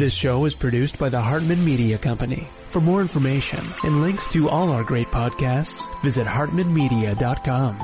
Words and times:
This 0.00 0.14
show 0.14 0.46
is 0.46 0.54
produced 0.54 0.98
by 0.98 1.10
the 1.10 1.20
Hartman 1.20 1.62
Media 1.62 1.98
Company. 1.98 2.48
For 2.70 2.80
more 2.80 3.02
information 3.02 3.60
and 3.84 4.00
links 4.00 4.30
to 4.30 4.48
all 4.48 4.70
our 4.70 4.82
great 4.82 5.08
podcasts, 5.08 5.84
visit 6.00 6.26
hartmanmedia.com. 6.26 7.76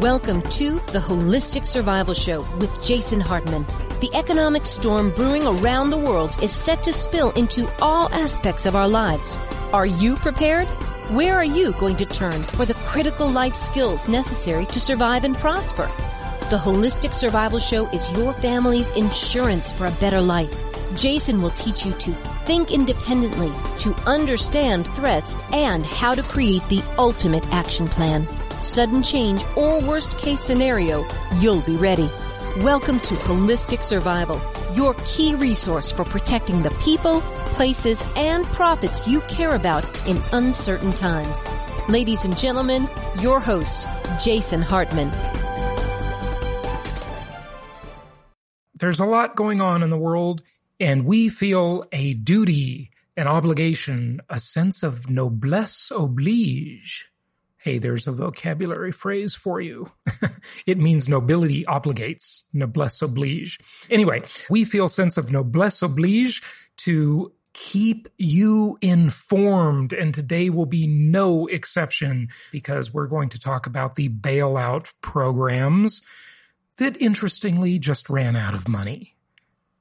Welcome 0.00 0.42
to 0.42 0.72
the 0.90 0.98
Holistic 0.98 1.66
Survival 1.66 2.14
Show 2.14 2.42
with 2.58 2.84
Jason 2.84 3.20
Hartman. 3.20 3.64
The 4.00 4.10
economic 4.12 4.64
storm 4.64 5.12
brewing 5.12 5.46
around 5.46 5.90
the 5.90 5.98
world 5.98 6.34
is 6.42 6.50
set 6.50 6.82
to 6.82 6.92
spill 6.92 7.30
into 7.34 7.70
all 7.80 8.12
aspects 8.12 8.66
of 8.66 8.74
our 8.74 8.88
lives. 8.88 9.38
Are 9.72 9.86
you 9.86 10.16
prepared? 10.16 10.66
Where 11.14 11.36
are 11.36 11.44
you 11.44 11.74
going 11.74 11.96
to 11.98 12.06
turn 12.06 12.42
for 12.42 12.66
the 12.66 12.74
critical 12.90 13.30
life 13.30 13.54
skills 13.54 14.08
necessary 14.08 14.66
to 14.66 14.80
survive 14.80 15.22
and 15.22 15.36
prosper? 15.36 15.88
The 16.52 16.58
Holistic 16.58 17.14
Survival 17.14 17.58
Show 17.58 17.88
is 17.92 18.10
your 18.10 18.34
family's 18.34 18.90
insurance 18.90 19.72
for 19.72 19.86
a 19.86 19.90
better 19.92 20.20
life. 20.20 20.54
Jason 20.94 21.40
will 21.40 21.52
teach 21.52 21.86
you 21.86 21.94
to 21.94 22.12
think 22.44 22.70
independently, 22.70 23.50
to 23.78 23.94
understand 24.04 24.86
threats, 24.88 25.34
and 25.54 25.86
how 25.86 26.14
to 26.14 26.22
create 26.22 26.60
the 26.68 26.82
ultimate 26.98 27.46
action 27.54 27.88
plan. 27.88 28.28
Sudden 28.60 29.02
change 29.02 29.42
or 29.56 29.80
worst 29.80 30.18
case 30.18 30.40
scenario, 30.42 31.08
you'll 31.38 31.62
be 31.62 31.76
ready. 31.76 32.10
Welcome 32.58 33.00
to 33.00 33.14
Holistic 33.14 33.82
Survival, 33.82 34.38
your 34.74 34.92
key 35.06 35.34
resource 35.34 35.90
for 35.90 36.04
protecting 36.04 36.62
the 36.62 36.76
people, 36.82 37.22
places, 37.54 38.04
and 38.14 38.44
profits 38.44 39.08
you 39.08 39.22
care 39.22 39.54
about 39.54 39.86
in 40.06 40.20
uncertain 40.32 40.92
times. 40.92 41.46
Ladies 41.88 42.26
and 42.26 42.36
gentlemen, 42.36 42.86
your 43.20 43.40
host, 43.40 43.88
Jason 44.22 44.60
Hartman. 44.60 45.31
There's 48.82 48.98
a 48.98 49.06
lot 49.06 49.36
going 49.36 49.60
on 49.60 49.84
in 49.84 49.90
the 49.90 49.96
world, 49.96 50.42
and 50.80 51.04
we 51.04 51.28
feel 51.28 51.84
a 51.92 52.14
duty, 52.14 52.90
an 53.16 53.28
obligation, 53.28 54.20
a 54.28 54.40
sense 54.40 54.82
of 54.82 55.08
noblesse 55.08 55.92
oblige. 55.94 57.08
Hey, 57.58 57.78
there's 57.78 58.08
a 58.08 58.12
vocabulary 58.12 58.90
phrase 58.90 59.36
for 59.36 59.60
you. 59.60 59.88
it 60.66 60.78
means 60.78 61.08
nobility 61.08 61.64
obligates, 61.66 62.42
noblesse 62.52 63.00
oblige. 63.02 63.60
Anyway, 63.88 64.22
we 64.50 64.64
feel 64.64 64.88
sense 64.88 65.16
of 65.16 65.30
noblesse 65.30 65.80
oblige 65.80 66.42
to 66.78 67.30
keep 67.52 68.08
you 68.18 68.78
informed. 68.80 69.92
And 69.92 70.12
today 70.12 70.50
will 70.50 70.66
be 70.66 70.88
no 70.88 71.46
exception 71.46 72.30
because 72.50 72.92
we're 72.92 73.06
going 73.06 73.28
to 73.28 73.38
talk 73.38 73.68
about 73.68 73.94
the 73.94 74.08
bailout 74.08 74.88
programs 75.02 76.02
that 76.78 77.00
interestingly 77.00 77.78
just 77.78 78.10
ran 78.10 78.36
out 78.36 78.54
of 78.54 78.68
money. 78.68 79.16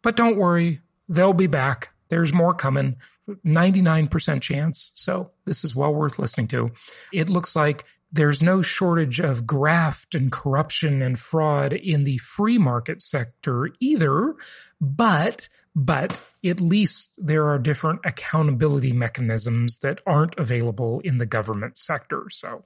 But 0.01 0.15
don't 0.15 0.37
worry, 0.37 0.81
they'll 1.07 1.33
be 1.33 1.47
back. 1.47 1.89
There's 2.09 2.33
more 2.33 2.53
coming. 2.53 2.97
99% 3.45 4.41
chance. 4.41 4.91
So 4.95 5.31
this 5.45 5.63
is 5.63 5.75
well 5.75 5.93
worth 5.93 6.19
listening 6.19 6.47
to. 6.49 6.71
It 7.13 7.29
looks 7.29 7.55
like 7.55 7.85
there's 8.11 8.41
no 8.41 8.61
shortage 8.61 9.19
of 9.19 9.47
graft 9.47 10.15
and 10.15 10.31
corruption 10.31 11.01
and 11.01 11.17
fraud 11.17 11.71
in 11.71 12.03
the 12.03 12.17
free 12.17 12.57
market 12.57 13.01
sector 13.01 13.69
either, 13.79 14.35
but 14.79 15.47
but 15.73 16.19
at 16.43 16.59
least 16.59 17.11
there 17.17 17.47
are 17.47 17.57
different 17.57 18.01
accountability 18.03 18.91
mechanisms 18.91 19.77
that 19.77 20.01
aren't 20.05 20.37
available 20.37 20.99
in 21.05 21.17
the 21.17 21.25
government 21.25 21.77
sector. 21.77 22.25
So 22.29 22.65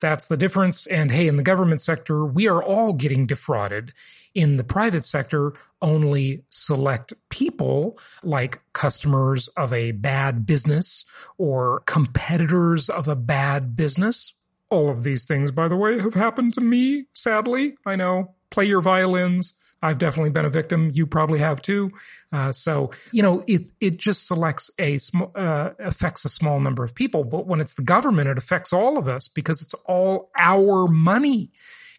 that's 0.00 0.26
the 0.26 0.36
difference. 0.36 0.86
And 0.86 1.10
hey, 1.10 1.28
in 1.28 1.36
the 1.36 1.42
government 1.42 1.80
sector, 1.80 2.24
we 2.24 2.48
are 2.48 2.62
all 2.62 2.92
getting 2.92 3.26
defrauded. 3.26 3.92
In 4.34 4.56
the 4.56 4.64
private 4.64 5.04
sector, 5.04 5.54
only 5.80 6.42
select 6.50 7.12
people 7.30 7.98
like 8.22 8.60
customers 8.72 9.48
of 9.48 9.72
a 9.72 9.92
bad 9.92 10.44
business 10.44 11.04
or 11.38 11.80
competitors 11.86 12.88
of 12.90 13.06
a 13.06 13.16
bad 13.16 13.76
business. 13.76 14.34
All 14.70 14.90
of 14.90 15.04
these 15.04 15.24
things, 15.24 15.50
by 15.50 15.68
the 15.68 15.76
way, 15.76 16.00
have 16.00 16.14
happened 16.14 16.54
to 16.54 16.60
me, 16.60 17.06
sadly. 17.14 17.76
I 17.86 17.96
know. 17.96 18.34
Play 18.50 18.64
your 18.64 18.80
violins 18.80 19.54
I've 19.84 19.98
definitely 19.98 20.30
been 20.30 20.46
a 20.46 20.50
victim. 20.50 20.90
You 20.94 21.06
probably 21.06 21.40
have 21.40 21.60
too. 21.60 21.92
Uh, 22.32 22.52
so 22.52 22.90
you 23.12 23.22
know, 23.22 23.44
it 23.46 23.70
it 23.80 23.98
just 23.98 24.26
selects 24.26 24.70
a 24.78 24.96
small 24.98 25.30
uh, 25.34 25.70
affects 25.78 26.24
a 26.24 26.30
small 26.30 26.58
number 26.58 26.82
of 26.82 26.94
people. 26.94 27.22
But 27.22 27.46
when 27.46 27.60
it's 27.60 27.74
the 27.74 27.82
government, 27.82 28.28
it 28.28 28.38
affects 28.38 28.72
all 28.72 28.96
of 28.96 29.08
us 29.08 29.28
because 29.28 29.60
it's 29.60 29.74
all 29.84 30.30
our 30.38 30.88
money, 30.88 31.52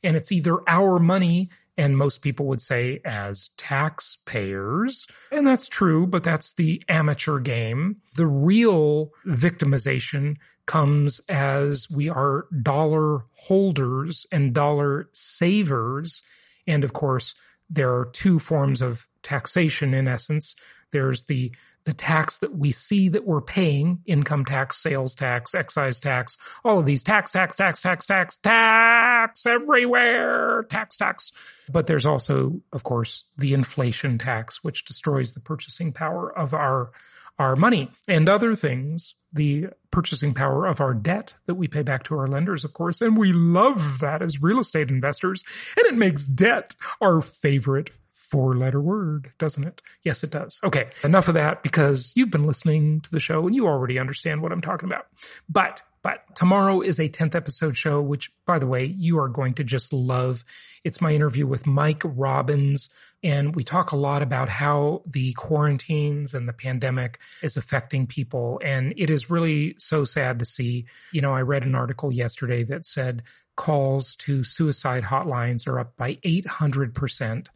and 0.04 0.16
it's 0.16 0.32
either 0.32 0.58
our 0.68 0.98
money. 0.98 1.50
And 1.78 1.98
most 1.98 2.22
people 2.22 2.46
would 2.48 2.62
say 2.62 3.02
as 3.04 3.50
taxpayers. 3.58 5.08
And 5.30 5.46
that's 5.46 5.68
true, 5.68 6.08
but 6.08 6.24
that's 6.24 6.54
the 6.54 6.82
amateur 6.88 7.40
game. 7.40 7.98
The 8.16 8.26
real 8.26 9.12
victimization 9.28 10.38
comes 10.66 11.20
as 11.28 11.90
we 11.92 12.10
are 12.10 12.48
dollar 12.62 13.26
holders 13.34 14.26
and 14.32 14.54
dollar 14.54 15.10
savers. 15.12 16.24
And 16.66 16.86
of 16.86 16.94
course, 16.94 17.36
there 17.70 17.94
are 17.94 18.06
two 18.06 18.40
forms 18.40 18.82
of 18.82 19.08
taxation 19.24 19.94
in 19.94 20.08
essence. 20.08 20.56
There's 20.92 21.26
the 21.26 21.52
the 21.86 21.94
tax 21.94 22.40
that 22.40 22.56
we 22.56 22.72
see 22.72 23.10
that 23.10 23.26
we're 23.26 23.42
paying, 23.42 24.00
income 24.08 24.44
tax, 24.44 24.82
sales 24.82 25.14
tax, 25.14 25.54
excise 25.54 26.00
tax, 26.00 26.36
all 26.64 26.80
of 26.80 26.86
these 26.86 27.04
tax, 27.04 27.30
tax, 27.30 27.56
tax, 27.56 27.80
tax, 27.82 28.08
tax, 28.08 28.38
tax 28.38 29.46
everywhere, 29.46 30.66
tax, 30.70 30.98
tax. 30.98 31.32
But 31.70 31.86
there's 31.86 32.08
also, 32.08 32.60
of 32.74 32.84
course, 32.84 33.26
the 33.38 33.54
inflation 33.54 34.18
tax, 34.18 34.64
which 34.64 34.86
destroys 34.86 35.34
the 35.34 35.42
purchasing 35.42 35.94
power 35.94 36.36
of 36.36 36.54
our 36.54 36.92
our 37.38 37.56
money 37.56 37.92
and 38.08 38.30
other 38.30 38.56
things, 38.56 39.14
the 39.36 39.68
purchasing 39.92 40.34
power 40.34 40.66
of 40.66 40.82
our 40.82 40.94
debt 40.94 41.34
that 41.46 41.56
we 41.56 41.68
pay 41.68 41.82
back 41.82 42.04
to 42.04 42.18
our 42.18 42.28
lenders, 42.28 42.64
of 42.64 42.74
course. 42.74 43.02
And 43.02 43.18
we 43.18 43.32
love 43.32 44.00
that 44.00 44.22
as 44.22 44.42
real 44.42 44.60
estate 44.60 44.90
investors. 44.90 45.44
And 45.78 45.86
it 45.86 45.96
makes 45.96 46.26
debt 46.26 46.76
our 47.02 47.22
favorite 47.22 47.92
four 48.12 48.56
letter 48.56 48.82
word, 48.82 49.32
doesn't 49.38 49.64
it? 49.64 49.82
Yes, 50.04 50.24
it 50.24 50.32
does. 50.32 50.60
Okay. 50.64 50.88
Enough 51.04 51.28
of 51.28 51.36
that 51.36 51.64
because 51.64 52.12
you've 52.16 52.32
been 52.32 52.46
listening 52.48 53.02
to 53.02 53.12
the 53.12 53.20
show 53.20 53.46
and 53.46 53.56
you 53.56 53.68
already 53.68 54.00
understand 54.00 54.42
what 54.42 54.52
I'm 54.52 54.62
talking 54.62 54.90
about. 54.90 55.08
But 55.48 55.82
but 56.06 56.36
tomorrow 56.36 56.82
is 56.82 57.00
a 57.00 57.10
10th 57.10 57.34
episode 57.34 57.76
show, 57.76 58.00
which, 58.00 58.32
by 58.46 58.60
the 58.60 58.68
way, 58.68 58.86
you 58.86 59.18
are 59.18 59.28
going 59.28 59.56
to 59.56 59.64
just 59.64 59.92
love. 59.92 60.46
It's 60.84 61.02
my 61.02 61.16
interview 61.16 61.48
with 61.48 61.66
Mike 61.66 62.04
Robbins. 62.06 62.90
And 63.24 63.56
we 63.56 63.64
talk 63.64 63.92
a 63.92 63.96
lot 63.96 64.22
about 64.22 64.48
how 64.48 65.02
the 65.08 65.34
quarantines 65.34 66.36
and 66.36 66.48
the 66.48 66.54
pandemic 66.54 67.18
is 67.42 67.58
affecting 67.58 68.06
people. 68.06 68.62
And 68.64 68.94
it 68.96 69.10
is 69.10 69.32
really 69.32 69.74
so 69.80 70.06
sad 70.06 70.38
to 70.38 70.46
see. 70.46 70.86
You 71.12 71.22
know, 71.22 71.34
I 71.34 71.42
read 71.42 71.64
an 71.64 71.74
article 71.74 72.12
yesterday 72.12 72.62
that 72.66 72.86
said 72.86 73.24
calls 73.56 74.16
to 74.18 74.44
suicide 74.44 75.06
hotlines 75.06 75.68
are 75.68 75.80
up 75.80 75.98
by 75.98 76.20
800%. 76.24 77.48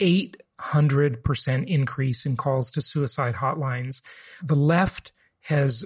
800% 0.00 1.68
increase 1.68 2.26
in 2.26 2.36
calls 2.36 2.72
to 2.72 2.82
suicide 2.82 3.36
hotlines. 3.36 4.00
The 4.42 4.56
left 4.56 5.12
has 5.42 5.84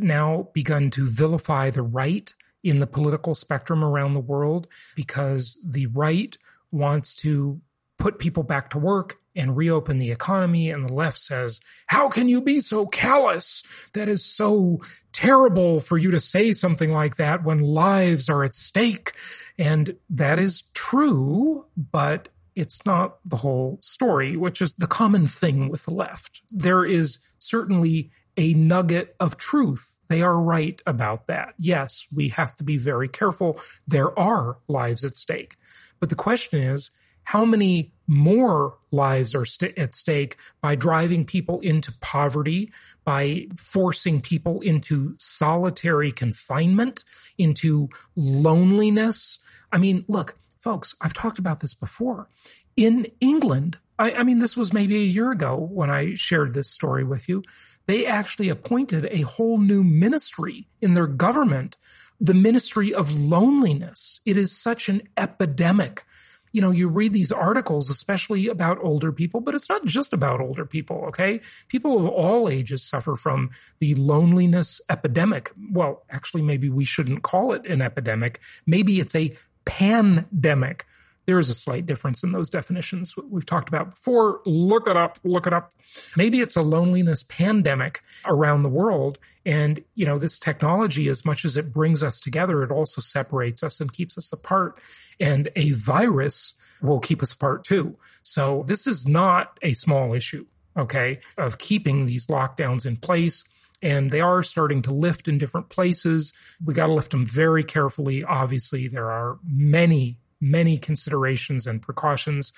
now 0.00 0.48
begun 0.52 0.90
to 0.92 1.06
vilify 1.06 1.70
the 1.70 1.82
right 1.82 2.32
in 2.62 2.78
the 2.78 2.86
political 2.86 3.34
spectrum 3.34 3.84
around 3.84 4.14
the 4.14 4.20
world 4.20 4.66
because 4.96 5.58
the 5.64 5.86
right 5.86 6.36
wants 6.70 7.14
to 7.14 7.60
put 7.98 8.18
people 8.18 8.42
back 8.42 8.70
to 8.70 8.78
work 8.78 9.18
and 9.34 9.56
reopen 9.56 9.98
the 9.98 10.10
economy. 10.10 10.70
And 10.70 10.88
the 10.88 10.92
left 10.92 11.18
says, 11.18 11.60
how 11.86 12.08
can 12.08 12.28
you 12.28 12.40
be 12.40 12.60
so 12.60 12.86
callous? 12.86 13.62
That 13.94 14.08
is 14.08 14.24
so 14.24 14.80
terrible 15.12 15.80
for 15.80 15.96
you 15.96 16.10
to 16.12 16.20
say 16.20 16.52
something 16.52 16.92
like 16.92 17.16
that 17.16 17.44
when 17.44 17.60
lives 17.60 18.28
are 18.28 18.44
at 18.44 18.54
stake. 18.54 19.12
And 19.58 19.96
that 20.10 20.38
is 20.38 20.64
true, 20.74 21.66
but 21.76 22.28
it's 22.54 22.84
not 22.84 23.18
the 23.24 23.36
whole 23.36 23.78
story, 23.80 24.36
which 24.36 24.60
is 24.60 24.74
the 24.74 24.88
common 24.88 25.28
thing 25.28 25.68
with 25.68 25.84
the 25.84 25.94
left. 25.94 26.40
There 26.50 26.84
is 26.84 27.20
certainly 27.38 28.10
a 28.38 28.54
nugget 28.54 29.14
of 29.20 29.36
truth. 29.36 29.98
They 30.08 30.22
are 30.22 30.38
right 30.40 30.80
about 30.86 31.26
that. 31.26 31.54
Yes, 31.58 32.06
we 32.14 32.30
have 32.30 32.54
to 32.54 32.64
be 32.64 32.78
very 32.78 33.08
careful. 33.08 33.60
There 33.86 34.18
are 34.18 34.56
lives 34.68 35.04
at 35.04 35.16
stake. 35.16 35.56
But 36.00 36.08
the 36.08 36.14
question 36.14 36.62
is, 36.62 36.90
how 37.24 37.44
many 37.44 37.92
more 38.06 38.78
lives 38.90 39.34
are 39.34 39.44
st- 39.44 39.76
at 39.76 39.94
stake 39.94 40.38
by 40.62 40.76
driving 40.76 41.26
people 41.26 41.60
into 41.60 41.92
poverty, 42.00 42.72
by 43.04 43.48
forcing 43.58 44.22
people 44.22 44.62
into 44.62 45.14
solitary 45.18 46.10
confinement, 46.10 47.04
into 47.36 47.90
loneliness? 48.16 49.38
I 49.70 49.76
mean, 49.76 50.06
look, 50.08 50.38
folks, 50.58 50.94
I've 51.02 51.12
talked 51.12 51.38
about 51.38 51.60
this 51.60 51.74
before. 51.74 52.30
In 52.76 53.08
England, 53.20 53.76
I, 53.98 54.12
I 54.12 54.22
mean, 54.22 54.38
this 54.38 54.56
was 54.56 54.72
maybe 54.72 54.96
a 54.96 55.00
year 55.00 55.30
ago 55.30 55.56
when 55.56 55.90
I 55.90 56.14
shared 56.14 56.54
this 56.54 56.70
story 56.70 57.04
with 57.04 57.28
you 57.28 57.42
they 57.88 58.06
actually 58.06 58.50
appointed 58.50 59.08
a 59.10 59.22
whole 59.22 59.58
new 59.58 59.82
ministry 59.82 60.68
in 60.80 60.92
their 60.94 61.06
government, 61.08 61.76
the 62.20 62.34
ministry 62.34 62.94
of 62.94 63.10
loneliness. 63.10 64.20
It 64.26 64.36
is 64.36 64.52
such 64.52 64.88
an 64.88 65.02
epidemic. 65.16 66.04
you 66.52 66.60
know, 66.60 66.70
you 66.70 66.88
read 66.88 67.12
these 67.12 67.32
articles, 67.32 67.90
especially 67.90 68.48
about 68.48 68.82
older 68.82 69.12
people, 69.12 69.40
but 69.40 69.54
it's 69.54 69.68
not 69.68 69.84
just 69.84 70.12
about 70.12 70.40
older 70.40 70.64
people. 70.64 71.04
Okay. 71.08 71.40
People 71.68 71.98
of 71.98 72.06
all 72.06 72.48
ages 72.48 72.82
suffer 72.82 73.16
from 73.16 73.50
the 73.80 73.94
loneliness 73.94 74.80
epidemic. 74.88 75.52
Well, 75.72 76.04
actually, 76.10 76.42
maybe 76.42 76.68
we 76.68 76.84
shouldn't 76.84 77.22
call 77.22 77.52
it 77.52 77.66
an 77.66 77.82
epidemic. 77.82 78.40
Maybe 78.66 79.00
it's 79.00 79.14
a 79.14 79.36
pandemic 79.64 80.86
there 81.28 81.38
is 81.38 81.50
a 81.50 81.54
slight 81.54 81.84
difference 81.84 82.22
in 82.22 82.32
those 82.32 82.48
definitions 82.48 83.14
we've 83.28 83.44
talked 83.44 83.68
about 83.68 83.90
before. 83.90 84.40
Look 84.46 84.88
it 84.88 84.96
up, 84.96 85.18
look 85.24 85.46
it 85.46 85.52
up. 85.52 85.74
Maybe 86.16 86.40
it's 86.40 86.56
a 86.56 86.62
loneliness 86.62 87.22
pandemic 87.22 88.02
around 88.24 88.62
the 88.62 88.70
world. 88.70 89.18
And, 89.44 89.84
you 89.94 90.06
know, 90.06 90.18
this 90.18 90.38
technology, 90.38 91.06
as 91.06 91.26
much 91.26 91.44
as 91.44 91.58
it 91.58 91.70
brings 91.70 92.02
us 92.02 92.18
together, 92.18 92.62
it 92.62 92.70
also 92.70 93.02
separates 93.02 93.62
us 93.62 93.78
and 93.78 93.92
keeps 93.92 94.16
us 94.16 94.32
apart. 94.32 94.80
And 95.20 95.50
a 95.54 95.72
virus 95.72 96.54
will 96.80 96.98
keep 96.98 97.22
us 97.22 97.34
apart 97.34 97.62
too. 97.62 97.98
So 98.22 98.64
this 98.66 98.86
is 98.86 99.06
not 99.06 99.58
a 99.60 99.74
small 99.74 100.14
issue, 100.14 100.46
okay, 100.78 101.20
of 101.36 101.58
keeping 101.58 102.06
these 102.06 102.28
lockdowns 102.28 102.86
in 102.86 102.96
place 102.96 103.44
and 103.82 104.10
they 104.10 104.20
are 104.20 104.42
starting 104.42 104.80
to 104.82 104.94
lift 104.94 105.28
in 105.28 105.36
different 105.36 105.68
places. 105.68 106.32
We 106.64 106.72
got 106.72 106.86
to 106.86 106.94
lift 106.94 107.10
them 107.10 107.26
very 107.26 107.64
carefully. 107.64 108.24
Obviously, 108.24 108.88
there 108.88 109.10
are 109.10 109.38
many 109.44 110.18
many 110.40 110.78
considerations 110.78 111.66
and 111.66 111.82
precautions. 111.82 112.52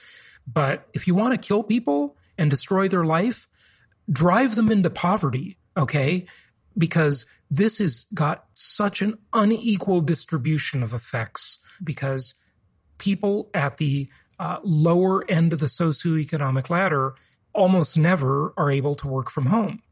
But 0.47 0.89
if 0.93 1.07
you 1.07 1.15
want 1.15 1.33
to 1.33 1.49
kill 1.49 1.63
people 1.63 2.17
and 2.39 2.51
destroy 2.51 2.89
their 2.89 3.05
life, 3.05 3.47
drive 4.11 4.55
them 4.57 4.71
into 4.71 4.91
poverty, 4.91 5.59
okay? 5.77 6.27
Because 6.77 7.27
this 7.51 7.79
has 7.79 8.07
got 8.15 8.47
such 8.55 9.03
an 9.03 9.19
unequal 9.33 10.01
distribution 10.01 10.83
of 10.83 10.95
effects 10.95 11.59
because 11.83 12.35
people 12.99 13.51
at 13.55 13.77
the 13.79 14.09
uh, 14.39 14.59
lower 14.63 15.29
end 15.31 15.53
of 15.53 15.59
the 15.59 15.67
socioeconomic 15.67 16.71
ladder 16.71 17.15
almost 17.53 17.97
never 17.97 18.55
are 18.57 18.71
able 18.71 18.95
to 18.95 19.09
work 19.09 19.31
from 19.31 19.47
home. 19.47 19.83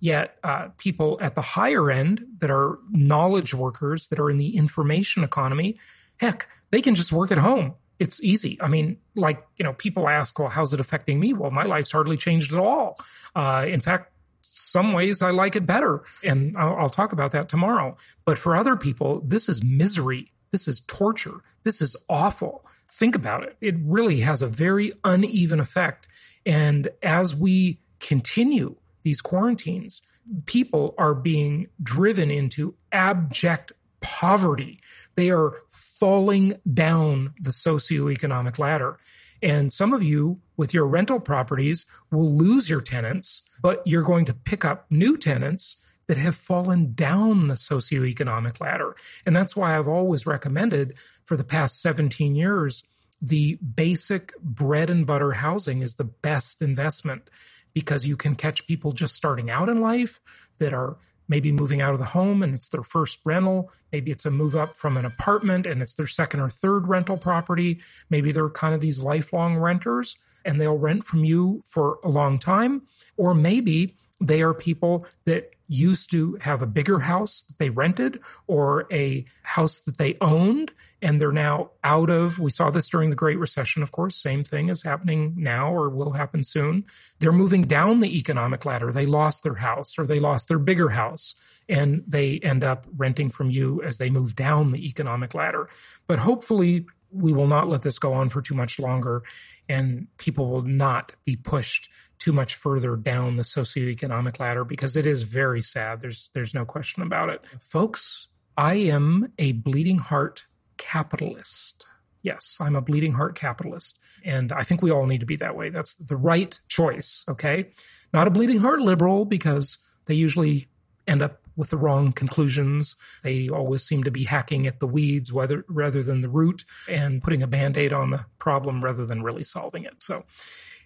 Yet, 0.00 0.38
uh, 0.44 0.68
people 0.78 1.18
at 1.20 1.34
the 1.34 1.42
higher 1.42 1.90
end 1.90 2.24
that 2.38 2.50
are 2.50 2.78
knowledge 2.90 3.52
workers 3.52 4.08
that 4.08 4.20
are 4.20 4.30
in 4.30 4.38
the 4.38 4.56
information 4.56 5.24
economy, 5.24 5.76
heck, 6.18 6.48
they 6.70 6.82
can 6.82 6.94
just 6.94 7.12
work 7.12 7.32
at 7.32 7.38
home. 7.38 7.74
It's 7.98 8.22
easy. 8.22 8.58
I 8.60 8.68
mean, 8.68 8.98
like, 9.16 9.44
you 9.56 9.64
know, 9.64 9.72
people 9.72 10.08
ask, 10.08 10.38
well, 10.38 10.48
how's 10.48 10.72
it 10.72 10.80
affecting 10.80 11.18
me? 11.18 11.32
Well, 11.32 11.50
my 11.50 11.64
life's 11.64 11.90
hardly 11.90 12.16
changed 12.16 12.52
at 12.52 12.58
all. 12.58 12.98
Uh, 13.34 13.66
in 13.66 13.80
fact, 13.80 14.12
some 14.42 14.92
ways 14.92 15.20
I 15.20 15.30
like 15.30 15.56
it 15.56 15.66
better. 15.66 16.04
And 16.22 16.56
I'll, 16.56 16.76
I'll 16.76 16.90
talk 16.90 17.12
about 17.12 17.32
that 17.32 17.48
tomorrow. 17.48 17.96
But 18.24 18.38
for 18.38 18.54
other 18.54 18.76
people, 18.76 19.20
this 19.24 19.48
is 19.48 19.64
misery. 19.64 20.32
This 20.52 20.68
is 20.68 20.80
torture. 20.86 21.42
This 21.64 21.82
is 21.82 21.96
awful. 22.08 22.64
Think 22.88 23.14
about 23.14 23.42
it. 23.42 23.56
It 23.60 23.74
really 23.82 24.20
has 24.20 24.42
a 24.42 24.46
very 24.46 24.92
uneven 25.04 25.60
effect. 25.60 26.08
And 26.46 26.88
as 27.02 27.34
we 27.34 27.80
continue 28.00 28.76
these 29.02 29.20
quarantines, 29.20 30.02
people 30.46 30.94
are 30.98 31.14
being 31.14 31.68
driven 31.82 32.30
into 32.30 32.74
abject 32.92 33.72
poverty. 34.00 34.80
They 35.18 35.30
are 35.30 35.54
falling 35.68 36.60
down 36.72 37.34
the 37.40 37.50
socioeconomic 37.50 38.60
ladder. 38.60 39.00
And 39.42 39.72
some 39.72 39.92
of 39.92 40.00
you 40.00 40.38
with 40.56 40.72
your 40.72 40.86
rental 40.86 41.18
properties 41.18 41.86
will 42.12 42.32
lose 42.32 42.70
your 42.70 42.80
tenants, 42.80 43.42
but 43.60 43.84
you're 43.84 44.04
going 44.04 44.26
to 44.26 44.32
pick 44.32 44.64
up 44.64 44.86
new 44.90 45.16
tenants 45.16 45.78
that 46.06 46.18
have 46.18 46.36
fallen 46.36 46.92
down 46.94 47.48
the 47.48 47.54
socioeconomic 47.54 48.60
ladder. 48.60 48.94
And 49.26 49.34
that's 49.34 49.56
why 49.56 49.76
I've 49.76 49.88
always 49.88 50.24
recommended 50.24 50.94
for 51.24 51.36
the 51.36 51.42
past 51.42 51.82
17 51.82 52.36
years, 52.36 52.84
the 53.20 53.56
basic 53.56 54.32
bread 54.40 54.88
and 54.88 55.04
butter 55.04 55.32
housing 55.32 55.82
is 55.82 55.96
the 55.96 56.04
best 56.04 56.62
investment 56.62 57.28
because 57.74 58.06
you 58.06 58.16
can 58.16 58.36
catch 58.36 58.68
people 58.68 58.92
just 58.92 59.16
starting 59.16 59.50
out 59.50 59.68
in 59.68 59.80
life 59.80 60.20
that 60.60 60.72
are 60.72 60.96
maybe 61.28 61.52
moving 61.52 61.80
out 61.80 61.92
of 61.92 61.98
the 61.98 62.06
home 62.06 62.42
and 62.42 62.54
it's 62.54 62.68
their 62.68 62.82
first 62.82 63.20
rental. 63.24 63.70
Maybe 63.92 64.10
it's 64.10 64.26
a 64.26 64.30
move 64.30 64.56
up 64.56 64.76
from 64.76 64.96
an 64.96 65.04
apartment 65.04 65.66
and 65.66 65.82
it's 65.82 65.94
their 65.94 66.06
second 66.06 66.40
or 66.40 66.50
third 66.50 66.88
rental 66.88 67.16
property. 67.16 67.80
Maybe 68.10 68.32
they're 68.32 68.48
kind 68.48 68.74
of 68.74 68.80
these 68.80 68.98
lifelong 68.98 69.56
renters 69.56 70.16
and 70.44 70.60
they'll 70.60 70.78
rent 70.78 71.04
from 71.04 71.24
you 71.24 71.62
for 71.66 71.98
a 72.04 72.08
long 72.08 72.38
time. 72.38 72.82
Or 73.16 73.34
maybe 73.34 73.94
they 74.20 74.42
are 74.42 74.54
people 74.54 75.06
that 75.26 75.52
used 75.68 76.10
to 76.10 76.38
have 76.40 76.62
a 76.62 76.66
bigger 76.66 76.98
house 76.98 77.42
that 77.42 77.58
they 77.58 77.70
rented 77.70 78.20
or 78.46 78.86
a 78.90 79.24
house 79.42 79.80
that 79.80 79.98
they 79.98 80.16
owned 80.20 80.72
and 81.00 81.20
they're 81.20 81.30
now 81.30 81.70
out 81.84 82.10
of 82.10 82.38
we 82.38 82.50
saw 82.50 82.70
this 82.70 82.88
during 82.88 83.10
the 83.10 83.16
great 83.16 83.38
recession 83.38 83.82
of 83.82 83.92
course 83.92 84.16
same 84.16 84.42
thing 84.42 84.68
is 84.70 84.82
happening 84.82 85.34
now 85.36 85.72
or 85.72 85.90
will 85.90 86.12
happen 86.12 86.42
soon. 86.42 86.84
They're 87.18 87.32
moving 87.32 87.62
down 87.62 88.00
the 88.00 88.16
economic 88.16 88.64
ladder. 88.64 88.90
They 88.90 89.06
lost 89.06 89.42
their 89.42 89.54
house 89.54 89.98
or 89.98 90.06
they 90.06 90.20
lost 90.20 90.48
their 90.48 90.58
bigger 90.58 90.88
house 90.88 91.34
and 91.68 92.02
they 92.08 92.40
end 92.42 92.64
up 92.64 92.86
renting 92.96 93.30
from 93.30 93.50
you 93.50 93.82
as 93.82 93.98
they 93.98 94.10
move 94.10 94.34
down 94.34 94.72
the 94.72 94.86
economic 94.86 95.34
ladder. 95.34 95.68
But 96.06 96.18
hopefully 96.18 96.86
we 97.10 97.32
will 97.32 97.46
not 97.46 97.68
let 97.68 97.82
this 97.82 97.98
go 97.98 98.12
on 98.14 98.28
for 98.28 98.42
too 98.42 98.54
much 98.54 98.78
longer 98.78 99.22
and 99.68 100.06
people 100.16 100.48
will 100.48 100.62
not 100.62 101.12
be 101.24 101.36
pushed 101.36 101.88
too 102.28 102.32
much 102.34 102.56
further 102.56 102.94
down 102.94 103.36
the 103.36 103.42
socioeconomic 103.42 104.38
ladder 104.38 104.62
because 104.62 104.96
it 104.96 105.06
is 105.06 105.22
very 105.22 105.62
sad. 105.62 106.02
There's 106.02 106.28
there's 106.34 106.52
no 106.52 106.66
question 106.66 107.02
about 107.02 107.30
it. 107.30 107.40
Folks, 107.58 108.28
I 108.54 108.74
am 108.74 109.32
a 109.38 109.52
bleeding 109.52 109.96
heart 109.96 110.44
capitalist. 110.76 111.86
Yes, 112.20 112.58
I'm 112.60 112.76
a 112.76 112.82
bleeding 112.82 113.14
heart 113.14 113.34
capitalist. 113.34 113.98
And 114.26 114.52
I 114.52 114.62
think 114.62 114.82
we 114.82 114.90
all 114.90 115.06
need 115.06 115.20
to 115.20 115.26
be 115.26 115.36
that 115.36 115.56
way. 115.56 115.70
That's 115.70 115.94
the 115.94 116.16
right 116.16 116.60
choice, 116.68 117.24
okay? 117.28 117.70
Not 118.12 118.26
a 118.26 118.30
bleeding 118.30 118.58
heart 118.58 118.82
liberal 118.82 119.24
because 119.24 119.78
they 120.04 120.14
usually 120.14 120.68
end 121.06 121.22
up 121.22 121.40
with 121.56 121.70
the 121.70 121.78
wrong 121.78 122.12
conclusions. 122.12 122.94
They 123.22 123.48
always 123.48 123.84
seem 123.84 124.04
to 124.04 124.10
be 124.10 124.24
hacking 124.24 124.66
at 124.66 124.80
the 124.80 124.86
weeds 124.86 125.32
whether, 125.32 125.64
rather 125.66 126.02
than 126.02 126.20
the 126.20 126.28
root 126.28 126.66
and 126.90 127.22
putting 127.22 127.42
a 127.42 127.46
band 127.46 127.78
aid 127.78 127.94
on 127.94 128.10
the 128.10 128.26
problem 128.38 128.84
rather 128.84 129.06
than 129.06 129.22
really 129.22 129.44
solving 129.44 129.84
it. 129.84 130.02
So, 130.02 130.24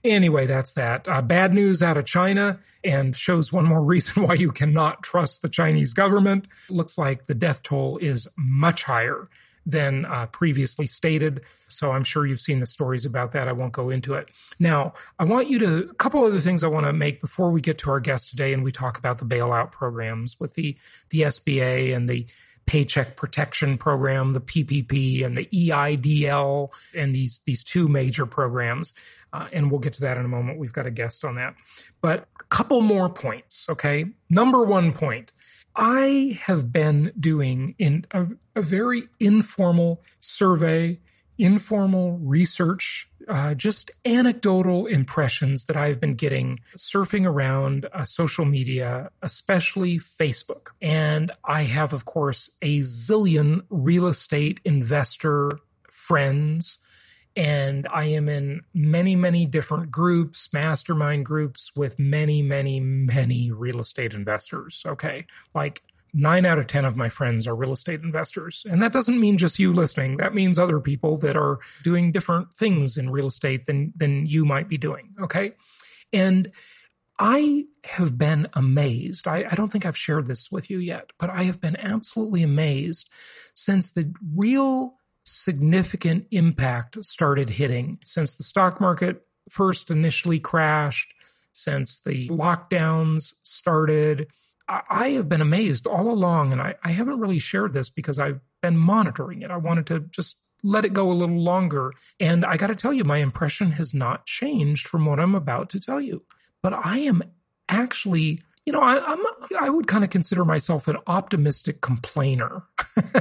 Anyway, 0.05 0.47
that's 0.47 0.73
that. 0.73 1.07
Uh, 1.07 1.23
bad 1.23 1.55
news 1.55 1.83
out 1.83 1.97
of 1.97 2.05
China 2.05 2.59
and 2.85 3.17
shows 3.17 3.53
one 3.53 3.65
more 3.65 3.83
reason 3.85 4.25
why 4.25 4.35
you 4.35 4.53
cannot 4.53 5.03
trust 5.03 5.43
the 5.43 5.49
Chinese 5.49 5.95
government. 5.95 6.47
Looks 6.69 6.99
like 6.99 7.27
the 7.27 7.35
death 7.35 7.63
toll 7.63 7.99
is 7.99 8.27
much 8.37 8.83
higher 8.85 9.29
than 9.65 10.05
uh, 10.07 10.27
previously 10.27 10.87
stated. 10.87 11.43
So 11.69 11.93
I'm 11.93 12.05
sure 12.05 12.27
you've 12.27 12.41
seen 12.41 12.61
the 12.61 12.67
stories 12.67 13.05
about 13.05 13.33
that. 13.33 13.47
I 13.47 13.53
won't 13.53 13.73
go 13.73 13.91
into 13.91 14.15
it. 14.15 14.29
Now, 14.59 14.95
I 15.19 15.25
want 15.25 15.49
you 15.49 15.59
to, 15.61 15.89
a 15.91 15.95
couple 15.95 16.25
other 16.25 16.41
things 16.41 16.65
I 16.65 16.69
want 16.69 16.87
to 16.87 16.93
make 16.93 17.21
before 17.21 17.51
we 17.51 17.61
get 17.61 17.79
to 17.79 17.91
our 17.91 18.01
guest 18.01 18.31
today 18.31 18.53
and 18.53 18.65
we 18.65 18.73
talk 18.73 18.99
about 18.99 19.19
the 19.19 19.25
bailout 19.25 19.71
programs 19.71 20.39
with 20.41 20.55
the, 20.55 20.77
the 21.11 21.23
SBA 21.23 21.95
and 21.95 22.09
the 22.09 22.27
Paycheck 22.67 23.17
Protection 23.17 23.79
Program, 23.79 24.33
the 24.33 24.41
PPP, 24.41 25.25
and 25.25 25.37
the 25.37 25.47
EIDL, 25.47 26.69
and 26.97 27.15
these 27.15 27.41
these 27.47 27.65
two 27.65 27.89
major 27.89 28.27
programs. 28.27 28.93
Uh, 29.33 29.49
and 29.53 29.71
we'll 29.71 29.81
get 29.81 29.95
to 29.95 30.01
that 30.03 30.17
in 30.19 30.25
a 30.25 30.29
moment. 30.29 30.59
We've 30.59 30.73
got 30.73 30.87
a 30.87 30.91
guest 30.91 31.25
on 31.25 31.37
that. 31.37 31.55
But 32.01 32.29
a 32.39 32.45
couple 32.45 32.81
more 32.83 33.09
points, 33.09 33.67
okay? 33.69 34.07
Number 34.29 34.63
one 34.63 34.93
point. 34.93 35.33
I 35.75 36.39
have 36.43 36.71
been 36.71 37.13
doing 37.19 37.75
in 37.79 38.05
a, 38.11 38.27
a 38.55 38.61
very 38.61 39.05
informal 39.19 40.03
survey 40.21 40.99
informal 41.39 42.19
research, 42.19 43.09
uh, 43.29 43.55
just 43.55 43.91
anecdotal 44.05 44.87
impressions 44.87 45.67
that 45.67 45.77
I've 45.77 46.01
been 46.01 46.15
getting 46.15 46.61
surfing 46.77 47.27
around 47.27 47.87
uh, 47.93 48.05
social 48.05 48.45
media, 48.45 49.11
especially 49.23 49.99
Facebook. 49.99 50.69
And 50.81 51.33
I 51.45 51.65
have, 51.65 51.93
of 51.93 52.05
course, 52.05 52.51
a 52.61 52.81
zillion 52.81 53.63
real 53.71 54.07
estate 54.07 54.61
investor 54.65 55.59
friends. 55.91 56.79
And 57.35 57.87
I 57.89 58.05
am 58.05 58.29
in 58.29 58.61
many, 58.75 59.17
many 59.17 59.47
different 59.47 59.91
groups, 59.91 60.53
mastermind 60.53 61.25
groups 61.25 61.73
with 61.75 61.99
many, 61.99 62.43
many, 62.43 62.79
many 62.81 63.51
real 63.51 63.81
estate 63.81 64.13
investors. 64.13 64.83
Okay. 64.87 65.27
Like 65.55 65.83
nine 66.15 66.45
out 66.45 66.59
of 66.59 66.67
10 66.67 66.85
of 66.85 66.97
my 66.97 67.09
friends 67.09 67.47
are 67.47 67.55
real 67.55 67.73
estate 67.73 68.03
investors. 68.03 68.67
And 68.69 68.83
that 68.83 68.93
doesn't 68.93 69.19
mean 69.19 69.39
just 69.39 69.59
you 69.59 69.73
listening. 69.73 70.19
That 70.19 70.35
means 70.35 70.59
other 70.59 70.81
people 70.81 71.17
that 71.19 71.37
are 71.37 71.59
doing 71.83 72.13
different 72.13 72.55
things 72.55 72.97
in 72.97 73.11
real 73.11 73.29
estate 73.29 73.67
than, 73.67 73.93
than 73.97 74.27
you 74.27 74.45
might 74.45 74.69
be 74.69 74.77
doing. 74.77 75.15
Okay. 75.21 75.53
And 76.13 76.53
I 77.19 77.65
have 77.85 78.19
been 78.19 78.49
amazed. 78.53 79.27
I, 79.27 79.45
I 79.51 79.55
don't 79.55 79.71
think 79.71 79.87
I've 79.87 79.97
shared 79.97 80.27
this 80.27 80.51
with 80.51 80.71
you 80.71 80.79
yet, 80.79 81.11
but 81.19 81.31
I 81.31 81.45
have 81.45 81.61
been 81.61 81.77
absolutely 81.77 82.43
amazed 82.43 83.09
since 83.55 83.91
the 83.91 84.13
real 84.35 84.95
significant 85.25 86.27
impact 86.31 87.05
started 87.05 87.49
hitting 87.49 87.99
since 88.03 88.35
the 88.35 88.43
stock 88.43 88.81
market 88.81 89.25
first 89.49 89.91
initially 89.91 90.41
crashed, 90.41 91.15
since 91.53 92.01
the 92.01 92.29
lockdowns 92.29 93.35
started, 93.43 94.29
I 94.89 95.11
have 95.11 95.29
been 95.29 95.41
amazed 95.41 95.87
all 95.87 96.11
along, 96.11 96.53
and 96.53 96.61
I, 96.61 96.75
I 96.83 96.93
haven't 96.93 97.21
really 97.21 97.39
shared 97.39 97.73
this 97.73 97.91
because 97.91 98.19
I've 98.19 98.41
been 98.61 98.77
monitoring 98.77 99.43
it. 99.43 99.51
I 99.51 99.57
wanted 99.57 99.87
to 99.87 100.01
just 100.01 100.37
let 100.63 100.85
it 100.85 100.93
go 100.93 101.11
a 101.11 101.13
little 101.13 101.41
longer. 101.41 101.93
And 102.21 102.45
I 102.45 102.57
got 102.57 102.69
to 102.69 102.77
tell 102.77 102.93
you, 102.93 103.05
my 103.05 103.19
impression 103.19 103.73
has 103.73 103.93
not 103.93 104.27
changed 104.27 104.89
from 104.89 105.05
what 105.05 105.19
I'm 105.19 105.35
about 105.35 105.71
to 105.71 105.81
tell 105.81 106.01
you. 106.01 106.23
But 106.63 106.73
I 106.73 106.99
am 106.99 107.23
actually, 107.69 108.41
you 108.65 108.73
know, 108.73 108.81
I, 108.81 109.05
I'm, 109.05 109.19
I 109.61 109.69
would 109.69 109.89
kind 109.89 110.05
of 110.05 110.11
consider 110.11 110.45
myself 110.45 110.87
an 110.87 110.99
optimistic 111.07 111.81
complainer. 111.81 112.63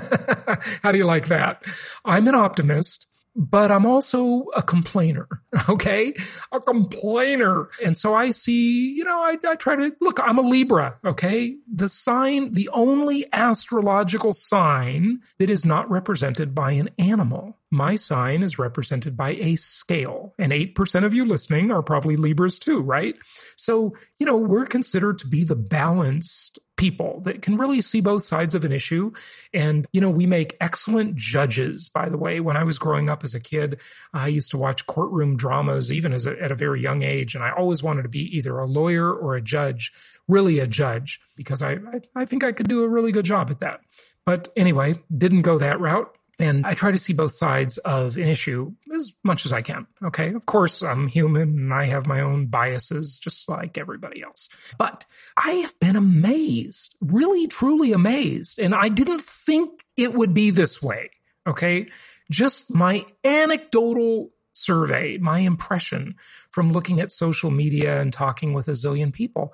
How 0.84 0.92
do 0.92 1.00
you 1.00 1.06
like 1.06 1.28
that? 1.30 1.64
I'm 2.06 2.28
an 2.28 2.36
optimist 2.36 3.08
but 3.36 3.72
I'm 3.72 3.86
also 3.86 4.46
a 4.56 4.62
complainer. 4.62 5.28
Okay. 5.70 6.14
A 6.54 6.62
complainer. 6.62 7.70
And 7.84 7.98
so 7.98 8.16
I 8.16 8.32
see, 8.32 8.94
you 8.94 9.04
know, 9.04 9.20
I, 9.20 9.38
I, 9.46 9.56
try 9.56 9.76
to 9.76 9.92
look, 10.00 10.18
I'm 10.22 10.38
a 10.38 10.42
Libra. 10.42 10.98
Okay. 11.06 11.58
The 11.72 11.90
sign, 11.90 12.54
the 12.54 12.70
only 12.70 13.26
astrological 13.34 14.32
sign 14.32 15.20
that 15.40 15.50
is 15.50 15.66
not 15.66 15.92
represented 15.92 16.56
by 16.56 16.72
an 16.72 16.90
animal. 16.98 17.60
My 17.70 17.96
sign 17.96 18.44
is 18.44 18.58
represented 18.58 19.18
by 19.18 19.32
a 19.32 19.56
scale 19.56 20.34
and 20.40 20.54
8% 20.54 21.06
of 21.06 21.14
you 21.14 21.26
listening 21.26 21.70
are 21.70 21.84
probably 21.84 22.16
Libras 22.16 22.58
too, 22.58 22.80
right? 22.80 23.16
So, 23.58 23.96
you 24.20 24.26
know, 24.26 24.38
we're 24.38 24.66
considered 24.66 25.20
to 25.20 25.28
be 25.28 25.44
the 25.44 25.56
balanced 25.56 26.60
people 26.82 27.22
that 27.26 27.44
can 27.44 27.60
really 27.60 27.80
see 27.80 28.02
both 28.02 28.26
sides 28.26 28.56
of 28.56 28.66
an 28.66 28.72
issue. 28.72 29.12
And, 29.54 29.86
you 29.94 30.02
know, 30.02 30.10
we 30.10 30.26
make 30.26 30.58
excellent 30.60 31.16
judges, 31.16 31.90
by 31.90 32.10
the 32.10 32.18
way. 32.18 32.40
When 32.40 32.58
I 32.58 32.64
was 32.64 32.80
growing 32.80 33.08
up 33.08 33.24
as 33.24 33.36
a 33.36 33.40
kid, 33.40 33.80
I 34.16 34.30
used 34.30 34.50
to 34.50 34.58
watch 34.58 34.88
courtroom 34.88 35.38
dramas, 35.38 35.92
even 35.92 36.12
as 36.12 36.26
a, 36.26 36.42
at 36.42 36.52
a 36.52 36.56
very 36.56 36.82
young 36.82 37.04
age. 37.04 37.36
And 37.36 37.44
I 37.44 37.52
always 37.52 37.84
wanted 37.84 38.02
to 38.02 38.10
be 38.10 38.36
either 38.36 38.58
a 38.58 38.66
lawyer 38.66 39.14
or 39.14 39.36
a 39.36 39.42
judge, 39.44 39.94
really 40.28 40.58
a 40.58 40.66
judge, 40.66 41.22
because 41.36 41.62
I, 41.62 41.74
I, 41.74 42.02
I 42.16 42.26
think 42.26 42.44
I 42.44 42.52
could 42.52 42.68
do 42.68 42.84
a 42.84 42.90
really 42.90 43.12
good 43.12 43.26
job 43.26 43.52
at 43.52 43.60
that. 43.60 43.82
But 44.26 44.52
anyway, 44.58 45.00
didn't 45.16 45.44
go 45.44 45.60
that 45.60 45.80
route. 45.80 46.12
And 46.40 46.66
I 46.66 46.74
try 46.74 46.90
to 46.90 46.98
see 46.98 47.14
both 47.14 47.36
sides 47.36 47.78
of 47.80 48.18
an 48.18 48.28
issue 48.28 48.74
as 48.94 49.12
much 49.24 49.46
as 49.46 49.54
I 49.54 49.62
can. 49.62 49.88
Okay. 50.04 50.34
Of 50.34 50.46
course, 50.46 50.82
I'm 50.82 51.08
human 51.08 51.42
and 51.42 51.74
I 51.74 51.86
have 51.86 52.08
my 52.08 52.22
own 52.22 52.48
biases 52.48 53.20
just 53.20 53.48
like 53.50 53.78
everybody 53.78 54.22
else. 54.24 54.50
But 54.78 55.06
I 55.38 55.52
have 55.52 55.80
been 55.80 55.96
amazed, 55.96 56.96
really, 57.02 57.48
truly 57.48 57.92
amazed. 57.92 58.60
And 58.60 58.76
I 58.76 58.90
didn't 58.90 59.24
think 59.24 59.86
it 59.98 60.14
would 60.14 60.34
be 60.34 60.52
this 60.52 60.82
way. 60.82 61.12
Okay. 61.48 61.90
Just 62.30 62.74
my 62.74 63.06
anecdotal 63.24 64.32
survey, 64.54 65.18
my 65.18 65.40
impression 65.40 66.16
from 66.50 66.72
looking 66.72 67.00
at 67.00 67.12
social 67.12 67.52
media 67.52 68.00
and 68.02 68.14
talking 68.14 68.54
with 68.54 68.68
a 68.68 68.72
zillion 68.72 69.12
people. 69.12 69.54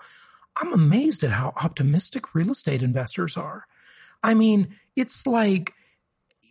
I'm 0.56 0.74
amazed 0.74 1.24
at 1.24 1.32
how 1.32 1.54
optimistic 1.56 2.34
real 2.34 2.52
estate 2.52 2.84
investors 2.84 3.38
are. 3.38 3.66
I 4.24 4.34
mean, 4.34 4.76
it's 4.96 5.28
like 5.28 5.74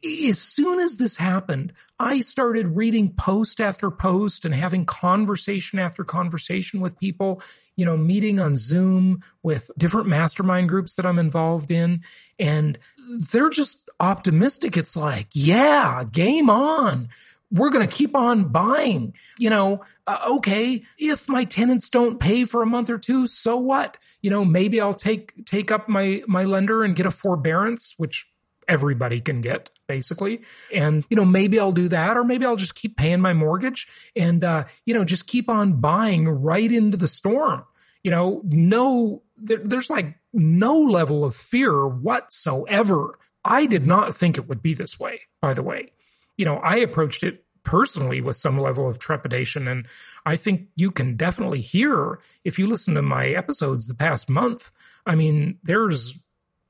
as 0.04 0.38
soon 0.38 0.80
as 0.80 0.96
this 0.96 1.16
happened, 1.16 1.72
I 1.98 2.20
started 2.20 2.76
reading 2.76 3.14
post 3.14 3.60
after 3.60 3.90
post 3.90 4.44
and 4.44 4.54
having 4.54 4.84
conversation 4.84 5.78
after 5.78 6.04
conversation 6.04 6.80
with 6.80 6.98
people, 6.98 7.42
you 7.74 7.86
know, 7.86 7.96
meeting 7.96 8.38
on 8.38 8.54
Zoom 8.54 9.22
with 9.42 9.70
different 9.78 10.06
mastermind 10.06 10.68
groups 10.68 10.94
that 10.96 11.06
I'm 11.06 11.18
involved 11.18 11.70
in. 11.70 12.02
And 12.38 12.78
they're 13.30 13.50
just 13.50 13.88
optimistic. 13.98 14.76
It's 14.76 14.94
like, 14.94 15.28
yeah, 15.32 16.04
game 16.04 16.50
on. 16.50 17.08
We're 17.50 17.70
going 17.70 17.88
to 17.88 17.94
keep 17.94 18.14
on 18.14 18.48
buying. 18.48 19.14
You 19.38 19.50
know, 19.50 19.84
uh, 20.06 20.18
okay, 20.32 20.82
if 20.98 21.28
my 21.28 21.44
tenants 21.44 21.88
don't 21.88 22.20
pay 22.20 22.44
for 22.44 22.62
a 22.62 22.66
month 22.66 22.90
or 22.90 22.98
two, 22.98 23.26
so 23.26 23.56
what? 23.56 23.96
You 24.20 24.30
know, 24.30 24.44
maybe 24.44 24.80
I'll 24.80 24.94
take 24.94 25.46
take 25.46 25.70
up 25.70 25.88
my 25.88 26.22
my 26.26 26.44
lender 26.44 26.82
and 26.82 26.96
get 26.96 27.06
a 27.06 27.10
forbearance, 27.10 27.94
which 27.96 28.26
everybody 28.68 29.20
can 29.20 29.40
get 29.40 29.70
basically. 29.86 30.42
And, 30.74 31.04
you 31.08 31.16
know, 31.16 31.24
maybe 31.24 31.60
I'll 31.60 31.72
do 31.72 31.88
that 31.88 32.16
or 32.16 32.24
maybe 32.24 32.44
I'll 32.44 32.56
just 32.56 32.74
keep 32.74 32.96
paying 32.96 33.20
my 33.20 33.32
mortgage 33.32 33.86
and, 34.14 34.42
uh, 34.42 34.64
you 34.84 34.94
know, 34.94 35.04
just 35.04 35.26
keep 35.26 35.48
on 35.48 35.80
buying 35.80 36.28
right 36.28 36.70
into 36.70 36.96
the 36.96 37.08
storm. 37.08 37.64
You 38.02 38.10
know, 38.10 38.42
no, 38.44 39.22
there, 39.36 39.58
there's 39.58 39.90
like 39.90 40.16
no 40.32 40.78
level 40.78 41.24
of 41.24 41.34
fear 41.34 41.86
whatsoever. 41.86 43.18
I 43.44 43.66
did 43.66 43.86
not 43.86 44.16
think 44.16 44.38
it 44.38 44.48
would 44.48 44.62
be 44.62 44.74
this 44.74 44.98
way, 44.98 45.20
by 45.40 45.54
the 45.54 45.62
way. 45.62 45.92
You 46.36 46.44
know, 46.44 46.56
I 46.56 46.76
approached 46.78 47.22
it 47.22 47.44
personally 47.66 48.20
with 48.20 48.36
some 48.36 48.60
level 48.60 48.88
of 48.88 48.98
trepidation. 48.98 49.66
And 49.66 49.86
I 50.24 50.36
think 50.36 50.68
you 50.76 50.90
can 50.90 51.16
definitely 51.16 51.60
hear 51.60 52.20
if 52.44 52.58
you 52.58 52.68
listen 52.68 52.94
to 52.94 53.02
my 53.02 53.28
episodes 53.28 53.86
the 53.86 53.94
past 53.94 54.30
month. 54.30 54.70
I 55.04 55.16
mean, 55.16 55.58
there's 55.64 56.14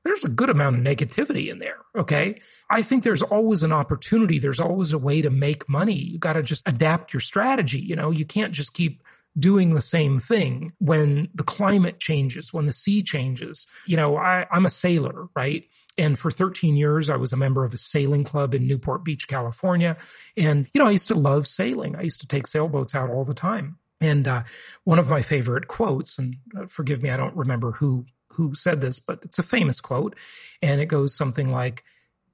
there's 0.07 0.25
a 0.25 0.29
good 0.29 0.51
amount 0.51 0.77
of 0.77 0.83
negativity 0.83 1.51
in 1.51 1.59
there. 1.59 1.79
Okay. 1.97 2.41
I 2.71 2.83
think 2.83 3.03
there's 3.03 3.23
always 3.23 3.63
an 3.63 3.73
opportunity. 3.73 4.39
There's 4.39 4.61
always 4.61 4.93
a 4.93 4.99
way 4.99 5.23
to 5.23 5.31
make 5.31 5.69
money. 5.69 5.99
You 5.99 6.19
got 6.19 6.35
to 6.35 6.43
just 6.43 6.63
adapt 6.67 7.13
your 7.13 7.21
strategy. 7.21 7.79
You 7.79 7.97
know, 7.97 8.11
you 8.11 8.25
can't 8.25 8.53
just 8.53 8.73
keep 8.73 9.03
doing 9.39 9.75
the 9.75 9.83
same 9.83 10.19
thing 10.19 10.73
when 10.79 11.29
the 11.35 11.43
climate 11.43 12.01
changes, 12.01 12.53
when 12.53 12.67
the 12.67 12.73
sea 12.73 13.03
changes. 13.03 13.67
You 13.87 13.97
know, 13.97 14.17
I, 14.17 14.47
I'm 14.51 14.65
a 14.65 14.71
sailor, 14.71 15.27
right? 15.35 15.65
And 15.99 16.19
for 16.19 16.31
13 16.31 16.77
years, 16.77 17.11
I 17.11 17.17
was 17.17 17.33
a 17.33 17.37
member 17.37 17.65
of 17.65 17.75
a 17.75 17.79
sailing 17.79 18.25
club 18.25 18.55
in 18.55 18.67
Newport 18.67 19.05
Beach, 19.05 19.29
California. 19.29 19.97
And, 20.37 20.69
you 20.73 20.81
know, 20.81 20.87
I 20.87 20.93
used 20.93 21.09
to 21.09 21.15
love 21.15 21.47
sailing. 21.47 21.97
I 21.97 22.03
used 22.03 22.21
to 22.21 22.29
take 22.29 22.47
sailboats 22.47 22.95
out 22.95 23.11
all 23.11 23.25
the 23.25 23.35
time. 23.35 23.79
And 24.01 24.29
uh, 24.29 24.43
one 24.85 24.99
of 24.99 25.09
my 25.09 25.23
favorite 25.23 25.69
quotes, 25.69 26.19
and 26.19 26.37
uh, 26.59 26.67
forgive 26.67 27.03
me, 27.03 27.11
I 27.11 27.17
don't 27.17 27.35
remember 27.35 27.73
who 27.73 28.05
who 28.37 28.55
said 28.55 28.81
this, 28.81 28.99
but 28.99 29.21
it's 29.23 29.39
a 29.39 29.43
famous 29.43 29.81
quote. 29.81 30.15
And 30.63 30.81
it 30.81 30.87
goes 30.87 31.15
something 31.15 31.51
like, 31.51 31.85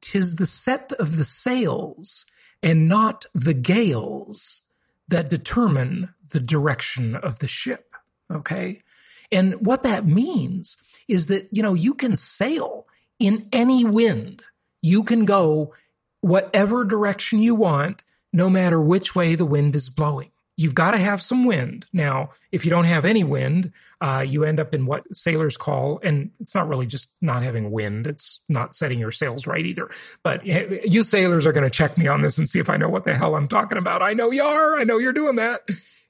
Tis 0.00 0.34
the 0.34 0.46
set 0.46 0.92
of 0.92 1.16
the 1.16 1.24
sails 1.24 2.26
and 2.60 2.88
not 2.88 3.26
the 3.34 3.54
gales 3.54 4.62
that 5.06 5.30
determine 5.30 6.12
the 6.32 6.40
direction 6.40 7.14
of 7.14 7.38
the 7.38 7.46
ship. 7.46 7.94
Okay. 8.30 8.82
And 9.30 9.64
what 9.64 9.84
that 9.84 10.04
means 10.04 10.76
is 11.06 11.26
that, 11.26 11.48
you 11.52 11.62
know, 11.62 11.74
you 11.74 11.94
can 11.94 12.16
sail 12.16 12.86
in 13.18 13.48
any 13.52 13.84
wind. 13.84 14.42
You 14.80 15.04
can 15.04 15.24
go 15.24 15.72
whatever 16.20 16.84
direction 16.84 17.40
you 17.40 17.54
want, 17.54 18.02
no 18.32 18.50
matter 18.50 18.80
which 18.80 19.14
way 19.14 19.36
the 19.36 19.46
wind 19.46 19.76
is 19.76 19.88
blowing 19.88 20.32
you've 20.56 20.74
got 20.74 20.92
to 20.92 20.98
have 20.98 21.22
some 21.22 21.44
wind. 21.44 21.86
Now, 21.92 22.30
if 22.50 22.64
you 22.64 22.70
don't 22.70 22.84
have 22.84 23.04
any 23.04 23.24
wind, 23.24 23.72
uh, 24.00 24.24
you 24.26 24.44
end 24.44 24.60
up 24.60 24.74
in 24.74 24.86
what 24.86 25.04
sailors 25.14 25.56
call, 25.56 26.00
and 26.02 26.30
it's 26.40 26.54
not 26.54 26.68
really 26.68 26.86
just 26.86 27.08
not 27.20 27.42
having 27.42 27.70
wind. 27.70 28.06
It's 28.06 28.40
not 28.48 28.76
setting 28.76 28.98
your 28.98 29.12
sails 29.12 29.46
right 29.46 29.64
either. 29.64 29.90
But 30.22 30.44
you 30.44 31.02
sailors 31.02 31.46
are 31.46 31.52
going 31.52 31.64
to 31.64 31.70
check 31.70 31.96
me 31.96 32.06
on 32.06 32.22
this 32.22 32.38
and 32.38 32.48
see 32.48 32.58
if 32.58 32.68
I 32.68 32.76
know 32.76 32.88
what 32.88 33.04
the 33.04 33.14
hell 33.14 33.34
I'm 33.34 33.48
talking 33.48 33.78
about. 33.78 34.02
I 34.02 34.12
know 34.12 34.30
you 34.30 34.42
are. 34.42 34.76
I 34.76 34.84
know 34.84 34.98
you're 34.98 35.12
doing 35.12 35.36
that 35.36 35.62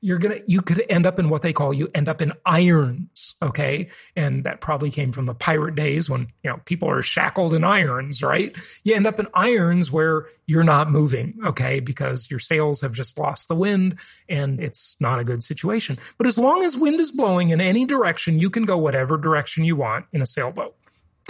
you're 0.03 0.19
gonna 0.19 0.39
you 0.47 0.61
could 0.61 0.85
end 0.91 1.07
up 1.07 1.19
in 1.19 1.31
what 1.31 1.41
they 1.43 1.53
call 1.53 1.73
you 1.73 1.89
end 1.95 2.09
up 2.09 2.21
in 2.21 2.33
irons 2.45 3.35
okay? 3.41 3.89
And 4.15 4.45
that 4.45 4.61
probably 4.61 4.91
came 4.91 5.13
from 5.13 5.27
the 5.27 5.35
pirate 5.35 5.77
days 5.77 6.11
when 6.11 6.29
you 6.43 6.51
know 6.51 6.61
people 6.65 6.91
are 6.91 7.03
shackled 7.03 7.55
in 7.55 7.65
irons 7.65 8.23
right? 8.23 8.55
You 8.83 8.95
end 8.95 9.07
up 9.07 9.21
in 9.21 9.29
irons 9.33 9.91
where 9.91 10.27
you're 10.45 10.65
not 10.65 10.91
moving 10.91 11.39
okay? 11.47 11.81
Because 11.81 12.31
your 12.31 12.41
sails 12.41 12.83
have 12.83 12.93
just 12.93 13.17
lost 13.17 13.49
the 13.49 13.55
wind 13.55 13.97
and 14.29 14.61
it's 14.61 14.97
not 15.01 15.21
a 15.21 15.25
good 15.25 15.43
situation. 15.45 15.97
But 16.19 16.27
as 16.27 16.37
long 16.37 16.65
as 16.65 16.77
wind 16.77 17.01
is 17.01 17.13
blowing 17.13 17.51
in 17.51 17.61
any 17.61 17.87
direction 17.87 18.41
you 18.41 18.51
can 18.51 18.65
go 18.65 18.77
whatever 18.77 19.17
direction 19.17 19.65
you 19.65 19.77
want 19.77 20.07
in 20.13 20.21
a 20.21 20.27
sailboat 20.27 20.75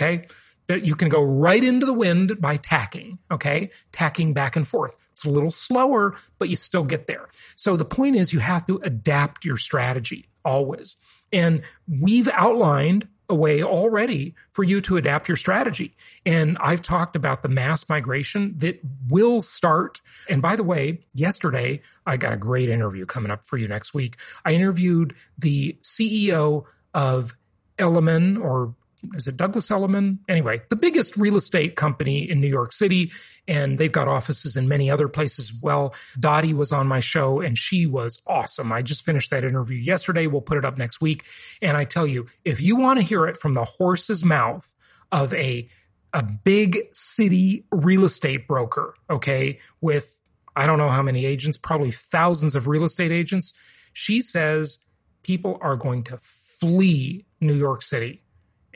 okay? 0.00 0.26
You 0.68 0.94
can 0.94 1.10
go 1.10 1.22
right 1.22 1.62
into 1.62 1.84
the 1.84 1.92
wind 1.92 2.40
by 2.40 2.56
tacking, 2.56 3.18
okay? 3.30 3.70
Tacking 3.92 4.32
back 4.32 4.56
and 4.56 4.66
forth. 4.66 4.96
It's 5.12 5.24
a 5.24 5.30
little 5.30 5.50
slower, 5.50 6.16
but 6.38 6.48
you 6.48 6.56
still 6.56 6.84
get 6.84 7.06
there. 7.06 7.28
So 7.56 7.76
the 7.76 7.84
point 7.84 8.16
is 8.16 8.32
you 8.32 8.40
have 8.40 8.66
to 8.66 8.80
adapt 8.82 9.44
your 9.44 9.56
strategy 9.56 10.28
always. 10.44 10.96
And 11.32 11.62
we've 11.86 12.28
outlined 12.28 13.08
a 13.28 13.34
way 13.34 13.62
already 13.62 14.34
for 14.50 14.62
you 14.62 14.80
to 14.82 14.96
adapt 14.96 15.28
your 15.28 15.36
strategy. 15.36 15.94
And 16.26 16.58
I've 16.58 16.82
talked 16.82 17.16
about 17.16 17.42
the 17.42 17.48
mass 17.48 17.88
migration 17.88 18.54
that 18.58 18.80
will 19.08 19.40
start. 19.40 20.00
And 20.28 20.42
by 20.42 20.56
the 20.56 20.62
way, 20.62 21.00
yesterday, 21.14 21.80
I 22.06 22.18
got 22.18 22.34
a 22.34 22.36
great 22.36 22.68
interview 22.68 23.06
coming 23.06 23.30
up 23.30 23.44
for 23.44 23.56
you 23.56 23.68
next 23.68 23.94
week. 23.94 24.16
I 24.44 24.52
interviewed 24.52 25.14
the 25.38 25.78
CEO 25.82 26.64
of 26.92 27.34
Elliman 27.78 28.36
or 28.36 28.74
is 29.14 29.26
it 29.26 29.36
Douglas 29.36 29.70
Elliman? 29.70 30.20
Anyway, 30.28 30.62
the 30.70 30.76
biggest 30.76 31.16
real 31.16 31.36
estate 31.36 31.76
company 31.76 32.28
in 32.28 32.40
New 32.40 32.48
York 32.48 32.72
City, 32.72 33.10
and 33.48 33.78
they've 33.78 33.92
got 33.92 34.08
offices 34.08 34.56
in 34.56 34.68
many 34.68 34.90
other 34.90 35.08
places 35.08 35.50
as 35.50 35.62
well. 35.62 35.94
Dottie 36.18 36.54
was 36.54 36.72
on 36.72 36.86
my 36.86 37.00
show 37.00 37.40
and 37.40 37.58
she 37.58 37.86
was 37.86 38.20
awesome. 38.26 38.72
I 38.72 38.82
just 38.82 39.04
finished 39.04 39.30
that 39.30 39.44
interview 39.44 39.76
yesterday. 39.76 40.26
We'll 40.26 40.40
put 40.40 40.58
it 40.58 40.64
up 40.64 40.78
next 40.78 41.00
week. 41.00 41.24
And 41.60 41.76
I 41.76 41.84
tell 41.84 42.06
you, 42.06 42.26
if 42.44 42.60
you 42.60 42.76
want 42.76 43.00
to 43.00 43.04
hear 43.04 43.26
it 43.26 43.36
from 43.36 43.54
the 43.54 43.64
horse's 43.64 44.24
mouth 44.24 44.72
of 45.10 45.34
a 45.34 45.68
a 46.14 46.22
big 46.22 46.88
city 46.92 47.64
real 47.72 48.04
estate 48.04 48.46
broker, 48.46 48.94
okay, 49.08 49.58
with 49.80 50.18
I 50.54 50.66
don't 50.66 50.78
know 50.78 50.90
how 50.90 51.02
many 51.02 51.24
agents, 51.24 51.56
probably 51.56 51.90
thousands 51.90 52.54
of 52.54 52.68
real 52.68 52.84
estate 52.84 53.10
agents, 53.10 53.54
she 53.94 54.20
says 54.20 54.78
people 55.22 55.58
are 55.62 55.76
going 55.76 56.04
to 56.04 56.18
flee 56.18 57.24
New 57.40 57.54
York 57.54 57.82
City 57.82 58.21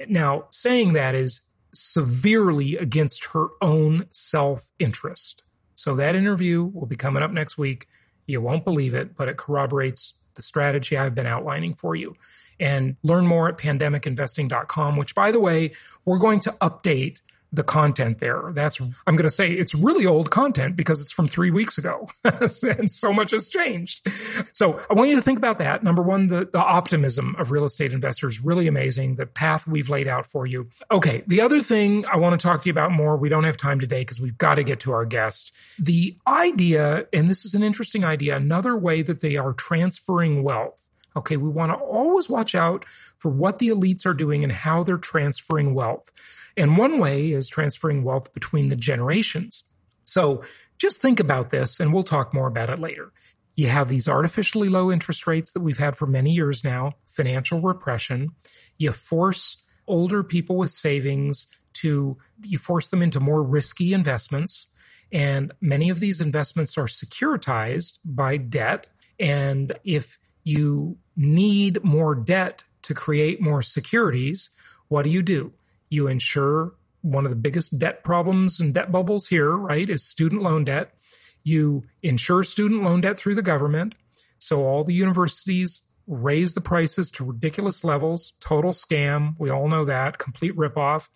now, 0.08 0.46
saying 0.50 0.92
that 0.94 1.14
is 1.14 1.40
severely 1.72 2.76
against 2.76 3.26
her 3.26 3.48
own 3.60 4.06
self 4.12 4.70
interest. 4.78 5.42
So 5.74 5.94
that 5.96 6.14
interview 6.14 6.64
will 6.64 6.86
be 6.86 6.96
coming 6.96 7.22
up 7.22 7.30
next 7.30 7.58
week. 7.58 7.86
You 8.26 8.40
won't 8.40 8.64
believe 8.64 8.94
it, 8.94 9.16
but 9.16 9.28
it 9.28 9.36
corroborates 9.36 10.14
the 10.34 10.42
strategy 10.42 10.96
I've 10.96 11.14
been 11.14 11.26
outlining 11.26 11.74
for 11.74 11.94
you. 11.94 12.16
And 12.58 12.96
learn 13.02 13.26
more 13.26 13.48
at 13.48 13.58
pandemicinvesting.com, 13.58 14.96
which 14.96 15.14
by 15.14 15.30
the 15.30 15.40
way, 15.40 15.72
we're 16.06 16.18
going 16.18 16.40
to 16.40 16.52
update 16.62 17.20
the 17.52 17.62
content 17.62 18.18
there. 18.18 18.50
That's, 18.54 18.80
I'm 18.80 19.16
going 19.16 19.28
to 19.28 19.30
say 19.30 19.52
it's 19.52 19.74
really 19.74 20.06
old 20.06 20.30
content 20.30 20.76
because 20.76 21.00
it's 21.00 21.12
from 21.12 21.28
three 21.28 21.50
weeks 21.50 21.78
ago 21.78 22.08
and 22.24 22.90
so 22.90 23.12
much 23.12 23.30
has 23.30 23.48
changed. 23.48 24.06
So 24.52 24.80
I 24.90 24.94
want 24.94 25.10
you 25.10 25.16
to 25.16 25.22
think 25.22 25.38
about 25.38 25.58
that. 25.58 25.82
Number 25.82 26.02
one, 26.02 26.26
the, 26.26 26.48
the 26.50 26.58
optimism 26.58 27.36
of 27.38 27.50
real 27.50 27.64
estate 27.64 27.92
investors, 27.92 28.40
really 28.40 28.66
amazing. 28.66 29.16
The 29.16 29.26
path 29.26 29.66
we've 29.66 29.88
laid 29.88 30.08
out 30.08 30.26
for 30.26 30.46
you. 30.46 30.68
Okay. 30.90 31.22
The 31.26 31.40
other 31.40 31.62
thing 31.62 32.04
I 32.06 32.16
want 32.16 32.38
to 32.38 32.44
talk 32.44 32.62
to 32.62 32.66
you 32.66 32.72
about 32.72 32.92
more, 32.92 33.16
we 33.16 33.28
don't 33.28 33.44
have 33.44 33.56
time 33.56 33.80
today 33.80 34.00
because 34.00 34.20
we've 34.20 34.38
got 34.38 34.56
to 34.56 34.64
get 34.64 34.80
to 34.80 34.92
our 34.92 35.04
guest. 35.04 35.52
The 35.78 36.16
idea, 36.26 37.06
and 37.12 37.30
this 37.30 37.44
is 37.44 37.54
an 37.54 37.62
interesting 37.62 38.04
idea, 38.04 38.36
another 38.36 38.76
way 38.76 39.02
that 39.02 39.20
they 39.20 39.36
are 39.36 39.52
transferring 39.52 40.42
wealth 40.42 40.85
Okay, 41.16 41.36
we 41.36 41.48
want 41.48 41.72
to 41.72 41.78
always 41.78 42.28
watch 42.28 42.54
out 42.54 42.84
for 43.16 43.30
what 43.30 43.58
the 43.58 43.68
elites 43.68 44.04
are 44.04 44.14
doing 44.14 44.44
and 44.44 44.52
how 44.52 44.82
they're 44.82 44.98
transferring 44.98 45.74
wealth. 45.74 46.12
And 46.56 46.76
one 46.76 46.98
way 46.98 47.32
is 47.32 47.48
transferring 47.48 48.04
wealth 48.04 48.34
between 48.34 48.68
the 48.68 48.76
generations. 48.76 49.64
So 50.04 50.42
just 50.78 51.00
think 51.00 51.18
about 51.18 51.50
this 51.50 51.80
and 51.80 51.92
we'll 51.92 52.04
talk 52.04 52.34
more 52.34 52.46
about 52.46 52.70
it 52.70 52.80
later. 52.80 53.12
You 53.56 53.68
have 53.68 53.88
these 53.88 54.08
artificially 54.08 54.68
low 54.68 54.92
interest 54.92 55.26
rates 55.26 55.52
that 55.52 55.60
we've 55.60 55.78
had 55.78 55.96
for 55.96 56.06
many 56.06 56.32
years 56.32 56.62
now, 56.62 56.92
financial 57.06 57.60
repression. 57.60 58.32
You 58.76 58.92
force 58.92 59.56
older 59.86 60.22
people 60.22 60.56
with 60.56 60.70
savings 60.70 61.46
to, 61.74 62.18
you 62.42 62.58
force 62.58 62.88
them 62.88 63.02
into 63.02 63.20
more 63.20 63.42
risky 63.42 63.94
investments. 63.94 64.66
And 65.10 65.52
many 65.60 65.88
of 65.88 66.00
these 66.00 66.20
investments 66.20 66.76
are 66.76 66.86
securitized 66.86 67.98
by 68.04 68.36
debt. 68.36 68.88
And 69.18 69.72
if 69.84 70.18
you 70.46 70.96
need 71.16 71.82
more 71.82 72.14
debt 72.14 72.62
to 72.82 72.94
create 72.94 73.40
more 73.40 73.62
securities, 73.62 74.50
what 74.86 75.02
do 75.02 75.10
you 75.10 75.20
do? 75.20 75.52
You 75.88 76.06
insure 76.06 76.74
one 77.02 77.24
of 77.24 77.30
the 77.30 77.36
biggest 77.36 77.76
debt 77.80 78.04
problems 78.04 78.60
and 78.60 78.72
debt 78.72 78.92
bubbles 78.92 79.26
here, 79.26 79.50
right, 79.50 79.90
is 79.90 80.04
student 80.04 80.42
loan 80.42 80.64
debt. 80.64 80.94
You 81.42 81.82
insure 82.00 82.44
student 82.44 82.84
loan 82.84 83.00
debt 83.00 83.18
through 83.18 83.34
the 83.34 83.42
government. 83.42 83.96
So 84.38 84.64
all 84.64 84.84
the 84.84 84.94
universities 84.94 85.80
raise 86.06 86.54
the 86.54 86.60
prices 86.60 87.10
to 87.12 87.24
ridiculous 87.24 87.82
levels, 87.82 88.34
total 88.38 88.70
scam. 88.70 89.34
We 89.40 89.50
all 89.50 89.66
know 89.66 89.84
that, 89.86 90.18
complete 90.18 90.56
ripoff. 90.56 91.08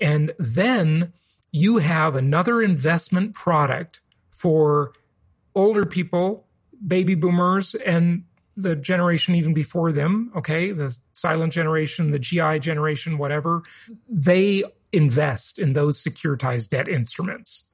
And 0.00 0.32
then 0.40 1.12
you 1.52 1.76
have 1.78 2.16
another 2.16 2.60
investment 2.60 3.34
product 3.34 4.00
for 4.32 4.92
older 5.54 5.86
people, 5.86 6.48
baby 6.84 7.14
boomers, 7.14 7.76
and 7.76 8.24
the 8.56 8.76
generation 8.76 9.34
even 9.34 9.54
before 9.54 9.92
them, 9.92 10.32
okay, 10.36 10.72
the 10.72 10.96
silent 11.14 11.52
generation, 11.52 12.10
the 12.10 12.18
GI 12.18 12.58
generation, 12.60 13.18
whatever, 13.18 13.62
they 14.08 14.64
invest 14.92 15.58
in 15.58 15.72
those 15.72 16.02
securitized 16.02 16.68
debt 16.68 16.88
instruments. 16.88 17.64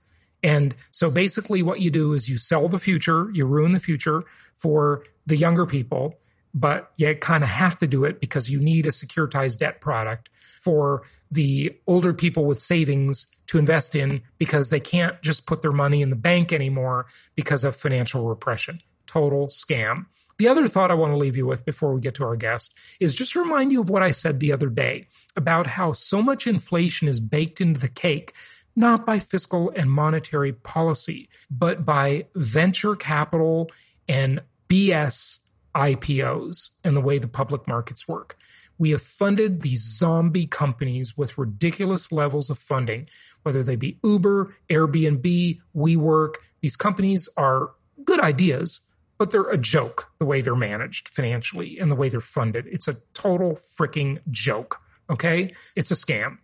And 0.43 0.75
so 0.91 1.11
basically 1.11 1.63
what 1.63 1.81
you 1.81 1.91
do 1.91 2.13
is 2.13 2.29
you 2.29 2.39
sell 2.39 2.69
the 2.69 2.79
future, 2.79 3.31
you 3.33 3.45
ruin 3.45 3.73
the 3.73 3.81
future 3.81 4.25
for 4.55 5.05
the 5.27 5.37
younger 5.37 5.67
people, 5.67 6.15
but 6.55 6.93
you 6.97 7.15
kind 7.17 7.43
of 7.43 7.51
have 7.51 7.79
to 7.79 7.87
do 7.87 8.05
it 8.05 8.21
because 8.21 8.49
you 8.49 8.61
need 8.61 8.87
a 8.87 8.91
securitized 8.91 9.59
debt 9.59 9.81
product 9.81 10.31
for 10.61 11.03
the 11.31 11.77
older 11.87 12.13
people 12.13 12.45
with 12.45 12.61
savings 12.61 13.27
to 13.47 13.59
invest 13.59 13.95
in 13.95 14.23
because 14.39 14.71
they 14.71 14.81
can't 14.81 15.21
just 15.23 15.47
put 15.47 15.63
their 15.63 15.73
money 15.73 16.03
in 16.03 16.11
the 16.11 16.17
bank 16.17 16.53
anymore 16.53 17.07
because 17.35 17.65
of 17.65 17.77
financial 17.77 18.27
repression. 18.27 18.81
Total 19.07 19.49
scam. 19.49 20.07
The 20.39 20.49
other 20.49 20.69
thought 20.69 20.91
I 20.93 20.95
want 20.95 21.13
to 21.13 21.17
leave 21.17 21.37
you 21.37 21.47
with 21.47 21.65
before 21.65 21.93
we 21.93 22.01
get 22.01 22.15
to 22.17 22.25
our 22.25 22.37
guest 22.37 22.73
is 23.01 23.13
just 23.13 23.33
to 23.33 23.41
remind 23.43 23.73
you 23.73 23.81
of 23.81 23.91
what 23.91 24.05
I 24.05 24.13
said 24.13 24.39
the 24.39 24.53
other 24.53 24.69
day 24.69 25.09
about 25.37 25.67
how 25.67 25.93
so 25.93 26.23
much 26.23 26.47
inflation 26.47 27.09
is 27.09 27.19
baked 27.19 27.61
into 27.61 27.81
the 27.81 27.89
cake, 27.89 28.33
not 28.77 29.05
by 29.05 29.19
fiscal 29.19 29.73
and 29.75 29.91
monetary 29.91 30.53
policy, 30.53 31.29
but 31.51 31.85
by 31.85 32.27
venture 32.37 32.95
capital 32.95 33.71
and 34.09 34.41
BS 34.69 35.39
IPOs 35.75 36.71
and 36.85 36.97
the 36.97 37.01
way 37.01 37.19
the 37.19 37.29
public 37.29 37.67
markets 37.67 38.07
work. 38.07 38.37
We 38.79 38.91
have 38.91 39.03
funded 39.03 39.63
these 39.63 39.83
zombie 39.83 40.47
companies 40.47 41.17
with 41.17 41.37
ridiculous 41.37 42.13
levels 42.13 42.49
of 42.49 42.59
funding, 42.59 43.09
whether 43.43 43.65
they 43.65 43.75
be 43.75 43.99
Uber, 44.05 44.55
Airbnb, 44.71 45.61
WeWork. 45.75 46.35
These 46.61 46.77
companies 46.77 47.29
are 47.37 47.71
good 48.05 48.21
ideas, 48.21 48.81
but 49.19 49.31
they're 49.31 49.51
a 49.51 49.59
joke 49.59 50.09
the 50.19 50.25
way 50.25 50.41
they're 50.41 50.55
managed 50.55 51.09
financially 51.09 51.79
and 51.79 51.91
the 51.91 51.97
way 51.97 52.09
they're 52.09 52.21
funded. 52.21 52.67
It's 52.69 52.89
a 52.89 52.97
total 53.13 53.59
freaking 53.79 54.21
joke. 54.31 54.79
Okay. 55.11 55.55
It's 55.75 55.91
a 55.91 55.95
scam. 55.95 56.39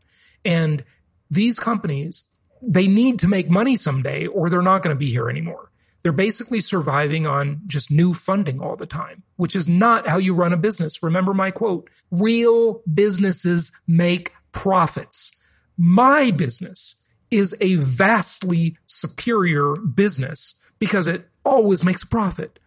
And 0.45 0.85
these 1.31 1.59
companies, 1.59 2.25
they 2.61 2.87
need 2.87 3.21
to 3.21 3.29
make 3.29 3.49
money 3.49 3.77
someday 3.77 4.27
or 4.27 4.51
they're 4.51 4.63
not 4.63 4.83
going 4.83 4.95
to 4.95 4.99
be 4.99 5.11
here 5.11 5.31
anymore. 5.31 5.71
They're 6.03 6.13
basically 6.13 6.61
surviving 6.61 7.27
on 7.27 7.63
just 7.67 7.91
new 7.91 8.13
funding 8.13 8.61
all 8.61 8.77
the 8.77 8.85
time, 8.85 9.23
which 9.37 9.57
is 9.57 9.69
not 9.69 10.07
how 10.07 10.19
you 10.19 10.35
run 10.35 10.53
a 10.53 10.59
business. 10.59 11.03
Remember 11.03 11.33
my 11.33 11.51
quote, 11.51 11.89
real 12.11 12.83
businesses 12.93 13.73
make 13.87 14.33
profits. 14.53 15.33
My 15.79 16.31
business 16.31 16.97
is 17.31 17.57
a 17.61 17.77
vastly 17.77 18.77
superior 18.85 19.77
business 19.77 20.55
because 20.79 21.07
it 21.07 21.27
always 21.43 21.83
makes 21.83 22.03
a 22.03 22.07
profit 22.07 22.59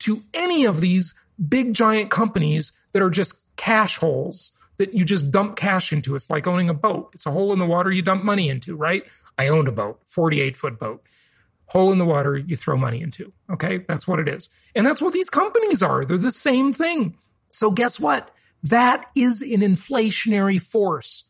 to 0.00 0.22
any 0.34 0.64
of 0.64 0.80
these 0.80 1.14
big 1.48 1.74
giant 1.74 2.10
companies 2.10 2.72
that 2.92 3.02
are 3.02 3.10
just 3.10 3.34
cash 3.56 3.98
holes 3.98 4.52
that 4.78 4.94
you 4.94 5.04
just 5.04 5.30
dump 5.30 5.56
cash 5.56 5.92
into. 5.92 6.14
It's 6.14 6.30
like 6.30 6.46
owning 6.46 6.70
a 6.70 6.74
boat. 6.74 7.10
It's 7.14 7.26
a 7.26 7.30
hole 7.30 7.52
in 7.52 7.58
the 7.58 7.66
water 7.66 7.90
you 7.92 8.02
dump 8.02 8.24
money 8.24 8.48
into, 8.48 8.74
right? 8.74 9.04
I 9.36 9.48
owned 9.48 9.68
a 9.68 9.72
boat, 9.72 10.00
48 10.04 10.56
foot 10.56 10.78
boat. 10.78 11.02
Hole 11.66 11.92
in 11.92 11.98
the 11.98 12.04
water 12.04 12.36
you 12.36 12.56
throw 12.56 12.76
money 12.76 13.00
into. 13.00 13.32
Okay. 13.52 13.84
That's 13.86 14.08
what 14.08 14.18
it 14.18 14.28
is. 14.28 14.48
And 14.74 14.84
that's 14.86 15.00
what 15.00 15.12
these 15.12 15.30
companies 15.30 15.82
are. 15.82 16.04
They're 16.04 16.18
the 16.18 16.32
same 16.32 16.72
thing. 16.72 17.16
So 17.52 17.70
guess 17.70 18.00
what? 18.00 18.30
That 18.64 19.06
is 19.14 19.40
an 19.40 19.60
inflationary 19.60 20.60
force. 20.60 21.24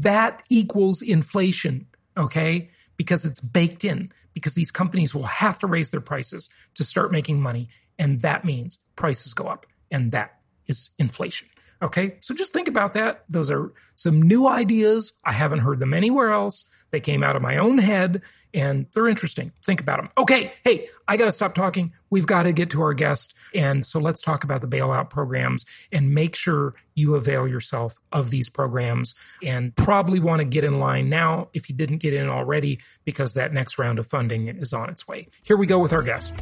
That 0.00 0.42
equals 0.50 1.00
inflation. 1.00 1.86
Okay. 2.16 2.70
Because 2.96 3.24
it's 3.24 3.40
baked 3.40 3.84
in 3.84 4.12
because 4.34 4.52
these 4.52 4.70
companies 4.70 5.14
will 5.14 5.22
have 5.22 5.58
to 5.60 5.66
raise 5.66 5.90
their 5.90 6.02
prices 6.02 6.50
to 6.74 6.84
start 6.84 7.10
making 7.10 7.40
money. 7.40 7.68
And 7.98 8.20
that 8.20 8.44
means 8.44 8.78
prices 8.94 9.34
go 9.34 9.44
up. 9.44 9.66
And 9.90 10.12
that 10.12 10.38
is 10.66 10.90
inflation. 10.98 11.48
Okay. 11.82 12.16
So 12.20 12.34
just 12.34 12.52
think 12.52 12.68
about 12.68 12.94
that. 12.94 13.24
Those 13.28 13.50
are 13.50 13.72
some 13.94 14.22
new 14.22 14.46
ideas. 14.46 15.12
I 15.24 15.32
haven't 15.32 15.60
heard 15.60 15.78
them 15.78 15.94
anywhere 15.94 16.30
else. 16.30 16.64
They 16.90 17.00
came 17.00 17.22
out 17.22 17.36
of 17.36 17.42
my 17.42 17.58
own 17.58 17.78
head 17.78 18.22
and 18.54 18.86
they're 18.94 19.08
interesting. 19.08 19.52
Think 19.64 19.80
about 19.80 19.98
them. 19.98 20.08
Okay. 20.16 20.52
Hey, 20.64 20.88
I 21.06 21.18
got 21.18 21.26
to 21.26 21.32
stop 21.32 21.54
talking. 21.54 21.92
We've 22.08 22.26
got 22.26 22.44
to 22.44 22.52
get 22.52 22.70
to 22.70 22.80
our 22.80 22.94
guest. 22.94 23.34
And 23.54 23.84
so 23.84 23.98
let's 23.98 24.22
talk 24.22 24.44
about 24.44 24.62
the 24.62 24.68
bailout 24.68 25.10
programs 25.10 25.66
and 25.92 26.14
make 26.14 26.34
sure 26.34 26.74
you 26.94 27.16
avail 27.16 27.46
yourself 27.46 27.98
of 28.12 28.30
these 28.30 28.48
programs 28.48 29.14
and 29.42 29.76
probably 29.76 30.20
want 30.20 30.40
to 30.40 30.44
get 30.44 30.64
in 30.64 30.78
line 30.78 31.10
now 31.10 31.48
if 31.52 31.68
you 31.68 31.74
didn't 31.74 31.98
get 31.98 32.14
in 32.14 32.28
already 32.28 32.80
because 33.04 33.34
that 33.34 33.52
next 33.52 33.78
round 33.78 33.98
of 33.98 34.06
funding 34.06 34.48
is 34.48 34.72
on 34.72 34.88
its 34.88 35.06
way. 35.06 35.28
Here 35.42 35.56
we 35.56 35.66
go 35.66 35.78
with 35.78 35.92
our 35.92 36.02
guest. 36.02 36.32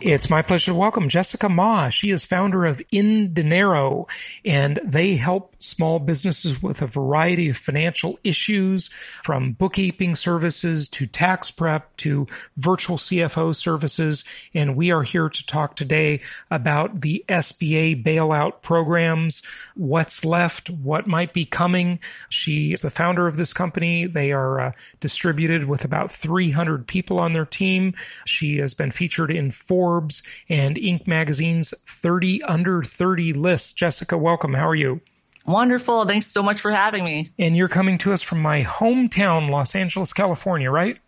It's 0.00 0.30
my 0.30 0.42
pleasure 0.42 0.70
to 0.70 0.78
welcome 0.78 1.08
Jessica 1.08 1.48
Mah. 1.48 1.90
She 1.90 2.12
is 2.12 2.24
founder 2.24 2.64
of 2.64 2.80
inDinero, 2.92 4.06
and 4.44 4.78
they 4.84 5.16
help 5.16 5.56
small 5.58 5.98
businesses 5.98 6.62
with 6.62 6.82
a 6.82 6.86
variety 6.86 7.48
of 7.48 7.56
financial 7.56 8.18
issues 8.24 8.90
from 9.24 9.52
bookkeeping 9.52 10.14
services 10.14 10.88
to 10.88 11.06
tax 11.06 11.50
prep 11.50 11.96
to 11.96 12.26
virtual 12.56 12.96
CFO 12.96 13.54
services. 13.54 14.24
And 14.54 14.76
we 14.76 14.90
are 14.90 15.02
here 15.02 15.28
to 15.28 15.46
talk 15.46 15.76
today 15.76 16.20
about 16.50 17.00
the 17.00 17.24
SBA 17.28 18.04
bailout 18.04 18.62
programs, 18.62 19.42
what's 19.74 20.24
left, 20.24 20.70
what 20.70 21.06
might 21.06 21.32
be 21.32 21.44
coming. 21.44 21.98
She 22.28 22.72
is 22.72 22.80
the 22.80 22.90
founder 22.90 23.26
of 23.26 23.36
this 23.36 23.52
company. 23.52 24.06
They 24.06 24.32
are 24.32 24.60
uh, 24.60 24.72
distributed 25.00 25.64
with 25.64 25.84
about 25.84 26.12
300 26.12 26.86
people 26.86 27.18
on 27.18 27.32
their 27.32 27.46
team. 27.46 27.94
She 28.26 28.58
has 28.58 28.74
been 28.74 28.90
featured 28.90 29.30
in 29.30 29.50
Forbes 29.50 30.22
and 30.48 30.76
Inc. 30.76 31.06
magazine's 31.06 31.74
30 31.86 32.42
under 32.44 32.82
30 32.82 33.32
list. 33.32 33.76
Jessica, 33.76 34.16
welcome. 34.16 34.54
How 34.54 34.68
are 34.68 34.74
you? 34.74 35.00
Wonderful. 35.48 36.04
Thanks 36.04 36.26
so 36.26 36.42
much 36.42 36.60
for 36.60 36.70
having 36.70 37.04
me. 37.04 37.30
And 37.38 37.56
you're 37.56 37.68
coming 37.68 37.98
to 37.98 38.12
us 38.12 38.22
from 38.22 38.40
my 38.40 38.62
hometown, 38.62 39.48
Los 39.48 39.74
Angeles, 39.74 40.12
California, 40.12 40.70
right? 40.70 40.98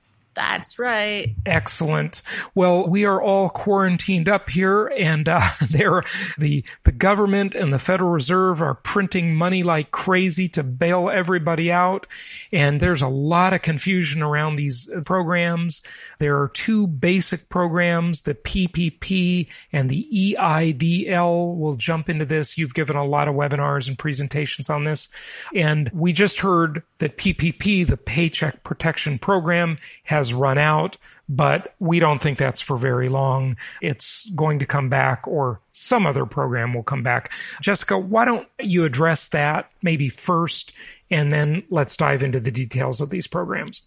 That's 0.41 0.79
right. 0.79 1.35
Excellent. 1.45 2.23
Well, 2.55 2.89
we 2.89 3.05
are 3.05 3.21
all 3.21 3.51
quarantined 3.51 4.27
up 4.27 4.49
here, 4.49 4.87
and 4.87 5.29
uh, 5.29 5.51
there, 5.71 6.03
the 6.39 6.65
the 6.85 6.93
government 6.93 7.55
and 7.55 7.71
the 7.71 7.79
Federal 7.79 8.11
Reserve 8.11 8.63
are 8.63 8.75
printing 8.75 9.35
money 9.35 9.63
like 9.63 9.91
crazy 9.91 10.49
to 10.51 10.63
bail 10.63 11.11
everybody 11.11 11.71
out. 11.71 12.07
And 12.53 12.81
there's 12.81 13.03
a 13.03 13.09
lot 13.09 13.53
of 13.53 13.61
confusion 13.61 14.23
around 14.23 14.57
these 14.57 14.91
programs. 15.05 15.83
There 16.21 16.41
are 16.41 16.49
two 16.49 16.87
basic 16.87 17.49
programs, 17.49 18.23
the 18.23 18.35
PPP 18.35 19.47
and 19.75 19.91
the 19.91 20.07
EIDL. 20.39 21.55
We'll 21.55 21.77
jump 21.77 22.09
into 22.09 22.25
this. 22.25 22.57
You've 22.57 22.75
given 22.75 22.97
a 22.97 23.05
lot 23.05 23.29
of 23.29 23.35
webinars 23.35 23.89
and 23.89 23.99
presentations 23.99 24.71
on 24.71 24.85
this. 24.85 25.09
And 25.55 25.91
we 25.93 26.13
just 26.13 26.41
heard 26.41 26.83
that 26.99 27.19
PPP, 27.19 27.87
the 27.87 27.97
Paycheck 27.97 28.65
Protection 28.65 29.19
Program, 29.19 29.79
has 30.05 30.30
run 30.33 30.59
out 30.59 30.97
but 31.31 31.75
we 31.79 32.01
don't 32.01 32.21
think 32.21 32.39
that's 32.39 32.61
for 32.61 32.77
very 32.77 33.09
long. 33.09 33.57
It's 33.81 34.29
going 34.31 34.59
to 34.59 34.67
come 34.67 34.89
back 34.89 35.23
or 35.29 35.61
some 35.71 36.05
other 36.05 36.27
program 36.27 36.75
will 36.75 36.83
come 36.83 37.05
back. 37.05 37.31
Jessica, 37.63 37.97
why 37.97 38.25
don't 38.25 38.49
you 38.59 38.85
address 38.85 39.29
that 39.29 39.71
maybe 39.81 40.09
first 40.09 40.73
and 41.09 41.33
then 41.33 41.63
let's 41.71 41.97
dive 41.97 42.25
into 42.25 42.41
the 42.41 42.51
details 42.51 43.01
of 43.01 43.11
these 43.11 43.29
programs. 43.29 43.83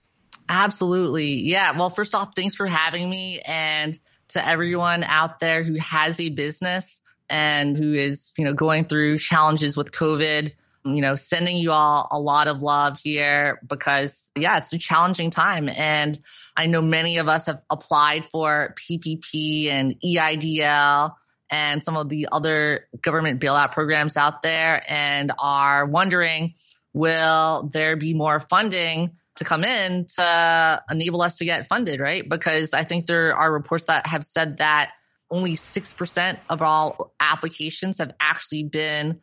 Absolutely. 0.47 1.41
Yeah. 1.41 1.77
Well, 1.77 1.89
first 1.89 2.15
off, 2.15 2.31
thanks 2.33 2.55
for 2.55 2.65
having 2.65 3.09
me 3.09 3.41
and 3.41 3.99
to 4.29 4.45
everyone 4.45 5.03
out 5.03 5.39
there 5.39 5.63
who 5.63 5.75
has 5.79 6.21
a 6.21 6.29
business 6.29 7.01
and 7.29 7.77
who 7.77 7.93
is, 7.93 8.31
you 8.37 8.45
know, 8.45 8.53
going 8.53 8.85
through 8.85 9.17
challenges 9.17 9.75
with 9.75 9.91
COVID 9.91 10.53
you 10.85 11.01
know, 11.01 11.15
sending 11.15 11.57
you 11.57 11.71
all 11.71 12.07
a 12.11 12.19
lot 12.19 12.47
of 12.47 12.61
love 12.61 12.99
here 12.99 13.59
because 13.67 14.31
yeah, 14.35 14.57
it's 14.57 14.73
a 14.73 14.77
challenging 14.77 15.29
time. 15.29 15.69
And 15.69 16.19
I 16.55 16.67
know 16.67 16.81
many 16.81 17.17
of 17.17 17.27
us 17.27 17.45
have 17.45 17.61
applied 17.69 18.25
for 18.25 18.75
PPP 18.77 19.67
and 19.69 19.99
EIDL 20.01 21.15
and 21.49 21.83
some 21.83 21.97
of 21.97 22.09
the 22.09 22.29
other 22.31 22.87
government 23.01 23.39
bailout 23.39 23.71
programs 23.71 24.17
out 24.17 24.41
there 24.41 24.83
and 24.87 25.31
are 25.39 25.85
wondering, 25.85 26.55
will 26.93 27.69
there 27.71 27.95
be 27.95 28.13
more 28.13 28.39
funding 28.39 29.17
to 29.35 29.43
come 29.43 29.63
in 29.63 30.05
to 30.05 30.83
enable 30.89 31.21
us 31.21 31.37
to 31.37 31.45
get 31.45 31.67
funded, 31.67 31.99
right? 31.99 32.27
Because 32.27 32.73
I 32.73 32.83
think 32.83 33.05
there 33.05 33.35
are 33.35 33.51
reports 33.51 33.85
that 33.85 34.07
have 34.07 34.23
said 34.23 34.57
that 34.57 34.91
only 35.31 35.55
6% 35.55 36.37
of 36.49 36.61
all 36.61 37.13
applications 37.19 37.97
have 37.97 38.13
actually 38.19 38.63
been 38.63 39.21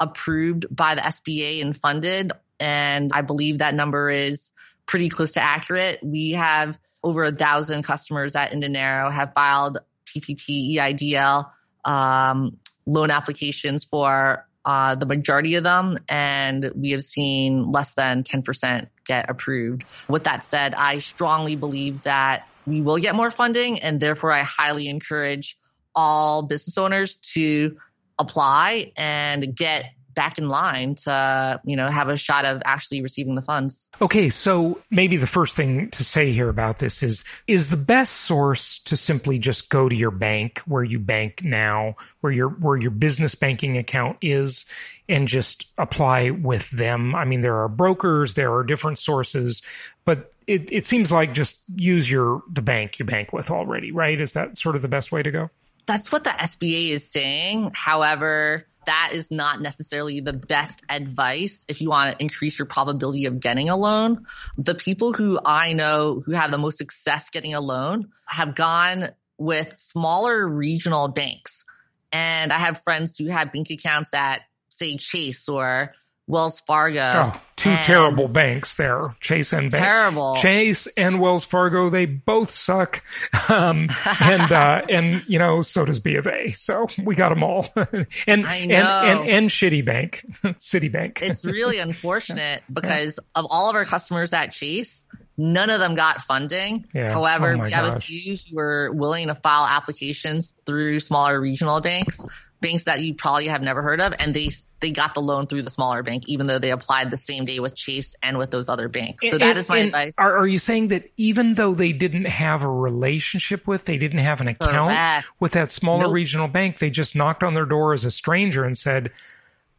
approved 0.00 0.66
by 0.74 0.94
the 0.94 1.00
SBA 1.00 1.62
and 1.62 1.76
funded. 1.76 2.32
And 2.58 3.10
I 3.12 3.22
believe 3.22 3.58
that 3.58 3.74
number 3.74 4.10
is 4.10 4.52
pretty 4.86 5.08
close 5.08 5.32
to 5.32 5.42
accurate. 5.42 6.00
We 6.02 6.32
have 6.32 6.78
over 7.02 7.24
a 7.24 7.32
thousand 7.32 7.82
customers 7.82 8.34
at 8.34 8.52
inDinero 8.52 9.12
have 9.12 9.32
filed 9.34 9.78
PPP 10.06 10.74
EIDL 10.74 11.50
um, 11.84 12.58
loan 12.86 13.10
applications 13.10 13.84
for 13.84 14.46
uh, 14.64 14.96
the 14.96 15.06
majority 15.06 15.54
of 15.54 15.64
them, 15.64 15.98
and 16.08 16.72
we 16.74 16.90
have 16.90 17.02
seen 17.02 17.70
less 17.70 17.94
than 17.94 18.24
10% 18.24 18.88
get 19.06 19.30
approved. 19.30 19.84
With 20.08 20.24
that 20.24 20.42
said, 20.42 20.74
I 20.74 20.98
strongly 20.98 21.54
believe 21.54 22.02
that 22.02 22.48
we 22.66 22.80
will 22.80 22.98
get 22.98 23.14
more 23.14 23.30
funding, 23.30 23.78
and 23.78 24.00
therefore 24.00 24.32
I 24.32 24.42
highly 24.42 24.88
encourage 24.88 25.56
all 25.94 26.42
business 26.42 26.76
owners 26.76 27.16
to 27.34 27.76
apply 28.18 28.92
and 28.96 29.54
get 29.54 29.92
back 30.16 30.38
in 30.38 30.48
line 30.48 30.94
to, 30.94 31.60
you 31.64 31.76
know, 31.76 31.88
have 31.88 32.08
a 32.08 32.16
shot 32.16 32.46
of 32.46 32.62
actually 32.64 33.02
receiving 33.02 33.34
the 33.34 33.42
funds. 33.42 33.90
Okay. 34.00 34.30
So 34.30 34.80
maybe 34.90 35.18
the 35.18 35.26
first 35.26 35.54
thing 35.54 35.90
to 35.90 36.02
say 36.02 36.32
here 36.32 36.48
about 36.48 36.78
this 36.78 37.02
is, 37.02 37.22
is 37.46 37.68
the 37.68 37.76
best 37.76 38.14
source 38.14 38.80
to 38.86 38.96
simply 38.96 39.38
just 39.38 39.68
go 39.68 39.88
to 39.88 39.94
your 39.94 40.10
bank 40.10 40.62
where 40.64 40.82
you 40.82 40.98
bank 40.98 41.42
now, 41.44 41.96
where 42.22 42.32
your, 42.32 42.48
where 42.48 42.78
your 42.78 42.90
business 42.90 43.34
banking 43.34 43.76
account 43.76 44.16
is 44.22 44.64
and 45.06 45.28
just 45.28 45.66
apply 45.76 46.30
with 46.30 46.68
them. 46.70 47.14
I 47.14 47.26
mean, 47.26 47.42
there 47.42 47.62
are 47.62 47.68
brokers, 47.68 48.34
there 48.34 48.54
are 48.54 48.64
different 48.64 48.98
sources, 48.98 49.60
but 50.06 50.32
it, 50.46 50.72
it 50.72 50.86
seems 50.86 51.12
like 51.12 51.34
just 51.34 51.58
use 51.74 52.10
your, 52.10 52.42
the 52.50 52.62
bank 52.62 52.98
you 52.98 53.04
bank 53.04 53.34
with 53.34 53.50
already, 53.50 53.92
right? 53.92 54.18
Is 54.18 54.32
that 54.32 54.56
sort 54.56 54.76
of 54.76 54.82
the 54.82 54.88
best 54.88 55.12
way 55.12 55.22
to 55.22 55.30
go? 55.30 55.50
That's 55.86 56.10
what 56.10 56.24
the 56.24 56.30
SBA 56.30 56.90
is 56.90 57.10
saying. 57.10 57.70
However, 57.74 58.66
that 58.86 59.10
is 59.12 59.30
not 59.30 59.60
necessarily 59.60 60.20
the 60.20 60.32
best 60.32 60.82
advice 60.88 61.64
if 61.68 61.80
you 61.80 61.90
want 61.90 62.12
to 62.12 62.22
increase 62.22 62.58
your 62.58 62.66
probability 62.66 63.26
of 63.26 63.40
getting 63.40 63.68
a 63.68 63.76
loan. 63.76 64.26
The 64.56 64.74
people 64.74 65.12
who 65.12 65.38
I 65.44 65.72
know 65.72 66.22
who 66.24 66.32
have 66.32 66.50
the 66.50 66.58
most 66.58 66.78
success 66.78 67.30
getting 67.30 67.54
a 67.54 67.60
loan 67.60 68.12
have 68.26 68.54
gone 68.54 69.10
with 69.38 69.74
smaller 69.76 70.46
regional 70.46 71.08
banks. 71.08 71.64
And 72.12 72.52
I 72.52 72.58
have 72.58 72.82
friends 72.82 73.18
who 73.18 73.26
have 73.26 73.52
bank 73.52 73.70
accounts 73.70 74.14
at 74.14 74.42
say 74.68 74.96
Chase 74.96 75.48
or 75.48 75.92
Wells 76.28 76.60
Fargo. 76.60 77.32
Oh, 77.34 77.40
two 77.54 77.74
terrible 77.84 78.26
banks 78.26 78.74
there, 78.74 79.14
Chase 79.20 79.52
and 79.52 79.70
Bank. 79.70 79.84
Terrible. 79.84 80.36
Chase 80.36 80.88
and 80.96 81.20
Wells 81.20 81.44
Fargo, 81.44 81.88
they 81.88 82.04
both 82.04 82.50
suck. 82.50 83.02
Um, 83.48 83.88
and, 84.20 84.50
uh, 84.50 84.82
and, 84.90 85.24
you 85.28 85.38
know, 85.38 85.62
so 85.62 85.84
does 85.84 86.00
B 86.00 86.16
of 86.16 86.26
A. 86.26 86.52
So 86.52 86.88
we 87.04 87.14
got 87.14 87.28
them 87.28 87.44
all. 87.44 87.68
and, 87.76 88.06
and, 88.26 88.46
and, 88.46 89.28
and 89.28 89.50
shitty 89.50 89.84
bank, 89.84 90.24
Citibank. 90.44 91.22
it's 91.22 91.44
really 91.44 91.78
unfortunate 91.78 92.64
because 92.72 93.18
of 93.36 93.46
all 93.48 93.70
of 93.70 93.76
our 93.76 93.84
customers 93.84 94.32
at 94.32 94.50
Chase, 94.50 95.04
none 95.36 95.70
of 95.70 95.78
them 95.78 95.94
got 95.94 96.22
funding. 96.22 96.86
Yeah. 96.92 97.12
However, 97.12 97.54
oh 97.54 97.62
we 97.62 97.70
have 97.70 97.86
gosh. 97.86 97.96
a 97.96 98.00
few 98.00 98.36
who 98.36 98.56
were 98.56 98.90
willing 98.92 99.28
to 99.28 99.36
file 99.36 99.66
applications 99.66 100.54
through 100.66 100.98
smaller 100.98 101.40
regional 101.40 101.80
banks 101.80 102.24
banks 102.60 102.84
that 102.84 103.00
you 103.00 103.14
probably 103.14 103.48
have 103.48 103.62
never 103.62 103.82
heard 103.82 104.00
of, 104.00 104.14
and 104.18 104.32
they 104.34 104.50
they 104.80 104.90
got 104.90 105.14
the 105.14 105.20
loan 105.20 105.46
through 105.46 105.62
the 105.62 105.70
smaller 105.70 106.02
bank, 106.02 106.24
even 106.26 106.46
though 106.46 106.58
they 106.58 106.70
applied 106.70 107.10
the 107.10 107.16
same 107.16 107.44
day 107.44 107.60
with 107.60 107.74
Chase 107.74 108.14
and 108.22 108.38
with 108.38 108.50
those 108.50 108.68
other 108.68 108.88
banks. 108.88 109.28
So 109.28 109.32
and, 109.32 109.40
that 109.40 109.56
is 109.56 109.68
my 109.68 109.78
advice. 109.78 110.14
Are, 110.18 110.38
are, 110.38 110.46
you 110.46 110.58
saying 110.58 110.88
that 110.88 111.10
even 111.16 111.54
though 111.54 111.74
they 111.74 111.92
didn't 111.92 112.26
have 112.26 112.62
a 112.62 112.68
relationship 112.68 113.66
with, 113.66 113.84
they 113.84 113.98
didn't 113.98 114.18
have 114.20 114.40
an 114.40 114.48
account 114.48 114.90
Correct. 114.90 115.26
with 115.40 115.52
that 115.52 115.70
smaller 115.70 116.04
nope. 116.04 116.12
regional 116.12 116.48
bank, 116.48 116.78
they 116.78 116.90
just 116.90 117.16
knocked 117.16 117.42
on 117.42 117.54
their 117.54 117.64
door 117.64 117.94
as 117.94 118.04
a 118.04 118.10
stranger 118.10 118.64
and 118.64 118.76
said, 118.76 119.10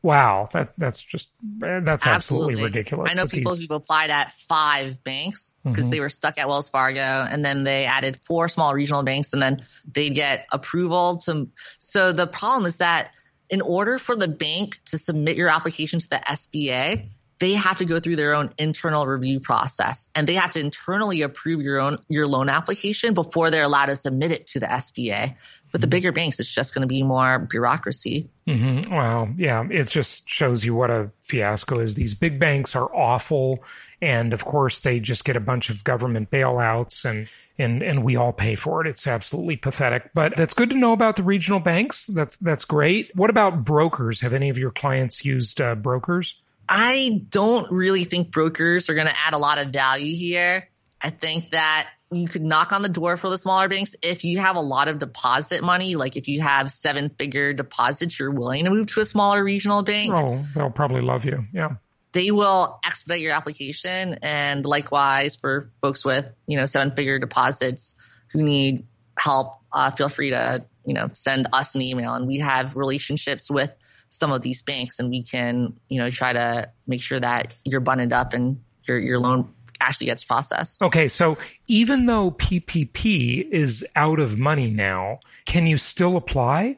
Wow, 0.04 0.48
that 0.54 0.74
that's 0.78 1.02
just 1.02 1.30
that's 1.60 2.06
absolutely, 2.06 2.54
absolutely 2.54 2.64
ridiculous. 2.64 3.12
I 3.12 3.16
know 3.16 3.28
people 3.28 3.54
these... 3.54 3.64
who've 3.64 3.72
applied 3.72 4.10
at 4.12 4.32
five 4.32 5.04
banks 5.04 5.52
because 5.64 5.86
mm-hmm. 5.86 5.92
they 5.92 6.00
were 6.00 6.10
stuck 6.10 6.38
at 6.38 6.48
Wells 6.48 6.70
Fargo, 6.70 7.00
and 7.00 7.44
then 7.44 7.64
they 7.64 7.86
added 7.86 8.20
four 8.24 8.48
small 8.48 8.74
regional 8.74 9.04
banks, 9.04 9.34
and 9.34 9.42
then 9.42 9.66
they 9.92 10.12
get 10.12 10.48
approval 10.52 11.18
to. 11.26 11.50
So 11.80 12.12
the 12.12 12.28
problem 12.28 12.66
is 12.68 12.78
that 12.78 13.12
in 13.50 13.62
order 13.62 13.98
for 13.98 14.16
the 14.16 14.28
bank 14.28 14.80
to 14.86 14.98
submit 14.98 15.36
your 15.36 15.50
application 15.50 16.00
to 16.00 16.10
the 16.10 16.18
SBA, 16.18 17.10
they 17.40 17.54
have 17.54 17.78
to 17.78 17.86
go 17.86 18.00
through 18.00 18.16
their 18.16 18.34
own 18.34 18.54
internal 18.58 19.06
review 19.06 19.40
process 19.40 20.10
and 20.16 20.28
they 20.28 20.36
have 20.36 20.52
to 20.52 20.60
internally 20.60 21.22
approve 21.22 21.62
your 21.62 21.80
own 21.80 22.00
your 22.10 22.28
loan 22.28 22.50
application 22.50 23.14
before 23.14 23.52
they're 23.52 23.64
allowed 23.64 23.88
to 23.88 23.96
submit 23.96 24.32
it 24.32 24.48
to 24.48 24.60
the 24.60 24.66
SBA. 24.66 25.36
But 25.72 25.82
the 25.82 25.88
bigger 25.88 26.12
banks, 26.12 26.40
it's 26.40 26.54
just 26.54 26.74
going 26.74 26.82
to 26.82 26.88
be 26.88 27.04
more 27.04 27.40
bureaucracy. 27.40 28.30
Mm-hmm. 28.48 28.94
Well, 28.94 29.30
yeah, 29.38 29.66
it 29.70 29.88
just 29.88 30.28
shows 30.28 30.64
you 30.64 30.74
what 30.74 30.90
a 30.90 31.12
fiasco 31.20 31.80
is. 31.80 31.96
These 31.96 32.16
big 32.16 32.40
banks 32.40 32.76
are 32.76 32.94
awful, 32.96 33.64
and 34.02 34.34
of 34.34 34.46
course, 34.46 34.80
they 34.80 35.00
just 35.00 35.26
get 35.26 35.36
a 35.36 35.42
bunch 35.42 35.70
of 35.70 35.84
government 35.84 36.32
bailouts, 36.32 37.04
and 37.04 37.28
and 37.60 37.82
and 37.82 38.04
we 38.04 38.16
all 38.16 38.32
pay 38.32 38.56
for 38.56 38.82
it. 38.82 38.88
It's 38.88 39.08
absolutely 39.08 39.58
pathetic. 39.58 40.12
But 40.14 40.38
that's 40.38 40.54
good 40.54 40.70
to 40.70 40.78
know 40.78 40.94
about 40.94 41.18
the 41.18 41.24
regional 41.24 41.60
banks. 41.60 42.08
That's 42.08 42.38
that's 42.38 42.66
great. 42.66 43.16
What 43.16 43.30
about 43.30 43.66
brokers? 43.66 44.22
Have 44.22 44.34
any 44.34 44.50
of 44.50 44.58
your 44.58 44.72
clients 44.72 45.26
used 45.26 45.60
uh, 45.60 45.76
brokers? 45.76 46.36
I 46.70 47.24
don't 47.30 47.72
really 47.72 48.04
think 48.04 48.32
brokers 48.32 48.90
are 48.90 48.94
going 48.94 49.08
to 49.08 49.18
add 49.18 49.34
a 49.34 49.38
lot 49.38 49.58
of 49.58 49.70
value 49.70 50.16
here. 50.16 50.70
I 51.02 51.12
think 51.12 51.52
that 51.52 51.90
you 52.12 52.28
could 52.28 52.42
knock 52.42 52.72
on 52.72 52.82
the 52.82 52.90
door 52.90 53.18
for 53.18 53.30
the 53.30 53.38
smaller 53.38 53.68
banks 53.68 53.96
if 54.02 54.24
you 54.24 54.40
have 54.40 54.56
a 54.56 54.62
lot 54.62 54.88
of 54.88 54.98
deposit 54.98 55.62
money. 55.62 55.96
Like 55.96 56.16
if 56.16 56.28
you 56.28 56.42
have 56.42 56.72
seven 56.72 57.10
figure 57.10 57.54
deposits, 57.54 58.18
you're 58.18 58.32
willing 58.32 58.66
to 58.66 58.72
move 58.72 58.88
to 58.88 59.02
a 59.02 59.06
smaller 59.06 59.44
regional 59.44 59.84
bank. 59.84 60.14
Oh, 60.16 60.46
they'll 60.56 60.70
probably 60.70 61.02
love 61.02 61.26
you. 61.26 61.46
Yeah. 61.54 61.76
They 62.14 62.32
will 62.32 62.80
expedite 62.86 63.20
your 63.20 63.34
application. 63.34 64.20
And 64.22 64.66
likewise 64.66 65.36
for 65.36 65.70
folks 65.82 66.06
with, 66.06 66.26
you 66.48 66.58
know, 66.58 66.66
seven 66.66 66.96
figure 66.96 67.20
deposits 67.20 67.96
who 68.32 68.42
need 68.42 68.88
help, 69.18 69.60
uh, 69.74 69.92
feel 69.92 70.10
free 70.10 70.30
to, 70.30 70.66
you 70.86 70.94
know, 70.94 71.10
send 71.14 71.48
us 71.52 71.76
an 71.76 71.82
email 71.82 72.14
and 72.14 72.26
we 72.26 72.40
have 72.40 72.78
relationships 72.78 73.50
with 73.52 73.72
some 74.08 74.32
of 74.32 74.42
these 74.42 74.62
banks 74.62 75.00
and 75.00 75.10
we 75.10 75.24
can, 75.24 75.74
you 75.90 76.02
know, 76.02 76.10
try 76.10 76.32
to 76.32 76.72
make 76.88 77.02
sure 77.02 77.20
that 77.20 77.54
you're 77.66 77.82
buttoned 77.82 78.14
up 78.14 78.32
and 78.32 78.62
your, 78.84 78.98
your 78.98 79.20
loan 79.20 79.54
actually 79.82 80.08
gets 80.08 80.24
processed. 80.24 80.82
Okay, 80.82 81.08
so 81.08 81.38
even 81.68 82.06
though 82.06 82.32
PPP 82.32 83.50
is 83.50 83.86
out 83.96 84.20
of 84.20 84.38
money 84.38 84.70
now, 84.70 85.20
can 85.46 85.68
you 85.68 85.78
still 85.78 86.18
apply? 86.18 86.78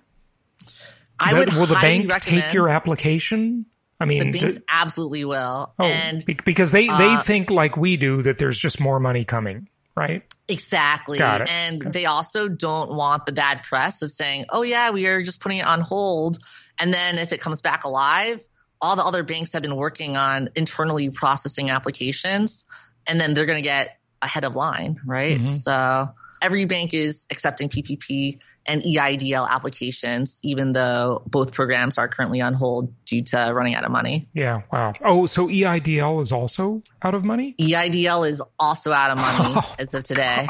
I 1.19 1.33
would. 1.33 1.53
Will 1.53 1.65
the 1.65 1.75
bank 1.75 2.11
take 2.21 2.53
your 2.53 2.69
application? 2.69 3.65
I 3.99 4.05
mean, 4.05 4.31
the 4.31 4.39
banks 4.39 4.55
th- 4.55 4.65
absolutely 4.69 5.25
will. 5.25 5.73
Oh, 5.77 5.83
and, 5.83 6.23
because 6.45 6.71
they 6.71 6.87
uh, 6.87 6.97
they 6.97 7.17
think 7.23 7.49
like 7.49 7.75
we 7.75 7.97
do 7.97 8.21
that 8.23 8.37
there's 8.37 8.57
just 8.57 8.79
more 8.79 8.99
money 8.99 9.25
coming, 9.25 9.67
right? 9.95 10.23
Exactly. 10.47 11.19
And 11.21 11.81
okay. 11.81 11.91
they 11.91 12.05
also 12.05 12.47
don't 12.47 12.91
want 12.91 13.25
the 13.25 13.31
bad 13.31 13.63
press 13.63 14.01
of 14.01 14.11
saying, 14.11 14.45
oh, 14.49 14.63
yeah, 14.63 14.89
we 14.89 15.05
are 15.07 15.21
just 15.21 15.39
putting 15.39 15.59
it 15.59 15.65
on 15.65 15.81
hold. 15.81 16.39
And 16.79 16.93
then 16.93 17.17
if 17.17 17.31
it 17.31 17.39
comes 17.39 17.61
back 17.61 17.83
alive, 17.83 18.41
all 18.81 18.95
the 18.95 19.03
other 19.03 19.23
banks 19.23 19.53
have 19.53 19.61
been 19.61 19.75
working 19.75 20.17
on 20.17 20.49
internally 20.55 21.09
processing 21.09 21.69
applications 21.69 22.65
and 23.09 23.19
then 23.19 23.33
they're 23.33 23.47
going 23.47 23.57
to 23.57 23.67
get 23.67 23.97
ahead 24.21 24.45
of 24.45 24.55
line, 24.55 25.01
right? 25.03 25.39
Mm-hmm. 25.39 25.49
So 25.49 26.09
every 26.41 26.65
bank 26.65 26.93
is 26.93 27.25
accepting 27.31 27.67
PPP 27.67 28.39
and 28.65 28.83
EIDL 28.83 29.49
applications, 29.49 30.39
even 30.43 30.73
though 30.73 31.23
both 31.25 31.51
programs 31.51 31.97
are 31.97 32.07
currently 32.07 32.39
on 32.39 32.53
hold 32.53 32.93
due 33.09 33.23
to 33.23 33.37
running 33.53 33.75
out 33.75 33.83
of 33.83 33.91
money. 33.91 34.29
Yeah, 34.33 34.61
wow. 34.71 34.93
Oh, 35.03 35.25
so 35.25 35.47
EIDL 35.47 36.21
is 36.21 36.31
also 36.31 36.83
out 37.01 37.15
of 37.15 37.23
money? 37.23 37.55
EIDL 37.59 38.29
is 38.29 38.41
also 38.59 38.91
out 38.91 39.11
of 39.11 39.17
money 39.17 39.55
oh, 39.57 39.75
as 39.79 39.93
of 39.93 40.03
today. 40.03 40.47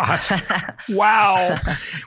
wow. 0.89 1.57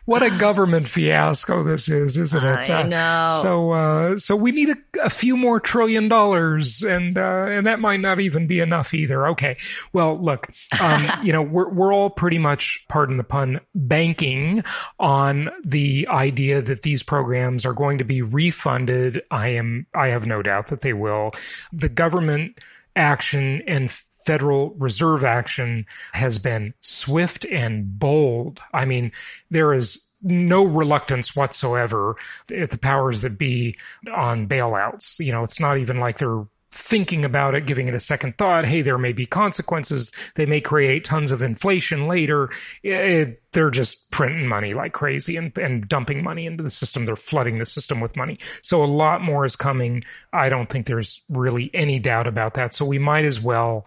what 0.04 0.22
a 0.22 0.30
government 0.30 0.88
fiasco 0.88 1.64
this 1.64 1.88
is, 1.88 2.18
isn't 2.18 2.44
it? 2.44 2.70
I 2.70 2.82
uh, 2.82 2.86
know. 2.86 3.40
So, 3.42 3.72
uh, 3.72 4.16
so 4.18 4.36
we 4.36 4.52
need 4.52 4.70
a, 4.70 4.76
a, 5.04 5.10
few 5.10 5.36
more 5.36 5.60
trillion 5.60 6.08
dollars 6.08 6.82
and, 6.82 7.16
uh, 7.16 7.46
and 7.48 7.66
that 7.66 7.80
might 7.80 8.00
not 8.00 8.20
even 8.20 8.46
be 8.46 8.60
enough 8.60 8.92
either. 8.92 9.28
Okay. 9.28 9.56
Well, 9.92 10.20
look, 10.22 10.48
um, 10.80 11.06
you 11.22 11.32
know, 11.32 11.42
we're, 11.42 11.68
we're 11.68 11.92
all 11.92 12.10
pretty 12.10 12.38
much, 12.38 12.84
pardon 12.88 13.16
the 13.16 13.24
pun, 13.24 13.60
banking 13.74 14.64
on 14.98 15.50
the 15.64 16.08
idea 16.08 16.60
that 16.62 16.82
these 16.82 17.02
programs 17.02 17.64
are 17.64 17.72
going 17.72 17.98
to 17.98 18.04
be 18.04 18.22
refunded, 18.22 19.22
I 19.30 19.48
am 19.48 19.86
I 19.94 20.08
have 20.08 20.26
no 20.26 20.41
doubt 20.42 20.68
that 20.68 20.80
they 20.80 20.92
will. 20.92 21.32
The 21.72 21.88
government 21.88 22.58
action 22.96 23.62
and 23.66 23.90
Federal 24.24 24.70
Reserve 24.74 25.24
action 25.24 25.86
has 26.12 26.38
been 26.38 26.74
swift 26.80 27.44
and 27.46 27.98
bold. 27.98 28.60
I 28.72 28.84
mean, 28.84 29.12
there 29.50 29.74
is 29.74 30.04
no 30.22 30.64
reluctance 30.64 31.34
whatsoever 31.34 32.16
at 32.56 32.70
the 32.70 32.78
powers 32.78 33.22
that 33.22 33.38
be 33.38 33.76
on 34.14 34.46
bailouts. 34.46 35.18
You 35.18 35.32
know, 35.32 35.42
it's 35.42 35.58
not 35.58 35.78
even 35.78 35.98
like 35.98 36.18
they're 36.18 36.44
thinking 36.72 37.24
about 37.24 37.54
it, 37.54 37.66
giving 37.66 37.86
it 37.86 37.94
a 37.94 38.00
second 38.00 38.36
thought. 38.38 38.64
Hey, 38.64 38.82
there 38.82 38.98
may 38.98 39.12
be 39.12 39.26
consequences. 39.26 40.10
They 40.34 40.46
may 40.46 40.60
create 40.60 41.04
tons 41.04 41.30
of 41.30 41.42
inflation 41.42 42.08
later. 42.08 42.50
It, 42.82 43.42
they're 43.52 43.70
just 43.70 44.10
printing 44.10 44.48
money 44.48 44.72
like 44.72 44.94
crazy 44.94 45.36
and, 45.36 45.56
and 45.58 45.86
dumping 45.86 46.24
money 46.24 46.46
into 46.46 46.62
the 46.62 46.70
system. 46.70 47.04
They're 47.04 47.16
flooding 47.16 47.58
the 47.58 47.66
system 47.66 48.00
with 48.00 48.16
money. 48.16 48.38
So 48.62 48.82
a 48.82 48.86
lot 48.86 49.20
more 49.20 49.44
is 49.44 49.54
coming. 49.54 50.04
I 50.32 50.48
don't 50.48 50.68
think 50.68 50.86
there's 50.86 51.20
really 51.28 51.70
any 51.74 51.98
doubt 51.98 52.26
about 52.26 52.54
that. 52.54 52.72
So 52.72 52.86
we 52.86 52.98
might 52.98 53.26
as 53.26 53.38
well 53.38 53.86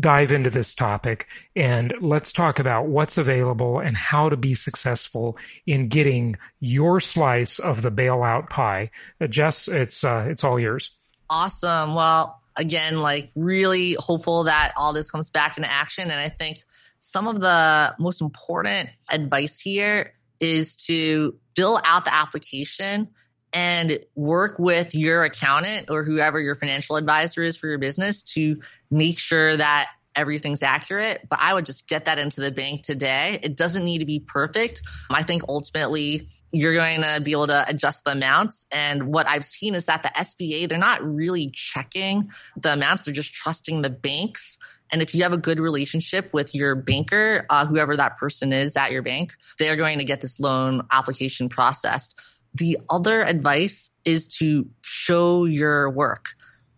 dive 0.00 0.32
into 0.32 0.48
this 0.48 0.74
topic 0.74 1.26
and 1.54 1.92
let's 2.00 2.32
talk 2.32 2.58
about 2.58 2.86
what's 2.86 3.18
available 3.18 3.80
and 3.80 3.94
how 3.94 4.30
to 4.30 4.36
be 4.36 4.54
successful 4.54 5.36
in 5.66 5.88
getting 5.88 6.36
your 6.60 7.00
slice 7.00 7.58
of 7.58 7.82
the 7.82 7.90
bailout 7.90 8.48
pie. 8.48 8.90
Uh, 9.20 9.26
Jess, 9.26 9.68
it's, 9.68 10.02
uh, 10.02 10.26
it's 10.28 10.42
all 10.42 10.58
yours. 10.58 10.92
Awesome. 11.28 11.94
Well, 11.94 12.40
again, 12.56 13.00
like 13.00 13.30
really 13.34 13.96
hopeful 13.98 14.44
that 14.44 14.72
all 14.76 14.92
this 14.92 15.10
comes 15.10 15.30
back 15.30 15.56
into 15.56 15.70
action. 15.70 16.10
And 16.10 16.20
I 16.20 16.28
think 16.28 16.58
some 16.98 17.26
of 17.26 17.40
the 17.40 17.94
most 17.98 18.20
important 18.20 18.90
advice 19.08 19.58
here 19.60 20.14
is 20.40 20.76
to 20.76 21.38
fill 21.56 21.80
out 21.84 22.04
the 22.04 22.14
application 22.14 23.08
and 23.52 23.98
work 24.14 24.58
with 24.58 24.94
your 24.94 25.22
accountant 25.22 25.88
or 25.90 26.02
whoever 26.02 26.40
your 26.40 26.56
financial 26.56 26.96
advisor 26.96 27.42
is 27.42 27.56
for 27.56 27.68
your 27.68 27.78
business 27.78 28.22
to 28.22 28.60
make 28.90 29.18
sure 29.18 29.56
that 29.56 29.88
everything's 30.16 30.62
accurate. 30.62 31.26
But 31.28 31.38
I 31.40 31.54
would 31.54 31.66
just 31.66 31.86
get 31.86 32.06
that 32.06 32.18
into 32.18 32.40
the 32.40 32.50
bank 32.50 32.82
today. 32.82 33.38
It 33.42 33.56
doesn't 33.56 33.84
need 33.84 33.98
to 33.98 34.06
be 34.06 34.20
perfect. 34.20 34.82
I 35.10 35.22
think 35.22 35.42
ultimately 35.48 36.30
you're 36.54 36.74
going 36.74 37.02
to 37.02 37.20
be 37.20 37.32
able 37.32 37.48
to 37.48 37.68
adjust 37.68 38.04
the 38.04 38.12
amounts. 38.12 38.66
And 38.70 39.08
what 39.08 39.26
I've 39.26 39.44
seen 39.44 39.74
is 39.74 39.86
that 39.86 40.04
the 40.04 40.08
SBA, 40.08 40.68
they're 40.68 40.78
not 40.78 41.02
really 41.02 41.50
checking 41.52 42.30
the 42.56 42.72
amounts. 42.72 43.02
They're 43.02 43.14
just 43.14 43.34
trusting 43.34 43.82
the 43.82 43.90
banks. 43.90 44.58
And 44.92 45.02
if 45.02 45.16
you 45.16 45.24
have 45.24 45.32
a 45.32 45.38
good 45.38 45.58
relationship 45.58 46.32
with 46.32 46.54
your 46.54 46.76
banker, 46.76 47.44
uh, 47.50 47.66
whoever 47.66 47.96
that 47.96 48.18
person 48.18 48.52
is 48.52 48.76
at 48.76 48.92
your 48.92 49.02
bank, 49.02 49.32
they're 49.58 49.74
going 49.74 49.98
to 49.98 50.04
get 50.04 50.20
this 50.20 50.38
loan 50.38 50.86
application 50.92 51.48
processed. 51.48 52.14
The 52.54 52.78
other 52.88 53.22
advice 53.24 53.90
is 54.04 54.28
to 54.38 54.68
show 54.82 55.46
your 55.46 55.90
work. 55.90 56.26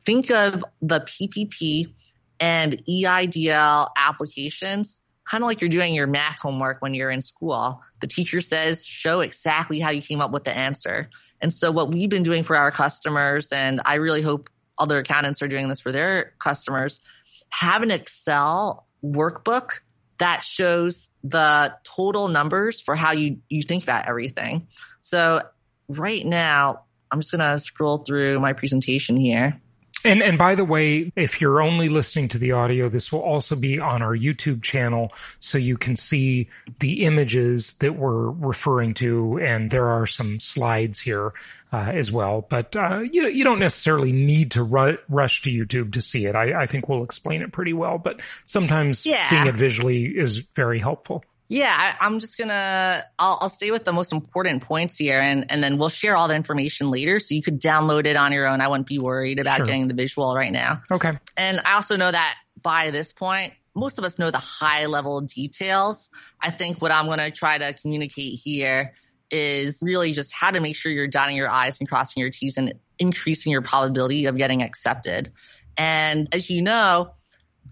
Think 0.07 0.31
of 0.31 0.65
the 0.81 1.01
PPP 1.01 1.93
and 2.41 2.83
EIDL 2.89 3.89
applications 3.99 5.03
kind 5.29 5.43
of 5.43 5.47
like 5.49 5.61
you're 5.61 5.69
doing 5.69 5.95
your 5.95 6.07
math 6.07 6.41
homework 6.41 6.81
when 6.81 6.95
you're 6.95 7.11
in 7.11 7.21
school. 7.21 7.83
The 8.01 8.07
teacher 8.07 8.41
says, 8.41 8.85
show 8.85 9.21
exactly 9.21 9.81
how 9.81 9.91
you 9.91 10.03
came 10.03 10.21
up 10.21 10.31
with 10.31 10.45
the 10.45 10.57
answer. 10.57 11.11
And 11.41 11.53
so 11.53 11.71
what 11.71 11.93
we've 11.93 12.09
been 12.09 12.23
doing 12.23 12.43
for 12.43 12.57
our 12.57 12.71
customers, 12.71 13.53
and 13.53 13.81
I 13.85 13.95
really 13.95 14.23
hope 14.23 14.51
other 14.79 14.99
accountants 14.99 15.43
are 15.43 15.49
doing 15.49 15.69
this 15.69 15.81
for 15.81 15.93
their 15.93 16.35
customers, 16.39 17.01
have 17.49 17.83
an 17.83 17.91
Excel 17.91 18.87
workbook 19.05 19.81
that 20.19 20.43
shows 20.43 21.11
the 21.25 21.75
total 21.85 22.29
numbers 22.29 22.81
for 22.81 22.95
how 22.95 23.13
you, 23.13 23.39
you 23.49 23.63
think 23.63 23.83
about 23.83 24.09
everything. 24.09 24.69
So 25.03 25.43
right 25.89 26.25
now, 26.25 26.85
I'm 27.11 27.21
just 27.21 27.33
going 27.33 27.49
to 27.49 27.59
scroll 27.59 27.99
through 27.99 28.41
my 28.41 28.53
presentation 28.53 29.17
here. 29.17 29.61
And 30.07 30.23
and 30.23 30.39
by 30.39 30.55
the 30.55 30.65
way, 30.65 31.13
if 31.17 31.41
you're 31.41 31.61
only 31.61 31.89
listening 31.89 32.29
to 32.29 32.39
the 32.39 32.53
audio, 32.53 32.89
this 32.89 33.11
will 33.11 33.21
also 33.21 33.57
be 33.57 33.81
on 33.81 34.03
our 34.03 34.17
YouTube 34.17 34.63
channel, 34.63 35.13
so 35.41 35.59
you 35.59 35.77
can 35.77 35.97
see 35.97 36.49
the 36.79 37.05
images 37.05 37.73
that 37.81 37.97
we're 37.97 38.31
referring 38.31 38.95
to, 38.95 39.39
and 39.43 39.71
there 39.71 39.89
are 39.89 40.07
some 40.07 40.39
slides 40.39 41.01
here 41.01 41.33
uh, 41.73 41.91
as 41.93 42.13
well. 42.13 42.47
But 42.49 42.77
uh, 42.77 43.01
you 43.01 43.27
you 43.27 43.43
don't 43.43 43.59
necessarily 43.59 44.13
need 44.13 44.53
to 44.53 44.63
ru- 44.63 44.99
rush 45.09 45.43
to 45.43 45.51
YouTube 45.51 45.93
to 45.95 46.01
see 46.01 46.27
it. 46.27 46.37
I, 46.37 46.63
I 46.63 46.67
think 46.67 46.89
we'll 46.89 47.05
explain 47.05 47.43
it 47.43 47.53
pretty 47.53 47.73
well, 47.73 47.99
but 47.99 48.21
sometimes 48.45 49.05
yeah. 49.05 49.29
seeing 49.29 49.47
it 49.47 49.57
visually 49.57 50.05
is 50.05 50.39
very 50.39 50.79
helpful. 50.79 51.25
Yeah, 51.49 51.95
I, 52.01 52.07
am 52.07 52.19
just 52.19 52.39
gonna. 52.39 53.05
I'll, 53.19 53.39
I'll 53.41 53.49
stay 53.49 53.71
with 53.71 53.85
the 53.85 53.93
most 53.93 54.13
important 54.13 54.63
points 54.63 54.97
here, 54.97 55.21
and 55.21 55.47
and 55.51 55.63
then 55.63 55.79
we'll 55.79 55.89
share 55.89 56.17
all 56.17 56.27
the 56.27 56.35
information 56.35 56.91
later, 56.91 57.21
so 57.21 57.35
you 57.35 57.43
could 57.43 57.61
download 57.61 58.07
it 58.07 58.17
on 58.17 58.33
your 58.33 58.49
own. 58.49 58.61
I 58.61 58.69
wouldn't 58.69 58.89
be 58.89 58.99
worried 58.99 59.39
about 59.39 59.59
sure. 59.59 59.67
getting 59.67 59.87
the 59.87 59.95
visual 59.95 60.35
right 60.35 60.53
now. 60.53 60.83
Okay. 60.91 61.13
And 61.37 61.61
I 61.65 61.75
also 61.75 61.97
know 61.97 62.11
that 62.11 62.37
by 62.63 62.91
this 62.91 63.13
point, 63.13 63.53
most 63.75 63.99
of 63.99 64.05
us 64.05 64.19
know 64.19 64.31
the 64.31 64.39
high 64.39 64.87
level 64.87 65.21
details. 65.21 66.11
I 66.41 66.51
think 66.51 66.83
what 66.83 66.91
I'm 66.91 67.07
gonna 67.07 67.31
try 67.31 67.59
to 67.59 67.73
communicate 67.75 68.41
here 68.41 68.95
is 69.31 69.81
really 69.83 70.13
just 70.13 70.33
how 70.33 70.51
to 70.51 70.61
make 70.61 70.75
sure 70.75 70.91
you're 70.91 71.07
dotting 71.07 71.37
your 71.37 71.49
I's 71.49 71.79
and 71.79 71.89
crossing 71.89 72.21
your 72.21 72.31
T's 72.31 72.59
and 72.59 72.75
increasing 72.99 73.53
your 73.53 73.63
probability 73.63 74.27
of 74.27 74.37
getting 74.37 74.63
accepted. 74.63 75.33
And 75.77 76.29
as 76.33 76.49
you 76.51 76.63
know, 76.63 77.13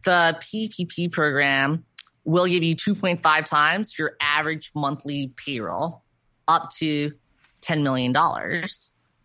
the 0.04 0.38
PPP 0.40 1.10
program 1.10 1.84
will 2.24 2.46
give 2.46 2.62
you 2.62 2.74
2.5 2.74 3.44
times 3.44 3.98
your 3.98 4.16
average 4.20 4.70
monthly 4.74 5.32
payroll 5.37 6.02
up 6.48 6.70
to 6.78 7.12
$10 7.62 7.82
million. 7.82 8.14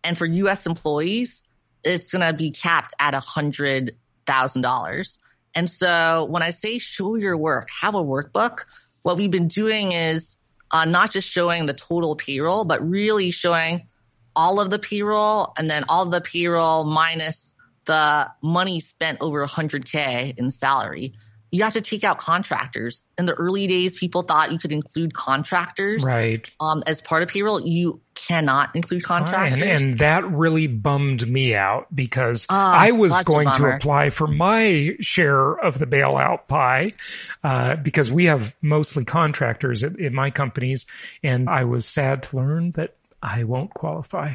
And 0.02 0.16
for 0.16 0.26
US 0.26 0.66
employees, 0.66 1.42
it's 1.82 2.12
going 2.12 2.26
to 2.26 2.32
be 2.32 2.50
capped 2.50 2.94
at 2.98 3.14
$100,000. 3.14 5.18
And 5.54 5.68
so 5.68 6.26
when 6.30 6.42
I 6.42 6.50
say 6.50 6.78
show 6.78 7.16
your 7.16 7.36
work, 7.36 7.68
have 7.80 7.94
a 7.94 8.02
workbook, 8.02 8.64
what 9.02 9.16
we've 9.16 9.30
been 9.30 9.48
doing 9.48 9.92
is 9.92 10.36
uh, 10.70 10.84
not 10.84 11.10
just 11.10 11.28
showing 11.28 11.66
the 11.66 11.74
total 11.74 12.16
payroll, 12.16 12.64
but 12.64 12.88
really 12.88 13.30
showing 13.30 13.88
all 14.36 14.60
of 14.60 14.70
the 14.70 14.78
payroll 14.78 15.52
and 15.58 15.70
then 15.70 15.84
all 15.88 16.06
the 16.06 16.20
payroll 16.20 16.84
minus 16.84 17.54
the 17.86 18.30
money 18.42 18.78
spent 18.78 19.18
over 19.20 19.44
100K 19.46 20.38
in 20.38 20.50
salary 20.50 21.14
you 21.50 21.64
have 21.64 21.74
to 21.74 21.80
take 21.80 22.04
out 22.04 22.18
contractors. 22.18 23.02
In 23.18 23.24
the 23.24 23.34
early 23.34 23.66
days, 23.66 23.96
people 23.96 24.22
thought 24.22 24.52
you 24.52 24.58
could 24.58 24.72
include 24.72 25.14
contractors 25.14 26.02
right. 26.04 26.48
um, 26.60 26.82
as 26.86 27.00
part 27.00 27.22
of 27.22 27.28
payroll. 27.28 27.60
You 27.60 28.00
cannot 28.14 28.74
include 28.76 29.02
contractors. 29.02 29.60
And, 29.60 29.70
and 29.70 29.98
that 29.98 30.30
really 30.30 30.66
bummed 30.66 31.28
me 31.28 31.54
out 31.54 31.94
because 31.94 32.46
oh, 32.48 32.54
I 32.54 32.92
was 32.92 33.12
going 33.24 33.48
to 33.48 33.76
apply 33.76 34.10
for 34.10 34.26
my 34.26 34.96
share 35.00 35.52
of 35.52 35.78
the 35.78 35.86
bailout 35.86 36.46
pie 36.46 36.94
uh, 37.42 37.76
because 37.76 38.10
we 38.12 38.26
have 38.26 38.56
mostly 38.62 39.04
contractors 39.04 39.82
at, 39.82 40.00
at 40.00 40.12
my 40.12 40.30
companies. 40.30 40.86
And 41.22 41.48
I 41.48 41.64
was 41.64 41.86
sad 41.86 42.24
to 42.24 42.36
learn 42.36 42.72
that 42.72 42.94
I 43.22 43.44
won't 43.44 43.74
qualify. 43.74 44.34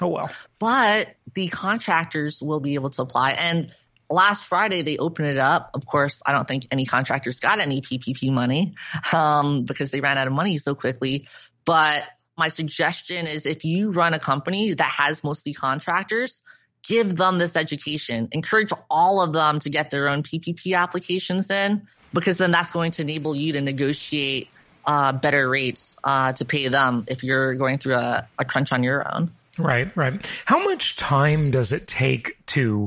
Oh 0.00 0.08
well. 0.08 0.30
But 0.58 1.14
the 1.34 1.48
contractors 1.48 2.42
will 2.42 2.60
be 2.60 2.74
able 2.74 2.90
to 2.90 3.02
apply. 3.02 3.32
And 3.32 3.72
last 4.10 4.44
Friday 4.44 4.82
they 4.82 4.98
opened 4.98 5.28
it 5.28 5.38
up. 5.38 5.70
Of 5.74 5.86
course, 5.86 6.22
I 6.24 6.32
don't 6.32 6.46
think 6.46 6.66
any 6.70 6.86
contractors 6.86 7.40
got 7.40 7.58
any 7.58 7.80
PPP 7.80 8.32
money 8.32 8.74
um, 9.12 9.64
because 9.64 9.90
they 9.90 10.00
ran 10.00 10.18
out 10.18 10.26
of 10.26 10.32
money 10.32 10.58
so 10.58 10.74
quickly. 10.74 11.28
But 11.64 12.04
my 12.36 12.48
suggestion 12.48 13.26
is 13.26 13.46
if 13.46 13.64
you 13.64 13.90
run 13.90 14.14
a 14.14 14.18
company 14.18 14.72
that 14.72 14.82
has 14.82 15.22
mostly 15.24 15.52
contractors, 15.52 16.42
give 16.82 17.16
them 17.16 17.38
this 17.38 17.56
education, 17.56 18.28
encourage 18.32 18.70
all 18.88 19.22
of 19.22 19.32
them 19.32 19.58
to 19.60 19.70
get 19.70 19.90
their 19.90 20.08
own 20.08 20.22
PPP 20.22 20.76
applications 20.76 21.50
in, 21.50 21.86
because 22.12 22.38
then 22.38 22.50
that's 22.50 22.70
going 22.70 22.92
to 22.92 23.02
enable 23.02 23.36
you 23.36 23.52
to 23.54 23.60
negotiate 23.60 24.48
uh, 24.86 25.12
better 25.12 25.48
rates 25.48 25.98
uh, 26.02 26.32
to 26.32 26.44
pay 26.44 26.68
them 26.68 27.04
if 27.08 27.22
you're 27.22 27.54
going 27.54 27.78
through 27.78 27.96
a, 27.96 28.26
a 28.38 28.44
crunch 28.44 28.72
on 28.72 28.82
your 28.82 29.14
own. 29.14 29.30
Right, 29.58 29.94
right. 29.96 30.24
How 30.44 30.64
much 30.64 30.96
time 30.96 31.50
does 31.50 31.72
it 31.72 31.88
take 31.88 32.38
to, 32.46 32.86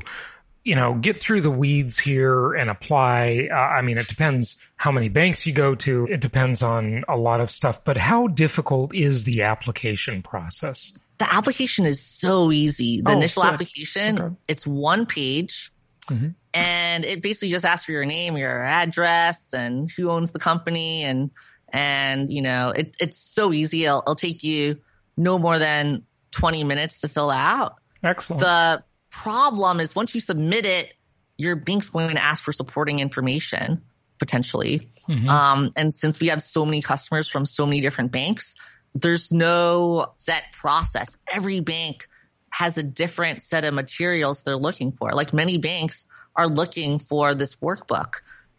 you 0.63 0.75
know, 0.75 0.93
get 0.93 1.17
through 1.17 1.41
the 1.41 1.51
weeds 1.51 1.97
here 1.99 2.53
and 2.53 2.69
apply? 2.69 3.47
Uh, 3.51 3.55
I 3.55 3.81
mean, 3.81 3.97
it 3.97 4.07
depends 4.07 4.57
how 4.75 4.91
many 4.91 5.09
banks 5.09 5.45
you 5.45 5.53
go 5.53 5.75
to. 5.75 6.07
It 6.09 6.19
depends 6.21 6.61
on 6.61 7.03
a 7.07 7.17
lot 7.17 7.41
of 7.41 7.49
stuff, 7.49 7.83
but 7.83 7.97
how 7.97 8.27
difficult 8.27 8.93
is 8.93 9.23
the 9.23 9.41
application 9.43 10.21
process? 10.21 10.93
The 11.17 11.31
application 11.33 11.85
is 11.85 12.01
so 12.01 12.51
easy. 12.51 13.01
The 13.01 13.11
Oh, 13.11 13.17
initial 13.17 13.43
good. 13.43 13.53
application, 13.53 14.19
Okay. 14.19 14.35
it's 14.47 14.65
one 14.65 15.05
page. 15.05 15.71
Mhm. 16.09 16.33
And 16.53 17.05
it 17.05 17.21
basically 17.21 17.49
just 17.49 17.65
asks 17.65 17.85
for 17.85 17.91
your 17.91 18.05
name, 18.05 18.35
your 18.37 18.61
address, 18.63 19.53
and 19.53 19.89
who 19.91 20.09
owns 20.09 20.31
the 20.31 20.39
company, 20.39 21.03
and 21.03 21.29
and 21.73 22.29
you 22.29 22.41
know 22.41 22.71
it, 22.71 22.97
it's 22.99 23.15
so 23.17 23.53
easy. 23.53 23.85
It'll, 23.85 23.99
it'll 23.99 24.15
take 24.15 24.43
you 24.43 24.79
no 25.15 25.37
more 25.39 25.57
than 25.59 26.03
20 26.31 26.63
minutes 26.65 27.01
to 27.01 27.07
fill 27.07 27.29
out. 27.29 27.75
Excellent. 28.03 28.41
The 28.41 28.83
problem 29.11 29.79
is 29.79 29.93
once 29.93 30.15
you 30.15 30.21
submit 30.21 30.65
it, 30.65 30.93
your 31.37 31.55
bank's 31.55 31.89
going 31.89 32.15
to 32.15 32.23
ask 32.23 32.43
for 32.43 32.53
supporting 32.53 32.99
information 32.99 33.81
potentially. 34.19 34.91
Mhm. 35.07 35.27
Um, 35.27 35.71
and 35.75 35.93
since 35.93 36.19
we 36.19 36.27
have 36.27 36.41
so 36.41 36.65
many 36.65 36.81
customers 36.81 37.27
from 37.27 37.45
so 37.45 37.65
many 37.65 37.81
different 37.81 38.11
banks, 38.11 38.55
there's 38.93 39.31
no 39.31 40.13
set 40.17 40.43
process. 40.53 41.17
Every 41.27 41.59
bank 41.59 42.07
has 42.51 42.77
a 42.77 42.83
different 42.83 43.41
set 43.41 43.65
of 43.65 43.73
materials 43.73 44.43
they're 44.43 44.57
looking 44.57 44.91
for. 44.91 45.11
Like 45.11 45.33
many 45.33 45.57
banks 45.57 46.07
are 46.35 46.47
looking 46.47 46.99
for 46.99 47.33
this 47.33 47.55
workbook. 47.55 48.15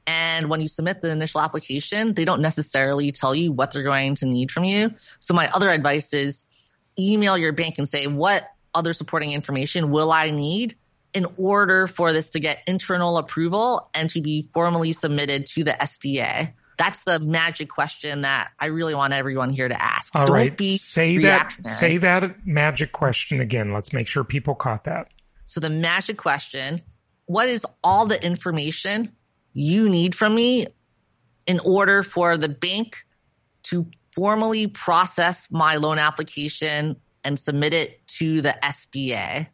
And 0.06 0.50
when 0.50 0.60
you 0.60 0.66
submit 0.66 1.00
the 1.00 1.10
initial 1.10 1.40
application, 1.40 2.14
they 2.14 2.24
don't 2.24 2.40
necessarily 2.40 3.12
tell 3.12 3.34
you 3.34 3.52
what 3.52 3.70
they're 3.70 3.84
going 3.84 4.16
to 4.16 4.26
need 4.26 4.50
from 4.50 4.64
you. 4.64 4.94
So 5.20 5.34
my 5.34 5.48
other 5.48 5.70
advice 5.70 6.12
is 6.12 6.44
email 6.98 7.38
your 7.38 7.52
bank 7.52 7.76
and 7.78 7.88
say, 7.88 8.06
what 8.06 8.48
other 8.74 8.92
supporting 8.92 9.32
information 9.32 9.90
will 9.90 10.12
I 10.12 10.30
need 10.30 10.76
in 11.14 11.26
order 11.36 11.86
for 11.86 12.12
this 12.12 12.30
to 12.30 12.40
get 12.40 12.60
internal 12.66 13.18
approval 13.18 13.90
and 13.94 14.08
to 14.10 14.20
be 14.20 14.48
formally 14.52 14.92
submitted 14.92 15.46
to 15.46 15.64
the 15.64 15.72
SBA? 15.72 16.52
That's 16.78 17.04
the 17.04 17.20
magic 17.20 17.68
question 17.68 18.22
that 18.22 18.50
I 18.58 18.66
really 18.66 18.94
want 18.94 19.12
everyone 19.12 19.50
here 19.50 19.68
to 19.68 19.80
ask. 19.80 20.14
All 20.16 20.24
Don't 20.24 20.34
right. 20.34 20.56
be 20.56 20.78
say 20.78 21.18
that. 21.18 21.54
Say 21.66 21.98
that 21.98 22.46
magic 22.46 22.92
question 22.92 23.40
again. 23.40 23.72
Let's 23.72 23.92
make 23.92 24.08
sure 24.08 24.24
people 24.24 24.54
caught 24.54 24.84
that. 24.84 25.08
So 25.44 25.60
the 25.60 25.70
magic 25.70 26.16
question, 26.16 26.80
what 27.26 27.48
is 27.48 27.66
all 27.84 28.06
the 28.06 28.22
information 28.24 29.12
you 29.52 29.88
need 29.90 30.14
from 30.14 30.34
me 30.34 30.66
in 31.46 31.60
order 31.60 32.02
for 32.02 32.38
the 32.38 32.48
bank 32.48 33.04
to 33.64 33.86
formally 34.14 34.66
process 34.66 35.48
my 35.50 35.76
loan 35.76 35.98
application 35.98 36.96
and 37.24 37.38
submit 37.38 37.74
it 37.74 38.06
to 38.06 38.40
the 38.40 38.54
SBA? 38.62 39.48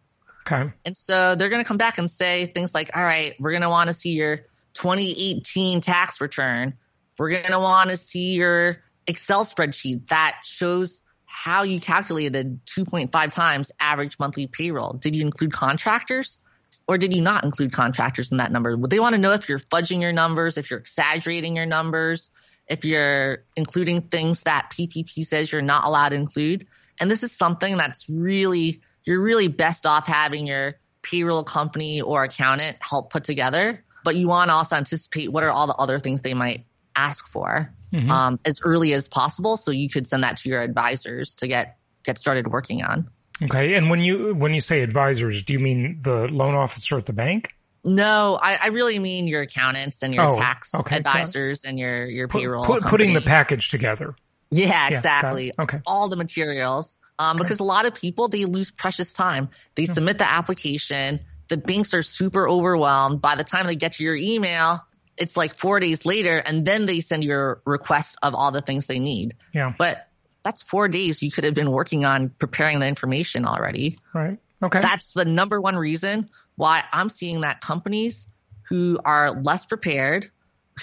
Okay. 0.47 0.73
And 0.85 0.97
so 0.97 1.35
they're 1.35 1.51
going 1.51 1.63
to 1.63 1.69
come 1.69 1.77
back 1.77 1.99
and 1.99 2.11
say 2.11 2.47
things 2.47 2.75
like, 2.75 2.97
all 2.97 3.05
right, 3.05 3.35
we're 3.39 3.51
going 3.51 3.63
to 3.63 3.69
want 3.69 3.89
to 3.89 3.95
see 3.95 4.11
your 4.11 4.39
2018 4.75 5.81
tax 5.81 6.21
return. 6.21 6.75
We're 7.19 7.31
going 7.31 7.51
to 7.51 7.59
want 7.59 7.91
to 7.91 7.97
see 7.97 8.35
your 8.35 8.79
Excel 9.07 9.45
spreadsheet 9.45 10.09
that 10.09 10.41
shows 10.45 11.03
how 11.25 11.63
you 11.63 11.81
calculated 11.81 12.65
2.5 12.67 13.31
times 13.33 13.73
average 13.79 14.19
monthly 14.19 14.47
payroll. 14.47 14.95
Did 14.95 15.15
you 15.15 15.23
include 15.23 15.53
contractors 15.53 16.39
or 16.87 16.99
did 16.99 17.15
you 17.15 17.23
not 17.23 17.45
include 17.45 17.73
contractors 17.73 18.33
in 18.33 18.39
that 18.39 18.51
number? 18.53 18.77
Would 18.77 18.91
they 18.91 19.01
want 19.01 19.15
to 19.15 19.21
know 19.21 19.33
if 19.33 19.49
you're 19.49 19.59
fudging 19.59 20.01
your 20.01 20.13
numbers, 20.13 20.59
if 20.59 20.71
you're 20.71 20.81
exaggerating 20.81 21.57
your 21.57 21.67
numbers, 21.67 22.31
if 22.67 22.85
you're 22.85 23.45
including 23.57 24.03
things 24.03 24.43
that 24.43 24.73
PPP 24.73 25.27
says 25.27 25.51
you're 25.51 25.63
not 25.63 25.85
allowed 25.85 26.11
to 26.11 26.17
include? 26.17 26.67
And 27.01 27.11
this 27.11 27.23
is 27.23 27.33
something 27.33 27.77
that's 27.77 28.09
really, 28.09 28.81
you're 29.05 29.21
really 29.21 29.49
best 29.49 29.87
off 29.87 30.07
having 30.07 30.47
your 30.47 30.75
payroll 31.03 31.45
company 31.45 32.01
or 32.01 32.25
accountant 32.25 32.77
help 32.81 33.11
put 33.11 33.25
together. 33.25 33.85
But 34.05 34.17
you 34.17 34.29
want 34.29 34.51
to 34.51 34.55
also 34.55 34.77
anticipate 34.77 35.31
what 35.33 35.45
are 35.45 35.51
all 35.51 35.67
the 35.67 35.75
other 35.75 35.99
things 35.99 36.23
they 36.23 36.35
might 36.35 36.65
ask 36.97 37.27
for 37.29 37.73
Mhm. 37.93 38.11
um, 38.11 38.41
as 38.45 38.61
early 38.63 38.93
as 38.93 39.09
possible, 39.09 39.57
so 39.57 39.71
you 39.71 39.89
could 39.89 40.07
send 40.07 40.23
that 40.25 40.37
to 40.39 40.49
your 40.49 40.61
advisors 40.61 41.37
to 41.37 41.47
get 41.49 41.79
get 42.05 42.19
started 42.19 42.47
working 42.49 42.83
on. 42.83 43.09
Okay. 43.43 43.75
And 43.75 43.89
when 43.89 44.01
you 44.01 44.35
when 44.35 44.53
you 44.53 44.61
say 44.61 44.83
advisors, 44.83 45.43
do 45.43 45.53
you 45.53 45.59
mean 45.59 46.01
the 46.03 46.27
loan 46.29 46.55
officer 46.55 46.99
at 46.99 47.07
the 47.07 47.13
bank? 47.13 47.51
No, 47.87 48.39
I, 48.43 48.59
I 48.65 48.67
really 48.69 48.99
mean 48.99 49.27
your 49.29 49.43
accountants 49.43 50.03
and 50.03 50.13
your 50.13 50.27
Oh, 50.27 50.33
tax 50.39 50.75
okay, 50.75 50.97
advisors 50.97 51.65
and 51.65 51.79
your 51.79 52.07
your 52.07 52.29
payroll. 52.29 52.67
put- 52.67 52.83
putting 52.83 53.15
the 53.15 53.21
package 53.21 53.71
together. 53.71 54.15
Yeah, 54.51 54.89
exactly. 54.89 55.53
Okay. 55.59 55.81
All 55.87 56.09
the 56.09 56.17
materials. 56.17 56.97
Um, 57.19 57.37
because 57.37 57.59
a 57.61 57.65
lot 57.65 57.87
of 57.87 57.95
people, 57.95 58.29
they 58.29 58.45
lose 58.45 58.71
precious 58.71 59.13
time. 59.13 59.49
They 59.75 59.87
submit 59.87 60.19
the 60.19 60.31
application. 60.31 61.21
The 61.49 61.57
banks 61.57 61.93
are 61.93 62.03
super 62.03 62.49
overwhelmed. 62.49 63.21
By 63.21 63.35
the 63.35 63.45
time 63.45 63.67
they 63.67 63.75
get 63.75 63.95
to 63.95 64.05
your 64.05 64.15
email, 64.15 64.85
it's 65.17 65.37
like 65.37 65.55
four 65.55 65.81
days 65.81 66.07
later 66.07 66.37
and 66.37 66.65
then 66.65 66.87
they 66.87 67.01
send 67.01 67.25
your 67.25 67.61
request 67.65 68.17
of 68.23 68.35
all 68.35 68.53
the 68.53 68.61
things 68.61 68.87
they 68.87 69.01
need. 69.01 69.35
Yeah. 69.53 69.73
But 69.77 70.09
that's 70.45 70.63
four 70.63 70.89
days 70.89 71.23
you 71.23 71.31
could 71.31 71.45
have 71.45 71.55
been 71.55 71.71
working 71.71 72.05
on 72.05 72.31
preparing 72.31 72.79
the 72.79 72.87
information 72.87 73.45
already. 73.45 73.99
Right. 74.15 74.39
Okay. 74.63 74.81
That's 74.81 75.13
the 75.13 75.25
number 75.25 75.61
one 75.61 75.77
reason 75.77 76.31
why 76.57 76.85
I'm 76.93 77.11
seeing 77.11 77.43
that 77.43 77.61
companies 77.61 78.27
who 78.69 78.99
are 79.05 79.33
less 79.33 79.67
prepared, 79.67 80.31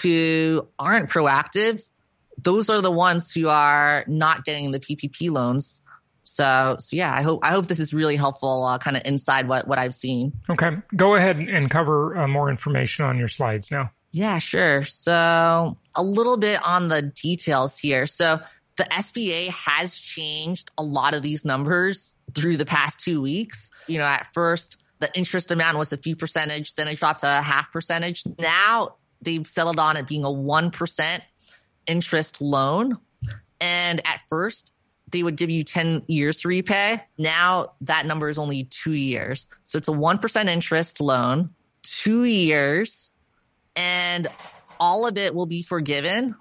who 0.02 0.68
aren't 0.78 1.10
proactive, 1.10 1.86
those 2.38 2.68
are 2.70 2.80
the 2.80 2.90
ones 2.90 3.32
who 3.32 3.48
are 3.48 4.04
not 4.06 4.44
getting 4.44 4.72
the 4.72 4.80
PPP 4.80 5.30
loans. 5.30 5.80
So, 6.24 6.76
so 6.80 6.96
yeah, 6.96 7.12
I 7.14 7.22
hope 7.22 7.44
I 7.44 7.50
hope 7.52 7.66
this 7.66 7.78
is 7.78 7.94
really 7.94 8.16
helpful, 8.16 8.64
uh, 8.64 8.78
kind 8.78 8.96
of 8.96 9.04
inside 9.04 9.48
what 9.48 9.68
what 9.68 9.78
I've 9.78 9.94
seen. 9.94 10.32
okay. 10.50 10.70
Go 10.94 11.14
ahead 11.14 11.36
and 11.36 11.70
cover 11.70 12.18
uh, 12.18 12.28
more 12.28 12.50
information 12.50 13.04
on 13.04 13.16
your 13.18 13.28
slides 13.28 13.70
now. 13.70 13.92
Yeah, 14.10 14.38
sure. 14.38 14.84
So 14.86 15.78
a 15.94 16.02
little 16.02 16.36
bit 16.36 16.60
on 16.66 16.88
the 16.88 17.02
details 17.02 17.78
here. 17.78 18.06
So 18.06 18.40
the 18.76 18.84
SBA 18.84 19.50
has 19.50 19.96
changed 19.96 20.70
a 20.78 20.82
lot 20.82 21.14
of 21.14 21.22
these 21.22 21.44
numbers 21.44 22.14
through 22.34 22.56
the 22.56 22.66
past 22.66 23.00
two 23.00 23.20
weeks. 23.22 23.70
You 23.86 23.98
know, 23.98 24.04
at 24.04 24.32
first 24.32 24.78
the 24.98 25.10
interest 25.14 25.52
amount 25.52 25.78
was 25.78 25.92
a 25.92 25.96
few 25.96 26.16
percentage, 26.16 26.74
then 26.74 26.88
it 26.88 26.96
dropped 26.96 27.20
to 27.20 27.38
a 27.38 27.42
half 27.42 27.72
percentage. 27.72 28.22
Now 28.38 28.96
they've 29.20 29.46
settled 29.46 29.78
on 29.78 29.96
it 29.96 30.06
being 30.06 30.24
a 30.24 30.28
1% 30.28 31.20
interest 31.86 32.40
loan. 32.40 32.98
And 33.60 34.06
at 34.06 34.20
first 34.28 34.72
they 35.10 35.22
would 35.22 35.36
give 35.36 35.50
you 35.50 35.62
10 35.62 36.02
years 36.08 36.40
to 36.40 36.48
repay. 36.48 37.02
Now 37.16 37.74
that 37.82 38.06
number 38.06 38.28
is 38.28 38.38
only 38.38 38.64
two 38.64 38.92
years. 38.92 39.48
So 39.64 39.78
it's 39.78 39.88
a 39.88 39.92
1% 39.92 40.48
interest 40.48 41.00
loan, 41.00 41.50
two 41.82 42.24
years 42.24 43.12
and 43.76 44.28
all 44.80 45.06
of 45.06 45.16
it 45.18 45.34
will 45.34 45.46
be 45.46 45.62
forgiven 45.62 46.34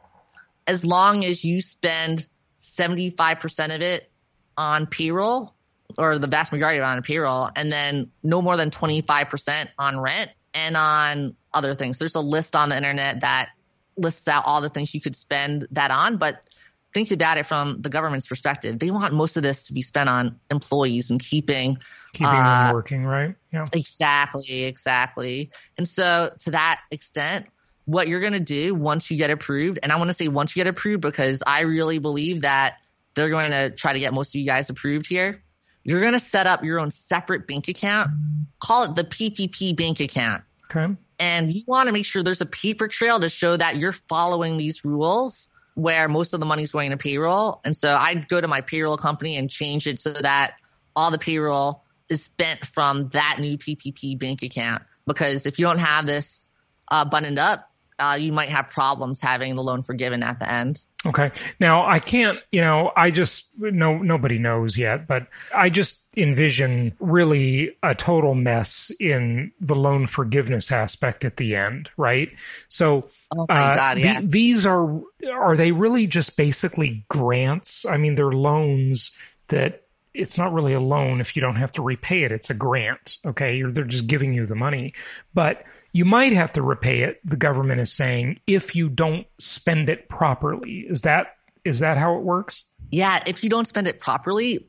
as 0.67 0.83
long 0.83 1.23
as 1.23 1.43
you 1.43 1.61
spend 1.61 2.27
75% 2.59 3.75
of 3.75 3.81
it 3.81 4.09
on 4.57 4.87
payroll 4.87 5.53
or 5.97 6.17
the 6.17 6.27
vast 6.27 6.51
majority 6.51 6.79
of 6.79 6.83
it 6.83 6.87
on 6.87 7.01
payroll 7.03 7.49
and 7.55 7.71
then 7.71 8.11
no 8.23 8.41
more 8.41 8.57
than 8.57 8.71
25% 8.71 9.67
on 9.77 9.99
rent 9.99 10.31
and 10.53 10.75
on 10.75 11.35
other 11.53 11.75
things. 11.75 11.97
There's 11.97 12.15
a 12.15 12.21
list 12.21 12.55
on 12.55 12.69
the 12.69 12.77
internet 12.77 13.21
that 13.21 13.49
lists 13.97 14.27
out 14.27 14.45
all 14.45 14.61
the 14.61 14.69
things 14.69 14.93
you 14.93 15.01
could 15.01 15.15
spend 15.15 15.67
that 15.71 15.91
on, 15.91 16.17
but 16.17 16.41
think 16.93 17.11
about 17.11 17.37
it 17.37 17.45
from 17.45 17.81
the 17.81 17.89
government's 17.89 18.27
perspective. 18.27 18.79
They 18.79 18.89
want 18.89 19.13
most 19.13 19.37
of 19.37 19.43
this 19.43 19.67
to 19.67 19.73
be 19.73 19.81
spent 19.81 20.09
on 20.09 20.39
employees 20.49 21.11
and 21.11 21.19
keeping 21.19 21.77
Keeping 22.13 22.27
Uh, 22.27 22.67
them 22.67 22.73
working, 22.73 23.03
right? 23.03 23.35
Yeah. 23.51 23.65
Exactly, 23.73 24.63
exactly. 24.63 25.51
And 25.77 25.85
so 25.85 26.31
to 26.39 26.51
that 26.51 26.79
extent, 26.89 27.47
what 27.83 28.07
you're 28.07 28.21
going 28.21 28.33
to 28.33 28.39
do 28.39 28.73
once 28.73 29.11
you 29.11 29.17
get 29.17 29.29
approved, 29.29 29.79
and 29.83 29.91
I 29.91 29.97
want 29.97 30.07
to 30.07 30.13
say 30.13 30.29
once 30.29 30.55
you 30.55 30.61
get 30.61 30.67
approved 30.67 31.01
because 31.01 31.43
I 31.45 31.61
really 31.61 31.99
believe 31.99 32.41
that 32.41 32.75
they're 33.13 33.29
going 33.29 33.51
to 33.51 33.69
try 33.71 33.91
to 33.91 33.99
get 33.99 34.13
most 34.13 34.33
of 34.33 34.39
you 34.39 34.45
guys 34.45 34.69
approved 34.69 35.07
here. 35.07 35.43
You're 35.83 35.99
going 35.99 36.13
to 36.13 36.19
set 36.19 36.47
up 36.47 36.63
your 36.63 36.79
own 36.79 36.89
separate 36.89 37.47
bank 37.47 37.67
account. 37.67 38.11
Call 38.59 38.85
it 38.85 38.95
the 38.95 39.03
PPP 39.03 39.75
bank 39.75 39.99
account. 39.99 40.43
Okay. 40.69 40.95
And 41.19 41.53
you 41.53 41.61
want 41.67 41.87
to 41.87 41.93
make 41.93 42.05
sure 42.05 42.23
there's 42.23 42.41
a 42.41 42.45
paper 42.45 42.87
trail 42.87 43.19
to 43.19 43.29
show 43.29 43.55
that 43.55 43.77
you're 43.77 43.93
following 43.93 44.57
these 44.57 44.83
rules 44.83 45.47
where 45.75 46.07
most 46.07 46.33
of 46.33 46.39
the 46.39 46.45
money's 46.45 46.71
going 46.71 46.91
to 46.91 46.97
payroll. 46.97 47.61
And 47.63 47.75
so 47.75 47.95
I'd 47.95 48.27
go 48.27 48.39
to 48.39 48.47
my 48.47 48.61
payroll 48.61 48.97
company 48.97 49.37
and 49.37 49.49
change 49.49 49.87
it 49.87 49.99
so 49.99 50.11
that 50.11 50.55
all 50.95 51.11
the 51.11 51.17
payroll 51.17 51.83
is 52.09 52.23
spent 52.23 52.65
from 52.65 53.09
that 53.09 53.37
new 53.39 53.57
PPP 53.57 54.17
bank 54.17 54.41
account. 54.41 54.83
Because 55.05 55.45
if 55.45 55.59
you 55.59 55.65
don't 55.65 55.79
have 55.79 56.05
this 56.05 56.47
uh, 56.89 57.05
buttoned 57.05 57.39
up, 57.39 57.71
uh, 57.99 58.17
you 58.19 58.31
might 58.31 58.49
have 58.49 58.69
problems 58.69 59.21
having 59.21 59.55
the 59.55 59.63
loan 59.63 59.83
forgiven 59.83 60.23
at 60.23 60.39
the 60.39 60.51
end. 60.51 60.83
Okay. 61.05 61.31
Now 61.59 61.85
I 61.87 61.99
can't, 61.99 62.39
you 62.51 62.61
know, 62.61 62.91
I 62.95 63.11
just 63.11 63.49
no 63.57 63.97
nobody 63.97 64.39
knows 64.39 64.77
yet, 64.77 65.07
but 65.07 65.27
I 65.53 65.69
just 65.69 66.01
envision 66.17 66.93
really 66.99 67.77
a 67.83 67.93
total 67.93 68.33
mess 68.33 68.91
in 68.99 69.51
the 69.59 69.75
loan 69.75 70.07
forgiveness 70.07 70.71
aspect 70.71 71.23
at 71.23 71.37
the 71.37 71.55
end, 71.55 71.89
right? 71.97 72.29
So 72.69 73.01
oh 73.35 73.45
my 73.49 73.67
uh, 73.67 73.75
God, 73.75 73.99
yeah. 73.99 74.21
The, 74.21 74.27
these 74.27 74.65
are 74.65 74.99
are 75.31 75.55
they 75.55 75.71
really 75.71 76.07
just 76.07 76.37
basically 76.37 77.05
grants? 77.09 77.85
I 77.85 77.97
mean, 77.97 78.15
they're 78.15 78.31
loans 78.31 79.11
that 79.49 79.83
it's 80.13 80.37
not 80.37 80.53
really 80.53 80.73
a 80.73 80.79
loan 80.79 81.19
if 81.21 81.35
you 81.35 81.41
don't 81.41 81.57
have 81.57 81.71
to 81.73 81.81
repay 81.81 82.23
it. 82.23 82.31
It's 82.31 82.49
a 82.49 82.53
grant. 82.53 83.17
Okay. 83.25 83.57
You're, 83.57 83.71
they're 83.71 83.83
just 83.83 84.07
giving 84.07 84.33
you 84.33 84.45
the 84.45 84.55
money, 84.55 84.93
but 85.33 85.63
you 85.95 86.03
might 86.03 86.33
have 86.33 86.51
to 86.51 86.61
repay 86.61 87.03
it. 87.03 87.21
The 87.23 87.37
government 87.37 87.79
is 87.79 87.89
saying 87.89 88.41
if 88.45 88.75
you 88.75 88.89
don't 88.89 89.25
spend 89.39 89.87
it 89.87 90.09
properly. 90.09 90.85
Is 90.89 91.03
that, 91.03 91.37
is 91.63 91.79
that 91.79 91.97
how 91.97 92.17
it 92.17 92.21
works? 92.21 92.65
Yeah. 92.91 93.23
If 93.25 93.45
you 93.45 93.49
don't 93.49 93.65
spend 93.65 93.87
it 93.87 94.01
properly. 94.01 94.67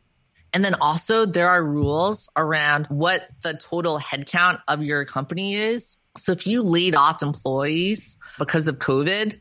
And 0.52 0.64
then 0.64 0.74
also 0.74 1.26
there 1.26 1.48
are 1.48 1.64
rules 1.64 2.28
around 2.36 2.86
what 2.90 3.28
the 3.42 3.54
total 3.54 3.98
headcount 3.98 4.60
of 4.68 4.84
your 4.84 5.04
company 5.04 5.56
is. 5.56 5.96
So 6.16 6.30
if 6.30 6.46
you 6.46 6.62
laid 6.62 6.94
off 6.94 7.24
employees 7.24 8.16
because 8.38 8.68
of 8.68 8.78
COVID, 8.78 9.40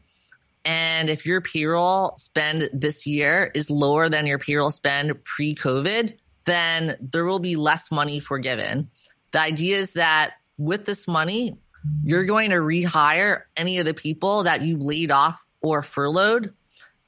and 0.65 1.07
if 1.07 1.27
your 1.27 1.41
payroll 1.41 2.17
spend 2.17 2.67
this 2.73 3.05
year 3.05 3.51
is 3.53 3.69
lower 3.69 4.09
than 4.09 4.25
your 4.25 4.39
payroll 4.39 4.71
spend 4.71 5.23
pre 5.23 5.53
COVID, 5.53 6.17
then 6.45 6.97
there 6.99 7.25
will 7.25 7.37
be 7.37 7.55
less 7.55 7.91
money 7.91 8.19
forgiven. 8.19 8.89
The 9.33 9.39
idea 9.39 9.77
is 9.77 9.93
that 9.93 10.33
with 10.57 10.85
this 10.85 11.07
money, 11.07 11.59
you're 12.03 12.25
going 12.25 12.51
to 12.51 12.57
rehire 12.57 13.43
any 13.57 13.79
of 13.79 13.85
the 13.85 13.93
people 13.93 14.43
that 14.43 14.61
you've 14.61 14.83
laid 14.83 15.11
off 15.11 15.45
or 15.61 15.81
furloughed. 15.81 16.53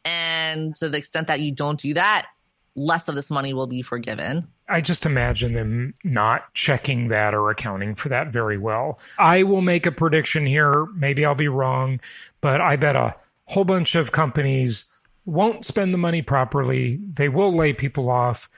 And 0.06 0.76
to 0.76 0.90
the 0.90 0.98
extent 0.98 1.28
that 1.28 1.40
you 1.40 1.52
don't 1.52 1.80
do 1.80 1.94
that, 1.96 2.28
less 2.76 3.08
of 3.08 3.16
this 3.16 3.30
money 3.30 3.54
will 3.54 3.68
be 3.68 3.82
forgiven. 3.82 4.48
I 4.70 4.82
just 4.82 5.06
imagine 5.06 5.54
them 5.54 5.94
not 6.04 6.54
checking 6.54 7.08
that 7.10 7.34
or 7.34 7.50
accounting 7.50 7.96
for 7.96 8.10
that 8.10 8.28
very 8.28 8.58
well. 8.58 9.00
I 9.18 9.44
will 9.44 9.62
make 9.62 9.86
a 9.86 9.92
prediction 9.92 10.46
here. 10.46 10.86
Maybe 10.88 11.26
I'll 11.26 11.36
be 11.36 11.48
wrong, 11.48 12.00
but 12.42 12.62
I 12.62 12.76
bet 12.76 12.96
a 12.96 13.16
whole 13.46 13.64
bunch 13.64 13.96
of 13.96 14.12
companies 14.12 14.86
won't 15.26 15.66
spend 15.66 15.94
the 15.94 15.98
money 15.98 16.22
properly. 16.22 17.00
They 17.14 17.30
will 17.30 17.56
lay 17.56 17.74
people 17.74 18.10
off 18.10 18.50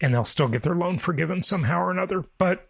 and 0.00 0.14
they'll 0.14 0.24
still 0.24 0.48
get 0.48 0.62
their 0.62 0.74
loan 0.74 0.98
forgiven 0.98 1.42
somehow 1.42 1.80
or 1.80 1.90
another, 1.90 2.24
but 2.38 2.67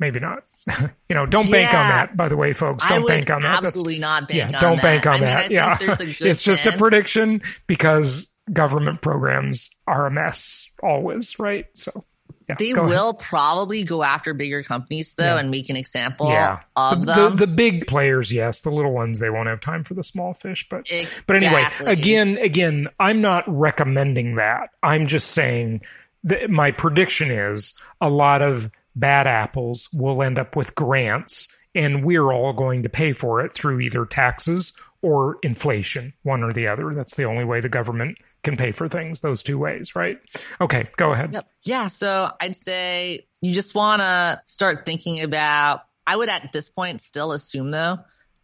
maybe 0.00 0.18
not. 0.18 0.44
you 1.08 1.14
know, 1.14 1.26
don't 1.26 1.46
yeah. 1.46 1.52
bank 1.52 1.74
on 1.74 1.88
that, 1.88 2.16
by 2.16 2.28
the 2.28 2.36
way, 2.36 2.52
folks. 2.52 2.84
Don't 2.88 3.06
bank 3.06 3.30
on 3.30 3.42
that. 3.42 3.64
Absolutely 3.64 3.94
That's, 3.94 4.00
not 4.00 4.28
bank 4.28 4.50
yeah, 4.50 4.56
on 4.56 4.62
don't 4.62 4.76
that. 4.76 4.82
bank 4.82 5.06
on 5.06 5.14
I 5.14 5.20
that. 5.20 5.48
Mean, 5.50 5.56
yeah. 5.56 5.76
it's 6.28 6.42
just 6.42 6.66
a 6.66 6.76
prediction 6.76 7.42
because 7.66 8.32
government 8.52 9.02
programs 9.02 9.70
are 9.86 10.06
a 10.06 10.10
mess 10.10 10.66
always, 10.82 11.38
right? 11.38 11.66
So 11.74 12.04
yeah, 12.48 12.56
they 12.58 12.72
will 12.72 13.10
ahead. 13.10 13.18
probably 13.20 13.84
go 13.84 14.02
after 14.02 14.34
bigger 14.34 14.62
companies 14.62 15.14
though 15.14 15.34
yeah. 15.34 15.38
and 15.38 15.50
make 15.50 15.70
an 15.70 15.76
example 15.76 16.28
yeah. 16.28 16.60
of 16.74 17.06
the, 17.06 17.14
them. 17.14 17.36
The, 17.36 17.46
the, 17.46 17.52
big 17.52 17.86
players, 17.86 18.32
yes. 18.32 18.62
The 18.62 18.70
little 18.70 18.92
ones, 18.92 19.20
they 19.20 19.30
won't 19.30 19.48
have 19.48 19.60
time 19.60 19.84
for 19.84 19.94
the 19.94 20.02
small 20.02 20.34
fish. 20.34 20.66
But 20.68 20.90
exactly. 20.90 21.22
but 21.28 21.36
anyway, 21.36 21.68
again, 21.86 22.38
again, 22.38 22.88
I'm 22.98 23.20
not 23.20 23.44
recommending 23.46 24.36
that. 24.36 24.70
I'm 24.82 25.06
just 25.06 25.30
saying 25.30 25.82
that 26.24 26.50
my 26.50 26.70
prediction 26.72 27.30
is 27.30 27.74
a 28.00 28.08
lot 28.08 28.42
of 28.42 28.70
bad 28.94 29.26
apples 29.26 29.88
will 29.92 30.22
end 30.22 30.38
up 30.38 30.56
with 30.56 30.74
grants, 30.74 31.48
and 31.74 32.04
we're 32.04 32.32
all 32.32 32.52
going 32.52 32.82
to 32.82 32.88
pay 32.88 33.12
for 33.12 33.44
it 33.44 33.54
through 33.54 33.80
either 33.80 34.04
taxes 34.04 34.72
or 35.02 35.38
inflation, 35.42 36.12
one 36.22 36.42
or 36.42 36.52
the 36.52 36.68
other. 36.68 36.92
That's 36.94 37.16
the 37.16 37.24
only 37.24 37.44
way 37.44 37.60
the 37.60 37.68
government 37.68 38.18
can 38.42 38.56
pay 38.56 38.72
for 38.72 38.88
things 38.88 39.20
those 39.20 39.42
two 39.42 39.58
ways, 39.58 39.94
right? 39.94 40.18
Okay, 40.60 40.88
go 40.96 41.12
ahead. 41.12 41.32
Yep. 41.32 41.48
Yeah, 41.62 41.88
so 41.88 42.30
I'd 42.40 42.56
say 42.56 43.26
you 43.40 43.52
just 43.52 43.74
want 43.74 44.00
to 44.02 44.40
start 44.46 44.86
thinking 44.86 45.22
about 45.22 45.82
I 46.06 46.16
would 46.16 46.28
at 46.28 46.52
this 46.52 46.68
point 46.68 47.00
still 47.00 47.32
assume 47.32 47.70
though 47.70 47.98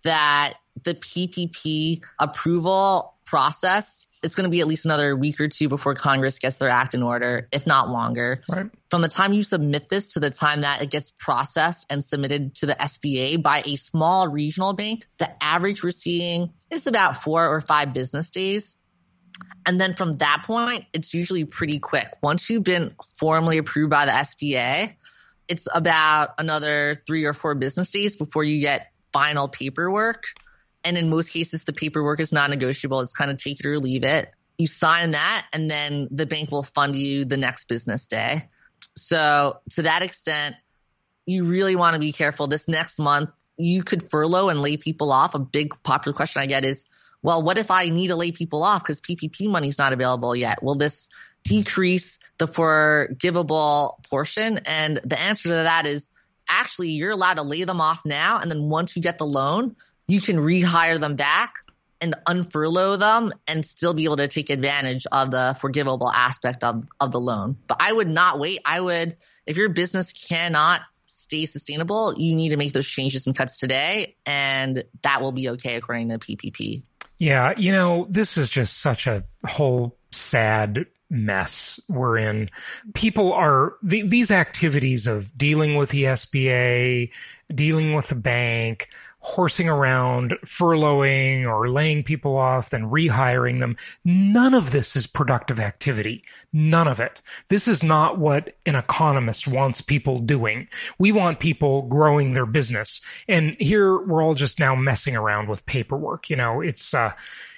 that 0.05 0.55
the 0.85 0.95
PPP 0.95 2.03
approval 2.19 3.15
process 3.25 4.07
it's 4.27 4.35
going 4.35 4.45
to 4.45 4.51
be 4.51 4.61
at 4.61 4.67
least 4.67 4.85
another 4.85 5.15
week 5.15 5.41
or 5.41 5.47
two 5.47 5.69
before 5.69 5.95
Congress 5.95 6.41
gets 6.41 6.59
their 6.59 6.69
act 6.69 6.95
in 6.95 7.03
order, 7.05 7.47
if 7.53 7.65
not 7.65 7.89
longer. 7.89 8.43
Right. 8.49 8.67
From 8.91 9.01
the 9.01 9.09
time 9.09 9.33
you 9.33 9.45
submit 9.45 9.89
this 9.89 10.15
to 10.15 10.21
the 10.21 10.31
time 10.31 10.63
that 10.63 10.83
it 10.83 10.91
gets 10.91 11.13
processed 11.13 11.87
and 11.91 12.03
submitted 12.03 12.57
to 12.57 12.67
the 12.67 12.75
SBA 12.75 13.41
by 13.41 13.63
a 13.65 13.77
small 13.77 14.27
regional 14.27 14.73
bank, 14.73 15.07
the 15.19 15.31
average 15.43 15.85
we're 15.85 15.93
seeing 15.93 16.53
is 16.71 16.89
about 16.89 17.23
four 17.23 17.49
or 17.49 17.61
five 17.61 17.95
business 17.95 18.31
days. 18.31 18.77
And 19.65 19.81
then 19.81 19.93
from 19.93 20.13
that 20.15 20.43
point, 20.45 20.87
it's 20.93 21.15
usually 21.15 21.45
pretty 21.45 21.79
quick. 21.79 22.09
Once 22.21 22.51
you've 22.51 22.65
been 22.65 22.97
formally 23.21 23.59
approved 23.59 23.91
by 23.91 24.07
the 24.07 24.13
SBA, 24.13 24.95
it's 25.47 25.69
about 25.73 26.31
another 26.39 27.01
three 27.07 27.27
or 27.27 27.33
four 27.33 27.55
business 27.55 27.93
days 27.93 28.17
before 28.17 28.43
you 28.43 28.61
get 28.61 28.91
final 29.13 29.47
paperwork. 29.47 30.25
And 30.87 30.97
in 30.97 31.11
most 31.11 31.31
cases, 31.31 31.65
the 31.65 31.73
paperwork 31.73 32.21
is 32.21 32.33
non 32.33 32.51
negotiable. 32.51 33.01
It's 33.01 33.13
kind 33.13 33.33
of 33.33 33.39
take 33.39 33.59
it 33.59 33.67
or 33.67 33.81
leave 33.81 34.05
it. 34.05 34.31
You 34.57 34.69
sign 34.69 35.11
that, 35.11 35.45
and 35.53 35.69
then 35.69 36.07
the 36.13 36.27
bank 36.27 36.53
will 36.53 36.63
fund 36.63 36.95
you 36.95 37.25
the 37.25 37.37
next 37.37 37.67
business 37.67 38.07
day. 38.07 38.49
So, 38.97 39.59
to 39.71 39.83
that 39.83 40.03
extent, 40.03 40.55
you 41.27 41.45
really 41.45 41.75
want 41.75 41.95
to 41.95 42.01
be 42.01 42.13
careful. 42.13 42.47
This 42.47 42.69
next 42.69 43.01
month, 43.01 43.31
you 43.57 43.83
could 43.83 44.09
furlough 44.09 44.49
and 44.49 44.61
lay 44.61 44.77
people 44.77 45.11
off. 45.11 45.35
A 45.35 45.41
big 45.41 45.75
popular 45.83 46.15
question 46.15 46.41
I 46.41 46.47
get 46.47 46.65
is, 46.65 46.85
well, 47.21 47.43
what 47.43 47.59
if 47.59 47.73
I 47.73 47.89
need 47.89 48.09
to 48.09 48.17
lay 48.17 48.31
people 48.31 48.63
off 48.63 48.85
because 48.85 49.01
PPP 49.01 49.49
money 49.49 49.69
is 49.69 49.79
not 49.79 49.93
available 49.93 50.37
yet? 50.37 50.63
Will 50.63 50.77
this 50.77 51.09
decrease 51.43 52.21
the 52.39 52.47
forgivable 52.47 53.99
portion? 54.09 54.61
And 54.67 55.01
the 55.03 55.21
answer 55.21 55.49
to 55.49 55.55
that 55.55 55.85
is 55.85 56.11
actually 56.49 56.91
you're 56.91 57.11
allowed 57.11 57.35
to 57.35 57.43
lay 57.43 57.65
them 57.65 57.81
off 57.81 58.03
now. 58.05 58.39
And 58.39 58.49
then 58.49 58.69
once 58.69 58.95
you 58.95 59.03
get 59.03 59.19
the 59.19 59.27
loan, 59.27 59.75
you 60.09 60.21
can 60.21 60.37
rehire 60.37 61.01
them 61.01 61.17
back 61.17 61.55
and 62.01 62.15
unfurlough 62.27 62.99
them 62.99 63.33
and 63.47 63.65
still 63.65 63.95
be 63.95 64.05
able 64.05 64.17
to 64.19 64.29
take 64.29 64.51
advantage 64.51 65.07
of 65.11 65.31
the 65.31 65.57
forgivable 65.59 66.11
aspect 66.11 66.63
of, 66.63 66.85
of 67.01 67.11
the 67.11 67.21
loan. 67.21 67.57
But 67.67 67.79
I 67.81 67.93
would 67.93 68.09
not 68.09 68.39
wait. 68.39 68.61
I 68.65 68.81
would, 68.81 69.17
if 69.47 69.57
your 69.57 69.69
business 69.69 70.13
cannot 70.13 70.83
stay 71.07 71.47
sustainable, 71.47 72.15
you 72.17 72.35
need 72.35 72.51
to 72.51 72.57
make 72.57 72.73
those 72.73 72.87
changes 72.87 73.27
and 73.27 73.35
cuts 73.35 73.59
today. 73.59 74.17
And 74.27 74.85
that 75.03 75.23
will 75.23 75.33
be 75.33 75.49
okay 75.51 75.77
according 75.77 76.11
to 76.11 76.19
PPP. 76.19 76.83
Yeah, 77.19 77.55
you 77.57 77.73
know, 77.73 78.07
this 78.11 78.37
is 78.37 78.49
just 78.49 78.79
such 78.79 79.07
a 79.07 79.25
whole 79.45 79.97
sad 80.13 80.87
mess 81.09 81.81
we're 81.89 82.19
in. 82.19 82.51
People 82.95 83.33
are 83.33 83.75
th- 83.89 84.09
these 84.09 84.31
activities 84.31 85.07
of 85.07 85.37
dealing 85.37 85.77
with 85.77 85.91
the 85.91 86.05
SBA, 86.05 87.11
dealing 87.55 87.95
with 87.95 88.09
the 88.09 88.15
bank, 88.17 88.89
horsing 89.27 89.69
around, 89.69 90.35
furloughing 90.45 91.45
or 91.45 91.69
laying 91.69 92.05
people 92.05 92.37
off 92.37 92.73
and 92.73 92.93
rehiring 92.93 93.59
them. 93.59 93.77
None 94.05 94.55
of 94.55 94.71
this 94.71 94.95
is 94.95 95.09
productive 95.09 95.59
activity. 95.59 96.23
None 96.53 96.87
of 96.87 97.01
it. 97.01 97.23
This 97.49 97.67
is 97.67 97.83
not 97.83 98.19
what 98.19 98.55
an 98.67 98.77
economist 98.77 99.49
wants 99.49 99.81
people 99.81 100.21
doing. 100.21 100.69
We 101.01 101.11
want 101.11 101.41
people 101.41 101.83
growing 101.83 102.35
their 102.35 102.47
business. 102.47 103.01
And 103.27 103.57
here 103.59 103.99
we're 103.99 104.23
all 104.23 104.35
just 104.35 104.61
now 104.61 104.77
messing 104.77 105.17
around 105.17 105.49
with 105.49 105.67
paperwork. 105.67 106.31
You 106.31 106.37
know, 106.37 106.61
it's, 106.61 106.95
uh, 106.95 107.11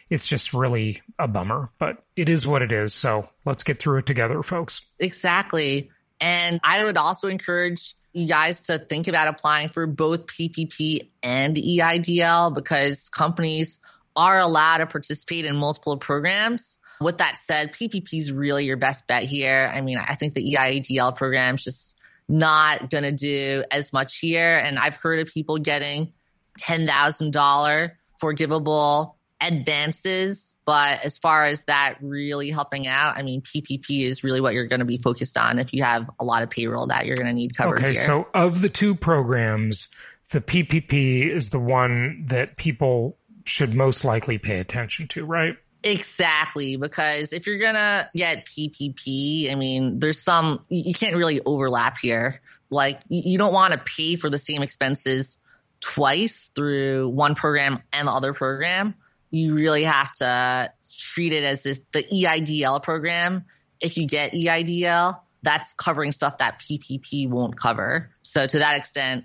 it's 0.08 0.26
just 0.26 0.54
really 0.54 1.02
a 1.18 1.28
bummer, 1.28 1.70
but 1.78 2.02
it 2.16 2.30
is 2.30 2.46
what 2.46 2.62
it 2.62 2.72
is. 2.72 2.94
So 2.94 3.28
let's 3.44 3.62
get 3.62 3.78
through 3.78 3.98
it 3.98 4.06
together, 4.06 4.42
folks. 4.42 4.86
Exactly. 4.98 5.90
And 6.18 6.60
I 6.64 6.82
would 6.82 6.96
also 6.96 7.28
encourage 7.28 7.94
you 8.12 8.26
guys 8.26 8.62
to 8.62 8.78
think 8.78 9.08
about 9.08 9.28
applying 9.28 9.68
for 9.68 9.86
both 9.86 10.26
PPP 10.26 11.08
and 11.22 11.56
EIDL 11.56 12.54
because 12.54 13.08
companies 13.08 13.78
are 14.16 14.38
allowed 14.40 14.78
to 14.78 14.86
participate 14.86 15.44
in 15.44 15.56
multiple 15.56 15.96
programs. 15.96 16.78
With 17.00 17.18
that 17.18 17.38
said, 17.38 17.72
PPP 17.74 18.14
is 18.14 18.32
really 18.32 18.64
your 18.64 18.76
best 18.76 19.06
bet 19.06 19.22
here. 19.22 19.70
I 19.72 19.80
mean, 19.80 19.98
I 19.98 20.16
think 20.16 20.34
the 20.34 20.54
EIDL 20.54 21.16
program 21.16 21.54
is 21.54 21.64
just 21.64 21.96
not 22.28 22.90
going 22.90 23.04
to 23.04 23.12
do 23.12 23.64
as 23.70 23.92
much 23.92 24.18
here. 24.18 24.56
And 24.58 24.78
I've 24.78 24.96
heard 24.96 25.20
of 25.20 25.32
people 25.32 25.58
getting 25.58 26.12
$10,000 26.60 27.92
forgivable 28.18 29.17
advances. 29.40 30.56
But 30.64 31.04
as 31.04 31.18
far 31.18 31.46
as 31.46 31.64
that 31.64 31.98
really 32.00 32.50
helping 32.50 32.86
out, 32.86 33.16
I 33.16 33.22
mean, 33.22 33.42
PPP 33.42 34.04
is 34.04 34.24
really 34.24 34.40
what 34.40 34.54
you're 34.54 34.66
going 34.66 34.80
to 34.80 34.86
be 34.86 34.98
focused 34.98 35.38
on 35.38 35.58
if 35.58 35.72
you 35.72 35.82
have 35.82 36.10
a 36.18 36.24
lot 36.24 36.42
of 36.42 36.50
payroll 36.50 36.88
that 36.88 37.06
you're 37.06 37.16
going 37.16 37.28
to 37.28 37.32
need 37.32 37.56
covered 37.56 37.78
okay, 37.78 37.92
here. 37.92 38.06
so 38.06 38.28
of 38.34 38.60
the 38.60 38.68
two 38.68 38.94
programs, 38.94 39.88
the 40.30 40.40
PPP 40.40 41.34
is 41.34 41.50
the 41.50 41.58
one 41.58 42.26
that 42.28 42.56
people 42.56 43.16
should 43.44 43.74
most 43.74 44.04
likely 44.04 44.38
pay 44.38 44.58
attention 44.58 45.08
to, 45.08 45.24
right? 45.24 45.56
Exactly, 45.82 46.76
because 46.76 47.32
if 47.32 47.46
you're 47.46 47.60
gonna 47.60 48.10
get 48.14 48.46
PPP, 48.46 49.50
I 49.50 49.54
mean, 49.54 50.00
there's 50.00 50.20
some 50.20 50.64
you 50.68 50.92
can't 50.92 51.14
really 51.14 51.40
overlap 51.40 51.98
here. 51.98 52.40
Like 52.68 53.00
you 53.08 53.38
don't 53.38 53.54
want 53.54 53.72
to 53.72 53.78
pay 53.78 54.16
for 54.16 54.28
the 54.28 54.38
same 54.38 54.62
expenses 54.62 55.38
twice 55.80 56.50
through 56.54 57.08
one 57.08 57.36
program 57.36 57.80
and 57.92 58.08
the 58.08 58.12
other 58.12 58.34
program. 58.34 58.94
You 59.30 59.54
really 59.54 59.84
have 59.84 60.12
to 60.12 60.72
treat 60.98 61.32
it 61.32 61.44
as 61.44 61.62
this, 61.62 61.80
the 61.92 62.02
EIDL 62.02 62.82
program. 62.82 63.44
If 63.80 63.96
you 63.96 64.06
get 64.06 64.32
EIDL, 64.32 65.20
that's 65.42 65.74
covering 65.74 66.12
stuff 66.12 66.38
that 66.38 66.60
PPP 66.60 67.28
won't 67.28 67.58
cover. 67.58 68.10
So 68.22 68.46
to 68.46 68.58
that 68.60 68.76
extent, 68.76 69.24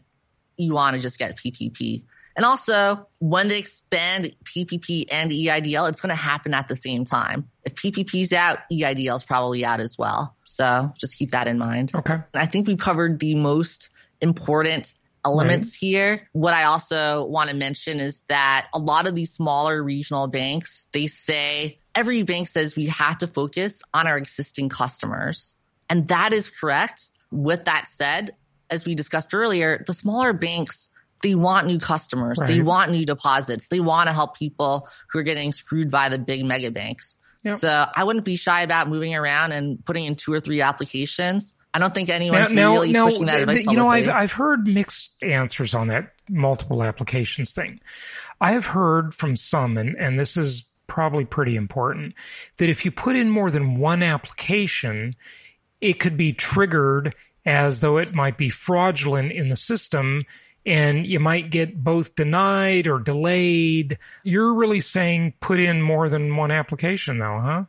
you 0.57 0.73
want 0.73 0.95
to 0.95 1.01
just 1.01 1.17
get 1.17 1.37
PPP. 1.37 2.03
And 2.35 2.45
also, 2.45 3.07
when 3.19 3.47
they 3.47 3.59
expand 3.59 4.35
PPP 4.43 5.05
and 5.11 5.31
EIDL, 5.31 5.89
it's 5.89 6.01
going 6.01 6.09
to 6.09 6.15
happen 6.15 6.53
at 6.53 6.67
the 6.67 6.75
same 6.75 7.05
time. 7.05 7.49
If 7.63 7.75
PPP's 7.75 8.33
out, 8.33 8.59
EIDL 8.71 9.15
is 9.15 9.23
probably 9.23 9.63
out 9.63 9.79
as 9.79 9.97
well. 9.97 10.35
So 10.43 10.93
just 10.97 11.15
keep 11.17 11.31
that 11.31 11.47
in 11.47 11.59
mind. 11.59 11.91
Okay. 11.93 12.17
I 12.33 12.47
think 12.47 12.67
we've 12.67 12.77
covered 12.77 13.19
the 13.19 13.35
most 13.35 13.89
important 14.19 14.93
elements 15.25 15.75
right. 15.75 15.87
here. 15.87 16.27
What 16.31 16.53
I 16.53 16.65
also 16.65 17.25
want 17.25 17.49
to 17.49 17.55
mention 17.55 17.99
is 17.99 18.23
that 18.29 18.67
a 18.73 18.79
lot 18.79 19.07
of 19.07 19.15
these 19.15 19.31
smaller 19.31 19.81
regional 19.81 20.27
banks, 20.27 20.87
they 20.91 21.07
say 21.07 21.79
every 21.95 22.23
bank 22.23 22.47
says 22.47 22.75
we 22.75 22.87
have 22.87 23.19
to 23.19 23.27
focus 23.27 23.81
on 23.93 24.07
our 24.07 24.17
existing 24.17 24.69
customers. 24.69 25.55
And 25.89 26.07
that 26.07 26.33
is 26.33 26.49
correct. 26.49 27.09
With 27.31 27.65
that 27.65 27.87
said, 27.87 28.35
as 28.69 28.85
we 28.85 28.95
discussed 28.95 29.33
earlier, 29.33 29.83
the 29.85 29.93
smaller 29.93 30.33
banks 30.33 30.89
they 31.23 31.35
want 31.35 31.67
new 31.67 31.79
customers. 31.79 32.37
Right. 32.37 32.47
They 32.47 32.61
want 32.61 32.91
new 32.91 33.05
deposits. 33.05 33.67
They 33.69 33.79
want 33.79 34.07
to 34.07 34.13
help 34.13 34.37
people 34.37 34.89
who 35.07 35.19
are 35.19 35.23
getting 35.23 35.53
screwed 35.53 35.89
by 35.89 36.09
the 36.09 36.17
big 36.19 36.45
mega 36.45 36.69
banks. 36.69 37.17
Yep. 37.43 37.59
So 37.59 37.85
I 37.95 38.03
wouldn't 38.03 38.25
be 38.25 38.35
shy 38.35 38.61
about 38.61 38.89
moving 38.89 39.15
around 39.15 39.53
and 39.53 39.83
putting 39.83 40.05
in 40.05 40.15
two 40.15 40.33
or 40.33 40.39
three 40.39 40.61
applications. 40.61 41.55
I 41.73 41.79
don't 41.79 41.93
think 41.93 42.09
anyone's 42.09 42.51
now, 42.51 42.73
really 42.73 42.91
now, 42.91 43.07
pushing 43.07 43.25
that 43.25 43.41
advice. 43.41 43.65
You 43.65 43.75
know, 43.75 43.89
I've 43.89 44.07
I've 44.07 44.31
heard 44.31 44.67
mixed 44.67 45.23
answers 45.23 45.73
on 45.73 45.87
that 45.87 46.13
multiple 46.29 46.83
applications 46.83 47.51
thing. 47.51 47.79
I 48.39 48.51
have 48.51 48.65
heard 48.65 49.13
from 49.13 49.35
some, 49.35 49.77
and, 49.77 49.95
and 49.95 50.19
this 50.19 50.37
is 50.37 50.67
probably 50.87 51.25
pretty 51.25 51.55
important, 51.55 52.13
that 52.57 52.69
if 52.69 52.85
you 52.85 52.91
put 52.91 53.15
in 53.15 53.29
more 53.29 53.49
than 53.49 53.79
one 53.79 54.03
application, 54.03 55.15
it 55.81 55.99
could 55.99 56.17
be 56.17 56.33
triggered 56.33 57.15
as 57.45 57.79
though 57.79 57.97
it 57.97 58.13
might 58.13 58.37
be 58.37 58.49
fraudulent 58.49 59.31
in 59.31 59.49
the 59.49 59.55
system 59.55 60.25
and 60.65 61.05
you 61.05 61.19
might 61.19 61.49
get 61.49 61.83
both 61.83 62.15
denied 62.15 62.87
or 62.87 62.99
delayed. 62.99 63.97
You're 64.23 64.53
really 64.53 64.79
saying 64.79 65.33
put 65.41 65.59
in 65.59 65.81
more 65.81 66.07
than 66.07 66.35
one 66.37 66.51
application 66.51 67.19
though, 67.19 67.41
huh? 67.43 67.63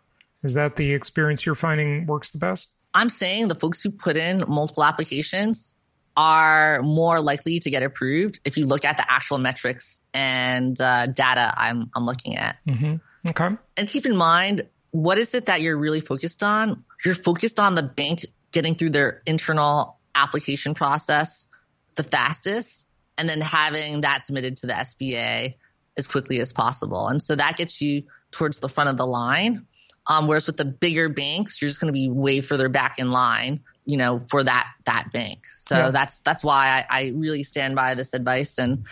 Is 0.45 0.55
that 0.55 0.77
the 0.77 0.93
experience 0.93 1.45
you're 1.45 1.55
finding 1.55 2.07
works 2.07 2.31
the 2.31 2.39
best? 2.39 2.71
I'm 2.95 3.11
saying 3.11 3.49
the 3.49 3.55
folks 3.55 3.83
who 3.83 3.91
put 3.91 4.17
in 4.17 4.45
multiple 4.47 4.85
applications 4.85 5.75
are 6.17 6.81
more 6.83 7.21
likely 7.21 7.59
to 7.59 7.71
get 7.71 7.83
approved 7.83 8.39
if 8.45 8.57
you 8.57 8.67
look 8.67 8.85
at 8.85 8.97
the 8.97 9.13
actual 9.13 9.39
metrics 9.39 9.99
and 10.13 10.81
uh, 10.81 11.07
data 11.07 11.53
I'm, 11.57 11.91
I'm 11.95 12.07
looking 12.07 12.37
at. 12.37 12.57
Mm-hmm. 12.69 13.29
Okay. 13.29 13.57
And 13.77 13.89
keep 13.89 14.07
in 14.07 14.17
mind, 14.17 14.67
what 14.93 15.19
is 15.19 15.35
it 15.35 15.47
that 15.47 15.61
you're 15.61 15.77
really 15.77 16.01
focused 16.01 16.45
on? 16.45 16.85
You're 17.05 17.17
focused 17.17 17.59
on 17.59 17.75
the 17.75 17.83
bank 17.83 18.27
getting 18.53 18.77
through 18.77 18.91
their 18.91 19.23
internal 19.27 19.99
application 20.15 20.75
process 20.75 21.49
the 21.97 22.05
fastest 22.05 22.87
and 23.19 23.29
then 23.29 23.41
having 23.41 24.03
that 24.03 24.23
submitted 24.23 24.57
to 24.59 24.67
the 24.67 24.73
SBA 24.73 25.55
as 25.97 26.07
quickly 26.07 26.41
as 26.41 26.53
possible. 26.53 27.09
And 27.09 27.23
so 27.23 27.37
that 27.37 27.57
gets 27.57 27.81
you 27.81 28.05
towards 28.31 28.59
the 28.59 28.69
front 28.69 28.91
of 28.91 28.97
the 28.97 29.07
line. 29.07 29.67
Um, 30.07 30.27
whereas 30.27 30.47
with 30.47 30.57
the 30.57 30.65
bigger 30.65 31.09
banks, 31.09 31.61
you're 31.61 31.69
just 31.69 31.81
going 31.81 31.93
to 31.93 31.99
be 31.99 32.09
way 32.11 32.41
further 32.41 32.69
back 32.69 32.99
in 32.99 33.11
line, 33.11 33.61
you 33.87 33.97
know, 33.97 34.23
for 34.29 34.43
that, 34.43 34.71
that 34.85 35.11
bank. 35.13 35.47
So 35.55 35.77
yeah. 35.77 35.91
that's, 35.91 36.21
that's 36.21 36.45
why 36.45 36.85
I, 36.89 37.01
I 37.01 37.13
really 37.15 37.43
stand 37.43 37.75
by 37.75 37.95
this 37.95 38.13
advice. 38.13 38.59
And 38.59 38.85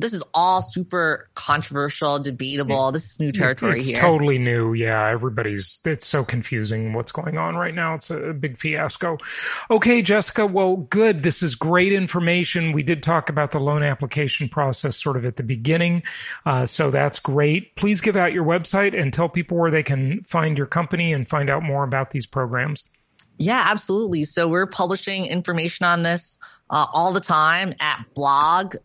this 0.00 0.12
is 0.12 0.22
all 0.34 0.62
super 0.62 1.28
controversial, 1.34 2.18
debatable. 2.18 2.92
This 2.92 3.12
is 3.12 3.20
new 3.20 3.32
territory 3.32 3.78
it's 3.78 3.86
here. 3.86 4.00
Totally 4.00 4.38
new. 4.38 4.72
Yeah, 4.72 5.08
everybody's. 5.08 5.78
It's 5.84 6.06
so 6.06 6.24
confusing 6.24 6.92
what's 6.92 7.12
going 7.12 7.38
on 7.38 7.56
right 7.56 7.74
now. 7.74 7.94
It's 7.94 8.10
a 8.10 8.32
big 8.32 8.58
fiasco. 8.58 9.18
Okay, 9.70 10.02
Jessica. 10.02 10.46
Well, 10.46 10.76
good. 10.76 11.22
This 11.22 11.42
is 11.42 11.54
great 11.54 11.92
information. 11.92 12.72
We 12.72 12.82
did 12.82 13.02
talk 13.02 13.28
about 13.28 13.50
the 13.50 13.60
loan 13.60 13.82
application 13.82 14.48
process 14.48 14.96
sort 14.96 15.16
of 15.16 15.24
at 15.24 15.36
the 15.36 15.42
beginning, 15.42 16.02
uh, 16.46 16.66
so 16.66 16.90
that's 16.90 17.18
great. 17.18 17.76
Please 17.76 18.00
give 18.00 18.16
out 18.16 18.32
your 18.32 18.44
website 18.44 19.00
and 19.00 19.12
tell 19.12 19.28
people 19.28 19.56
where 19.56 19.70
they 19.70 19.82
can 19.82 20.22
find 20.24 20.56
your 20.56 20.66
company 20.66 21.12
and 21.12 21.28
find 21.28 21.50
out 21.50 21.62
more 21.62 21.84
about 21.84 22.10
these 22.10 22.26
programs. 22.26 22.84
Yeah, 23.40 23.64
absolutely. 23.68 24.24
So 24.24 24.48
we're 24.48 24.66
publishing 24.66 25.24
information 25.24 25.86
on 25.86 26.02
this 26.02 26.38
uh, 26.68 26.86
all 26.92 27.12
the 27.14 27.20
time 27.20 27.74
at 27.80 28.04
blog 28.14 28.76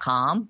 com, 0.00 0.48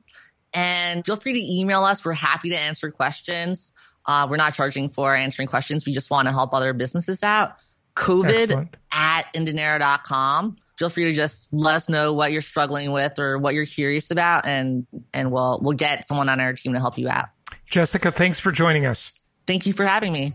And 0.53 1.05
feel 1.05 1.17
free 1.17 1.33
to 1.35 1.41
email 1.41 1.85
us. 1.85 2.05
We're 2.05 2.13
happy 2.13 2.51
to 2.51 2.59
answer 2.59 2.91
questions. 2.91 3.73
Uh, 4.05 4.27
we're 4.31 4.37
not 4.37 4.55
charging 4.55 4.89
for 4.89 5.15
answering 5.15 5.49
questions. 5.49 5.85
We 5.87 5.93
just 5.93 6.11
want 6.11 6.29
to 6.29 6.33
help 6.33 6.55
other 6.55 6.73
businesses 6.73 7.23
out. 7.23 7.57
COVID 7.97 8.43
Excellent. 8.43 8.77
at 8.93 10.05
com. 10.05 10.57
Feel 10.79 10.91
free 10.91 11.05
to 11.05 11.15
just 11.15 11.53
let 11.53 11.75
us 11.75 11.89
know 11.89 12.13
what 12.13 12.33
you're 12.33 12.43
struggling 12.43 12.93
with 12.93 13.19
or 13.19 13.39
what 13.39 13.55
you're 13.55 13.65
curious 13.65 14.11
about 14.11 14.47
and, 14.47 14.87
and 15.15 15.33
we'll, 15.33 15.59
we'll 15.63 15.73
get 15.77 16.07
someone 16.07 16.29
on 16.29 16.39
our 16.39 16.53
team 16.53 16.75
to 16.75 16.81
help 16.81 16.99
you 16.99 17.09
out. 17.09 17.29
Jessica, 17.71 18.13
thanks 18.13 18.39
for 18.39 18.53
joining 18.53 18.85
us. 18.85 19.13
Thank 19.47 19.67
you 19.67 19.73
for 19.73 19.87
having 19.87 20.13
me. 20.13 20.35